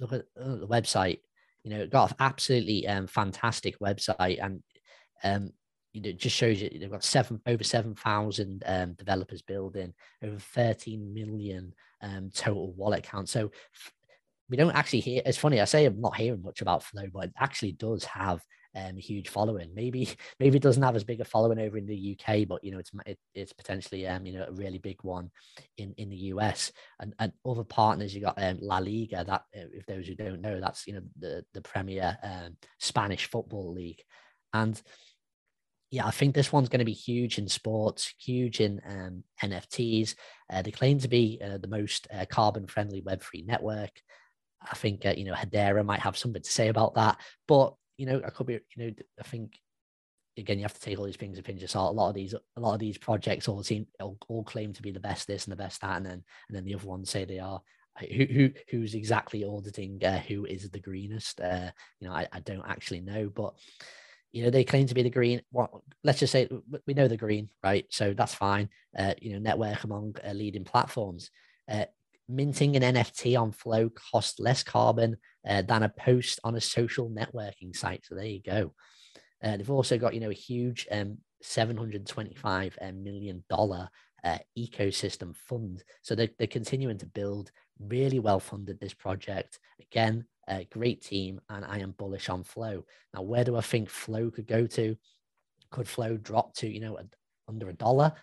look 0.00 0.12
at 0.12 0.24
uh, 0.40 0.56
the 0.56 0.68
website. 0.68 1.20
You 1.64 1.70
know, 1.70 1.86
got 1.86 2.10
an 2.10 2.16
absolutely 2.20 2.86
um, 2.86 3.06
fantastic 3.06 3.78
website, 3.80 4.42
and 4.42 4.62
um, 5.24 5.50
you 5.92 6.00
know, 6.00 6.12
just 6.12 6.36
shows 6.36 6.62
you 6.62 6.70
they've 6.70 6.90
got 6.90 7.04
seven 7.04 7.40
over 7.46 7.64
seven 7.64 7.94
thousand 7.94 8.62
um, 8.66 8.94
developers 8.94 9.42
building, 9.42 9.92
over 10.22 10.38
thirteen 10.38 11.12
million 11.12 11.74
um, 12.00 12.30
total 12.32 12.72
wallet 12.72 13.02
count. 13.02 13.28
So 13.28 13.50
we 14.48 14.56
don't 14.56 14.74
actually 14.74 15.00
hear. 15.00 15.22
It's 15.24 15.38
funny. 15.38 15.60
I 15.60 15.64
say 15.64 15.84
I'm 15.84 16.00
not 16.00 16.16
hearing 16.16 16.42
much 16.42 16.62
about 16.62 16.82
Flow, 16.82 17.06
but 17.12 17.24
it 17.24 17.32
actually 17.38 17.72
does 17.72 18.04
have 18.04 18.42
um, 18.74 18.96
a 18.96 19.00
huge 19.00 19.28
following. 19.28 19.70
Maybe 19.74 20.08
maybe 20.40 20.56
it 20.56 20.62
doesn't 20.62 20.82
have 20.82 20.96
as 20.96 21.04
big 21.04 21.20
a 21.20 21.24
following 21.24 21.58
over 21.58 21.76
in 21.76 21.86
the 21.86 22.18
UK, 22.18 22.48
but 22.48 22.62
you 22.64 22.72
know 22.72 22.78
it's 22.78 22.90
it, 23.06 23.18
it's 23.34 23.52
potentially 23.52 24.06
um 24.06 24.26
you 24.26 24.34
know 24.34 24.46
a 24.48 24.52
really 24.52 24.78
big 24.78 24.98
one 25.02 25.30
in 25.76 25.94
in 25.98 26.10
the 26.10 26.16
US 26.16 26.72
and 27.00 27.14
and 27.18 27.32
other 27.46 27.64
partners. 27.64 28.14
You 28.14 28.22
got 28.22 28.42
um, 28.42 28.58
La 28.60 28.78
Liga. 28.78 29.24
That 29.24 29.42
uh, 29.56 29.68
if 29.72 29.86
those 29.86 30.06
who 30.06 30.14
don't 30.14 30.40
know, 30.40 30.60
that's 30.60 30.86
you 30.86 30.94
know 30.94 31.02
the 31.18 31.44
the 31.54 31.62
Premier 31.62 32.16
um, 32.22 32.56
Spanish 32.78 33.28
football 33.30 33.72
league, 33.72 34.02
and 34.52 34.80
yeah, 35.90 36.06
I 36.06 36.10
think 36.10 36.34
this 36.34 36.52
one's 36.52 36.68
going 36.68 36.80
to 36.80 36.84
be 36.84 36.92
huge 36.92 37.38
in 37.38 37.48
sports, 37.48 38.12
huge 38.18 38.60
in 38.60 38.80
um, 38.86 39.24
NFTs. 39.42 40.14
Uh, 40.52 40.60
they 40.60 40.70
claim 40.70 40.98
to 40.98 41.08
be 41.08 41.40
uh, 41.42 41.56
the 41.56 41.68
most 41.68 42.06
uh, 42.12 42.26
carbon 42.26 42.66
friendly 42.66 43.00
Web3 43.00 43.46
network. 43.46 43.90
I 44.60 44.74
think, 44.74 45.06
uh, 45.06 45.14
you 45.16 45.24
know, 45.24 45.34
Hedera 45.34 45.84
might 45.84 46.00
have 46.00 46.16
something 46.16 46.42
to 46.42 46.50
say 46.50 46.68
about 46.68 46.94
that. 46.94 47.18
But 47.46 47.74
you 47.96 48.06
know, 48.06 48.22
I 48.24 48.30
could 48.30 48.46
be, 48.46 48.54
you 48.54 48.60
know, 48.76 48.90
I 49.18 49.22
think 49.24 49.58
again, 50.38 50.58
you 50.58 50.64
have 50.64 50.74
to 50.74 50.80
take 50.80 50.98
all 50.98 51.04
these 51.04 51.16
things 51.16 51.38
a 51.38 51.42
pinch 51.42 51.62
of 51.62 51.70
salt. 51.70 51.94
A 51.94 51.98
lot 51.98 52.08
of 52.08 52.14
these, 52.14 52.34
a 52.34 52.60
lot 52.60 52.74
of 52.74 52.80
these 52.80 52.96
projects 52.96 53.48
all 53.48 53.62
seem 53.62 53.86
all, 54.00 54.16
all 54.28 54.44
claim 54.44 54.72
to 54.72 54.82
be 54.82 54.92
the 54.92 55.00
best 55.00 55.26
this 55.26 55.44
and 55.44 55.52
the 55.52 55.56
best 55.56 55.80
that, 55.80 55.96
and 55.96 56.06
then 56.06 56.24
and 56.48 56.56
then 56.56 56.64
the 56.64 56.74
other 56.74 56.86
ones 56.86 57.10
say 57.10 57.24
they 57.24 57.40
are. 57.40 57.60
Who, 57.98 58.24
who 58.26 58.50
who's 58.70 58.94
exactly 58.94 59.44
auditing 59.44 60.02
uh, 60.04 60.20
who 60.20 60.44
is 60.44 60.70
the 60.70 60.78
greenest? 60.78 61.40
Uh, 61.40 61.70
you 61.98 62.06
know, 62.06 62.14
I, 62.14 62.28
I 62.32 62.40
don't 62.40 62.64
actually 62.66 63.00
know, 63.00 63.28
but 63.28 63.54
you 64.30 64.44
know 64.44 64.50
they 64.50 64.62
claim 64.62 64.86
to 64.86 64.94
be 64.94 65.02
the 65.02 65.10
green. 65.10 65.42
Well, 65.50 65.82
let's 66.04 66.20
just 66.20 66.32
say 66.32 66.48
we 66.86 66.94
know 66.94 67.08
the 67.08 67.16
green, 67.16 67.48
right? 67.64 67.86
So 67.90 68.14
that's 68.14 68.34
fine. 68.34 68.68
Uh, 68.96 69.14
you 69.20 69.32
know, 69.32 69.40
network 69.40 69.82
among 69.82 70.14
uh, 70.24 70.32
leading 70.32 70.64
platforms. 70.64 71.30
Uh, 71.68 71.86
minting 72.28 72.76
an 72.76 72.94
NFT 72.94 73.40
on 73.40 73.52
Flow 73.52 73.90
costs 73.90 74.38
less 74.38 74.62
carbon 74.62 75.16
uh, 75.48 75.62
than 75.62 75.82
a 75.82 75.88
post 75.88 76.40
on 76.44 76.54
a 76.54 76.60
social 76.60 77.10
networking 77.10 77.74
site. 77.74 78.04
So 78.04 78.14
there 78.14 78.26
you 78.26 78.42
go. 78.42 78.74
Uh, 79.42 79.56
they've 79.56 79.70
also 79.70 79.98
got, 79.98 80.14
you 80.14 80.20
know, 80.20 80.30
a 80.30 80.34
huge 80.34 80.86
um, 80.90 81.18
$725 81.42 82.72
uh, 82.80 82.92
million 82.92 83.44
dollar 83.48 83.88
uh, 84.24 84.38
ecosystem 84.58 85.34
fund. 85.36 85.82
So 86.02 86.14
they're, 86.14 86.28
they're 86.38 86.46
continuing 86.46 86.98
to 86.98 87.06
build 87.06 87.50
really 87.78 88.18
well 88.18 88.40
funded 88.40 88.80
this 88.80 88.94
project. 88.94 89.58
Again, 89.80 90.24
a 90.48 90.64
great 90.64 91.02
team, 91.02 91.40
and 91.48 91.64
I 91.64 91.78
am 91.78 91.92
bullish 91.92 92.28
on 92.28 92.42
Flow. 92.42 92.84
Now, 93.14 93.22
where 93.22 93.44
do 93.44 93.56
I 93.56 93.60
think 93.60 93.88
Flow 93.88 94.30
could 94.30 94.46
go 94.46 94.66
to? 94.66 94.96
Could 95.70 95.88
Flow 95.88 96.16
drop 96.16 96.54
to, 96.56 96.68
you 96.68 96.80
know, 96.80 96.96
a, 96.96 97.04
under 97.48 97.68
a 97.68 97.74
dollar? 97.74 98.14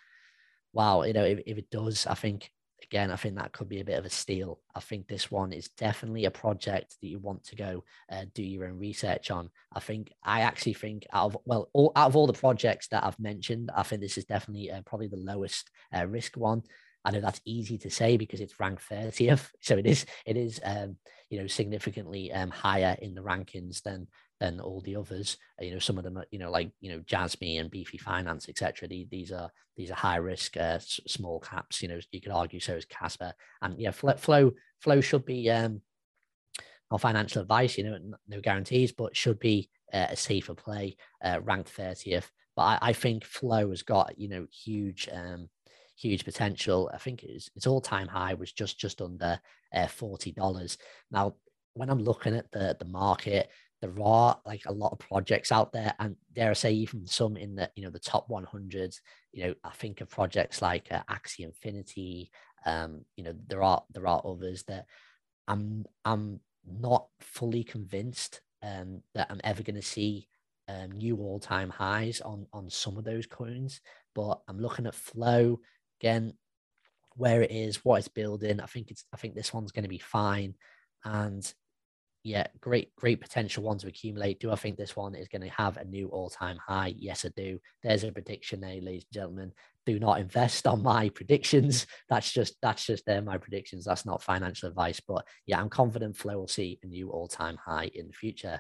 Wow, 0.74 1.04
you 1.04 1.14
know, 1.14 1.24
if, 1.24 1.40
if 1.46 1.58
it 1.58 1.70
does, 1.70 2.06
I 2.08 2.16
think 2.16 2.52
again, 2.86 3.12
I 3.12 3.16
think 3.16 3.36
that 3.36 3.52
could 3.52 3.70
be 3.70 3.80
a 3.80 3.86
bit 3.86 3.98
of 3.98 4.06
a 4.06 4.10
steal. 4.10 4.60
I 4.76 4.80
think 4.80 5.08
this 5.08 5.30
one 5.30 5.52
is 5.52 5.70
definitely 5.70 6.26
a 6.26 6.32
project 6.32 6.96
that 7.02 7.08
you 7.08 7.20
want 7.20 7.44
to 7.46 7.56
go 7.56 7.84
uh, 8.12 8.26
do 8.34 8.44
your 8.44 8.66
own 8.66 8.78
research 8.78 9.32
on. 9.32 9.50
I 9.74 9.80
think 9.80 10.12
I 10.24 10.42
actually 10.42 10.74
think 10.74 11.06
out 11.12 11.34
of 11.34 11.38
well, 11.46 11.70
all, 11.74 11.92
out 11.96 12.08
of 12.08 12.16
all 12.16 12.28
the 12.28 12.34
projects 12.34 12.88
that 12.90 13.04
I've 13.04 13.20
mentioned, 13.20 13.72
I 13.76 13.84
think 13.84 14.02
this 14.02 14.18
is 14.18 14.26
definitely 14.26 14.72
uh, 14.72 14.82
probably 14.86 15.08
the 15.08 15.18
lowest 15.18 15.70
uh, 15.96 16.08
risk 16.08 16.38
one. 16.38 16.64
I 17.04 17.12
know 17.12 17.22
that's 17.22 17.42
easy 17.46 17.78
to 17.80 17.90
say 17.92 18.18
because 18.18 18.42
it's 18.42 18.60
ranked 18.60 18.90
30th, 18.90 19.50
so 19.62 19.78
it 19.78 19.86
is 19.86 20.06
it 20.26 20.38
is 20.38 20.60
um, 20.64 20.98
you 21.30 21.40
know 21.40 21.48
significantly 21.48 22.32
um, 22.32 22.50
higher 22.50 22.96
in 23.02 23.14
the 23.14 23.22
rankings 23.22 23.82
than 23.82 24.08
than 24.40 24.60
all 24.60 24.82
the 24.82 24.96
others. 24.96 25.38
You 25.60 25.74
know, 25.74 25.80
some 25.80 25.98
of 25.98 26.04
them, 26.04 26.18
are, 26.18 26.26
you 26.32 26.40
know, 26.40 26.52
like 26.52 26.72
you 26.82 26.92
know, 26.92 27.02
Jasmy 27.06 27.58
and 27.58 27.72
Beefy 27.72 27.98
Finance, 27.98 28.50
etc. 28.50 28.88
These, 28.88 29.08
these 29.10 29.32
are 29.32 29.50
these 29.78 29.92
are 29.92 29.96
high 29.96 30.18
risk 30.18 30.58
uh, 30.58 30.80
small 30.80 31.40
caps. 31.40 31.82
You 31.82 31.90
know, 31.90 32.00
you 32.12 32.22
could 32.22 32.32
argue 32.32 32.60
so 32.60 32.76
is 32.76 32.86
Casper, 32.86 33.34
and 33.62 33.80
yeah, 33.80 33.92
Flow 33.92 34.54
Flow 34.80 35.02
should 35.02 35.26
be 35.26 35.50
um, 35.50 35.82
not 36.92 37.02
financial 37.02 37.42
advice. 37.42 37.78
You 37.78 37.86
know, 37.86 37.98
no 38.28 38.42
guarantees, 38.42 38.92
but 38.92 39.16
should 39.16 39.40
be 39.40 39.70
uh, 39.94 40.08
a 40.10 40.16
safer 40.16 40.54
play, 40.54 40.98
uh, 41.24 41.40
ranked 41.44 41.76
30th. 41.76 42.30
But 42.56 42.62
I, 42.64 42.80
I, 42.82 42.94
think 42.94 43.26
Flow 43.26 43.70
has 43.70 43.84
got 43.84 44.18
you 44.18 44.30
know 44.30 44.48
huge. 44.52 45.10
Um, 45.12 45.50
huge 45.98 46.26
potential. 46.26 46.92
I 46.94 46.98
think 46.98 47.24
it's 47.24 47.50
its 47.56 47.68
all 47.68 47.82
time 47.82 48.08
high 48.08 48.34
was 48.34 48.52
just 48.52 48.78
just 48.78 49.02
under 49.02 49.40
uh, 49.74 49.88
forty 49.88 50.32
dollars. 50.32 50.78
Now, 51.12 51.36
when 51.74 51.90
I'm 51.90 52.04
looking 52.04 52.36
at 52.36 52.52
the 52.52 52.76
the 52.78 52.86
market, 52.86 53.50
there 53.82 53.94
are 54.02 54.40
like 54.46 54.64
a 54.66 54.74
lot 54.74 54.92
of 54.92 55.00
projects 55.00 55.52
out 55.52 55.72
there 55.72 55.94
and 56.00 56.16
dare 56.34 56.52
I 56.52 56.54
say 56.54 56.72
even 56.74 57.06
some 57.06 57.38
in 57.38 57.56
the 57.56 57.70
you 57.76 57.84
know 57.84 57.90
the 57.90 58.00
top 58.00 58.30
100 58.30 58.96
you 59.34 59.44
know 59.44 59.54
I 59.64 59.70
think 59.72 60.02
of 60.02 60.10
projects 60.10 60.62
like 60.62 60.88
uh, 60.92 61.04
Axie 61.10 61.42
Infinity 61.46 62.32
um 62.66 63.06
you 63.16 63.24
know 63.24 63.34
there 63.48 63.64
are 63.64 63.84
there 63.94 64.08
are 64.08 64.22
others 64.26 64.64
that 64.64 64.86
I'm 65.48 65.86
I'm 66.04 66.40
not 66.66 67.08
fully 67.20 67.64
convinced 67.64 68.42
um 68.64 69.02
that 69.14 69.28
I'm 69.30 69.42
ever 69.44 69.64
going 69.64 69.76
to 69.76 69.82
see 69.82 70.28
um, 70.68 70.94
new 70.94 71.18
all-time 71.18 71.70
highs 71.70 72.22
on 72.22 72.48
on 72.52 72.70
some 72.70 72.98
of 72.98 73.04
those 73.04 73.28
coins 73.28 73.82
but 74.16 74.40
I'm 74.48 74.60
looking 74.60 74.88
at 74.88 74.96
flow. 74.96 75.60
Again 76.02 76.34
where 77.16 77.42
it 77.42 77.52
is 77.52 77.86
what 77.86 78.00
it's 78.00 78.08
building 78.08 78.60
I 78.60 78.66
think 78.66 78.92
it's 78.92 79.06
I 79.14 79.18
think 79.18 79.36
this 79.36 79.54
one's 79.54 79.72
going 79.72 79.84
to 79.84 79.90
be 79.90 80.00
fine 80.00 80.56
and 81.04 81.54
yeah, 82.26 82.48
great, 82.60 82.94
great 82.96 83.22
potential 83.22 83.62
one 83.62 83.78
to 83.78 83.88
accumulate. 83.88 84.40
Do 84.40 84.52
I 84.52 84.56
think 84.56 84.78
this 84.78 84.96
one 84.96 85.14
is 85.14 85.28
going 85.28 85.44
to 85.44 85.50
have 85.50 85.78
a 85.78 85.86
new 85.86 86.08
all-time 86.08 86.58
high? 86.58 86.96
Yes, 86.98 87.24
I 87.24 87.30
do. 87.38 87.60
There's 87.84 88.04
a 88.04 88.12
prediction 88.12 88.62
there, 88.62 88.82
ladies 88.82 89.06
and 89.06 89.14
gentlemen. 89.14 89.54
Do 89.86 90.00
not 90.00 90.20
invest 90.20 90.66
on 90.66 90.82
my 90.82 91.10
predictions. 91.16 91.86
That's 92.10 92.32
just 92.32 92.56
that's 92.64 92.84
just 92.84 93.06
there 93.06 93.22
my 93.22 93.38
predictions. 93.38 93.86
That's 93.86 94.08
not 94.08 94.24
financial 94.24 94.68
advice. 94.68 95.00
But 95.00 95.24
yeah, 95.46 95.62
I'm 95.62 95.70
confident 95.70 96.18
Flow 96.18 96.40
will 96.40 96.48
see 96.48 96.80
a 96.82 96.88
new 96.88 97.12
all-time 97.12 97.58
high 97.64 97.92
in 97.94 98.08
the 98.08 98.14
future. 98.14 98.60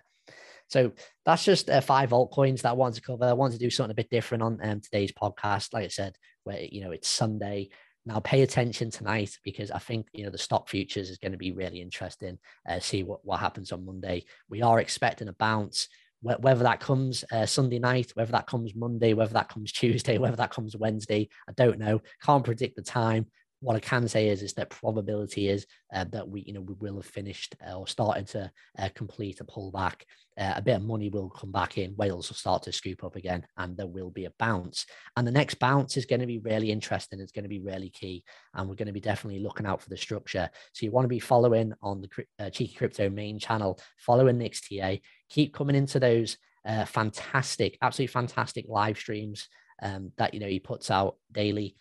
So 0.67 0.91
that's 1.25 1.43
just 1.43 1.67
uh, 1.67 1.82
five 1.82 2.12
altcoins 2.12 2.62
that 2.62 2.69
I 2.69 2.73
wanted 2.73 2.95
to 2.95 3.01
cover. 3.01 3.25
I 3.25 3.34
wanted 3.34 3.54
to 3.54 3.65
do 3.65 3.71
something 3.71 3.91
a 3.91 3.95
bit 3.95 4.12
different 4.12 4.43
on 4.43 4.60
um, 4.62 4.80
today's 4.80 5.12
podcast. 5.12 5.73
Like 5.73 5.86
I 5.86 5.88
said, 5.88 6.15
where 6.43 6.60
you 6.62 6.84
know 6.84 6.91
it's 6.91 7.08
Sunday, 7.08 7.69
now 8.05 8.19
pay 8.19 8.41
attention 8.43 8.91
tonight 8.91 9.37
because 9.43 9.71
I 9.71 9.79
think 9.79 10.07
you 10.13 10.23
know 10.23 10.29
the 10.29 10.37
stock 10.37 10.69
futures 10.69 11.09
is 11.09 11.17
going 11.17 11.31
to 11.31 11.37
be 11.37 11.51
really 11.51 11.81
interesting. 11.81 12.37
Uh, 12.67 12.79
see 12.79 13.03
what 13.03 13.23
what 13.23 13.39
happens 13.39 13.71
on 13.71 13.85
Monday. 13.85 14.25
We 14.49 14.61
are 14.61 14.79
expecting 14.79 15.27
a 15.27 15.33
bounce. 15.33 15.87
Whether 16.21 16.63
that 16.63 16.79
comes 16.79 17.23
uh, 17.31 17.45
Sunday 17.45 17.77
night, 17.77 18.09
whether 18.15 18.31
that 18.31 18.47
comes 18.47 18.73
Monday, 18.73 19.13
whether 19.13 19.33
that 19.33 19.49
comes 19.49 19.71
Tuesday, 19.73 20.17
whether 20.17 20.37
that 20.37 20.49
comes 20.49 20.75
Wednesday, 20.75 21.29
I 21.47 21.51
don't 21.51 21.77
know. 21.77 22.01
Can't 22.23 22.43
predict 22.43 22.75
the 22.75 22.81
time 22.81 23.27
what 23.65 23.75
I 23.75 23.80
can 23.80 24.08
say 24.08 24.30
is 24.30 24.43
is 24.43 24.54
that 24.54 24.69
probability 24.69 25.49
is 25.49 25.65
uh, 25.93 26.06
that 26.12 26.28
we 26.30 26.41
you 26.41 26.54
know 26.54 26.62
we 26.62 26.75
will 26.75 26.97
have 26.97 27.06
finished 27.06 27.56
uh, 27.67 27.78
or 27.78 27.88
started 27.88 28.28
to 28.28 28.51
uh, 28.78 28.89
complete 28.93 29.41
a 29.41 29.43
pullback. 29.43 30.01
Uh, 30.38 30.54
a 30.58 30.62
bit 30.62 30.75
of 30.75 30.84
money 30.84 31.10
will 31.10 31.30
come 31.30 31.51
back 31.51 31.78
in. 31.78 31.95
Whales 31.95 32.30
will 32.30 32.36
start 32.36 32.62
to 32.63 32.71
scoop 32.71 33.04
up 33.04 33.15
again, 33.15 33.45
and 33.58 33.75
there 33.75 33.88
will 33.88 34.12
be 34.12 34.25
a 34.25 34.34
bounce. 34.38 34.86
And 35.17 35.25
the 35.25 35.32
next 35.32 35.56
bounce 35.56 35.97
is 35.97 36.06
going 36.06 36.19
to 36.19 36.28
be 36.28 36.39
really 36.39 36.71
interesting. 36.71 37.19
It's 37.19 37.32
going 37.32 37.43
to 37.43 37.49
be 37.49 37.62
really 37.62 37.89
key, 37.89 38.23
and 38.54 38.69
we're 38.69 38.75
going 38.75 38.88
to 38.88 38.93
be 38.93 38.99
definitely 38.99 39.41
looking 39.41 39.65
out 39.65 39.82
for 39.82 39.89
the 39.89 39.97
structure. 39.97 40.49
So 40.73 40.86
you 40.86 40.91
want 40.91 41.06
to 41.06 41.10
be 41.10 41.19
following 41.19 41.73
on 41.82 42.01
the 42.01 42.25
uh, 42.38 42.49
Cheeky 42.51 42.75
Crypto 42.75 43.10
main 43.10 43.39
channel, 43.39 43.80
following 43.97 44.38
the 44.38 44.49
XTA. 44.49 45.01
Keep 45.30 45.56
coming 45.56 45.75
into 45.75 45.99
those 45.99 46.38
uh, 46.65 46.86
fantastic, 46.86 47.80
absolutely 47.82 48.12
fantastic 48.12 48.65
live 48.67 48.97
streams 48.97 49.47
um, 49.82 50.12
that 50.17 50.34
you 50.34 50.39
know 50.39 50.47
he 50.47 50.60
puts 50.60 50.91
out 50.91 51.15
daily 51.32 51.75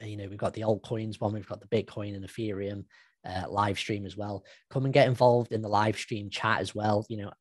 you 0.00 0.16
know, 0.16 0.26
we've 0.28 0.38
got 0.38 0.54
the 0.54 0.62
altcoins 0.62 1.20
one, 1.20 1.32
we've 1.32 1.48
got 1.48 1.60
the 1.60 1.68
Bitcoin 1.68 2.14
and 2.14 2.26
Ethereum 2.26 2.84
uh, 3.26 3.44
live 3.48 3.78
stream 3.78 4.06
as 4.06 4.16
well. 4.16 4.44
Come 4.70 4.84
and 4.84 4.94
get 4.94 5.08
involved 5.08 5.52
in 5.52 5.62
the 5.62 5.68
live 5.68 5.96
stream 5.96 6.30
chat 6.30 6.60
as 6.60 6.74
well. 6.74 7.04
You 7.08 7.18
know, 7.18 7.32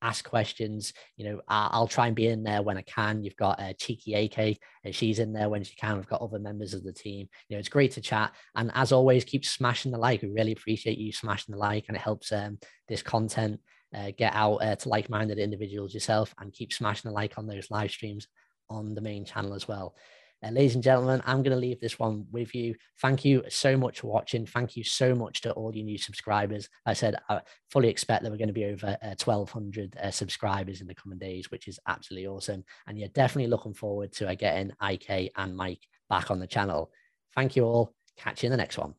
ask 0.00 0.24
questions. 0.24 0.92
You 1.16 1.26
know, 1.30 1.40
I'll 1.48 1.86
try 1.86 2.06
and 2.06 2.16
be 2.16 2.28
in 2.28 2.42
there 2.42 2.62
when 2.62 2.78
I 2.78 2.82
can. 2.82 3.22
You've 3.22 3.36
got 3.36 3.60
uh, 3.60 3.74
Cheeky 3.74 4.14
AK, 4.14 4.58
and 4.84 4.94
she's 4.94 5.18
in 5.18 5.32
there 5.32 5.48
when 5.48 5.62
she 5.62 5.74
can. 5.74 5.96
We've 5.96 6.08
got 6.08 6.22
other 6.22 6.38
members 6.38 6.74
of 6.74 6.84
the 6.84 6.92
team. 6.92 7.28
You 7.48 7.56
know, 7.56 7.60
it's 7.60 7.68
great 7.68 7.92
to 7.92 8.00
chat. 8.00 8.32
And 8.54 8.70
as 8.74 8.92
always, 8.92 9.24
keep 9.24 9.44
smashing 9.44 9.92
the 9.92 9.98
like. 9.98 10.22
We 10.22 10.30
really 10.30 10.52
appreciate 10.52 10.98
you 10.98 11.12
smashing 11.12 11.52
the 11.52 11.58
like, 11.58 11.84
and 11.88 11.96
it 11.96 12.02
helps 12.02 12.32
um, 12.32 12.58
this 12.88 13.02
content 13.02 13.60
uh, 13.94 14.12
get 14.16 14.34
out 14.34 14.56
uh, 14.56 14.76
to 14.76 14.88
like-minded 14.88 15.38
individuals 15.38 15.92
yourself. 15.92 16.34
And 16.38 16.52
keep 16.52 16.72
smashing 16.72 17.10
the 17.10 17.14
like 17.14 17.36
on 17.36 17.46
those 17.46 17.70
live 17.70 17.90
streams 17.90 18.26
on 18.70 18.94
the 18.94 19.00
main 19.00 19.24
channel 19.24 19.54
as 19.54 19.68
well. 19.68 19.94
Ladies 20.42 20.74
and 20.74 20.82
gentlemen, 20.82 21.22
I'm 21.26 21.42
going 21.42 21.54
to 21.54 21.60
leave 21.60 21.80
this 21.80 21.98
one 21.98 22.26
with 22.32 22.54
you. 22.54 22.74
Thank 23.00 23.24
you 23.24 23.42
so 23.48 23.76
much 23.76 24.00
for 24.00 24.06
watching. 24.06 24.46
Thank 24.46 24.74
you 24.74 24.82
so 24.82 25.14
much 25.14 25.42
to 25.42 25.52
all 25.52 25.74
you 25.74 25.84
new 25.84 25.98
subscribers. 25.98 26.68
I 26.86 26.94
said 26.94 27.16
I 27.28 27.40
fully 27.70 27.88
expect 27.88 28.22
that 28.22 28.30
we're 28.30 28.38
going 28.38 28.48
to 28.48 28.54
be 28.54 28.64
over 28.64 28.96
uh, 29.02 29.14
1,200 29.22 29.96
uh, 29.96 30.10
subscribers 30.10 30.80
in 30.80 30.86
the 30.86 30.94
coming 30.94 31.18
days, 31.18 31.50
which 31.50 31.68
is 31.68 31.78
absolutely 31.86 32.26
awesome. 32.26 32.64
And 32.86 32.98
you're 32.98 33.08
definitely 33.08 33.50
looking 33.50 33.74
forward 33.74 34.12
to 34.14 34.30
uh, 34.30 34.34
getting 34.34 34.72
IK 34.82 35.30
and 35.36 35.56
Mike 35.56 35.86
back 36.08 36.30
on 36.30 36.40
the 36.40 36.46
channel. 36.46 36.90
Thank 37.34 37.54
you 37.54 37.64
all. 37.64 37.94
Catch 38.16 38.42
you 38.42 38.46
in 38.46 38.50
the 38.52 38.56
next 38.56 38.78
one. 38.78 38.94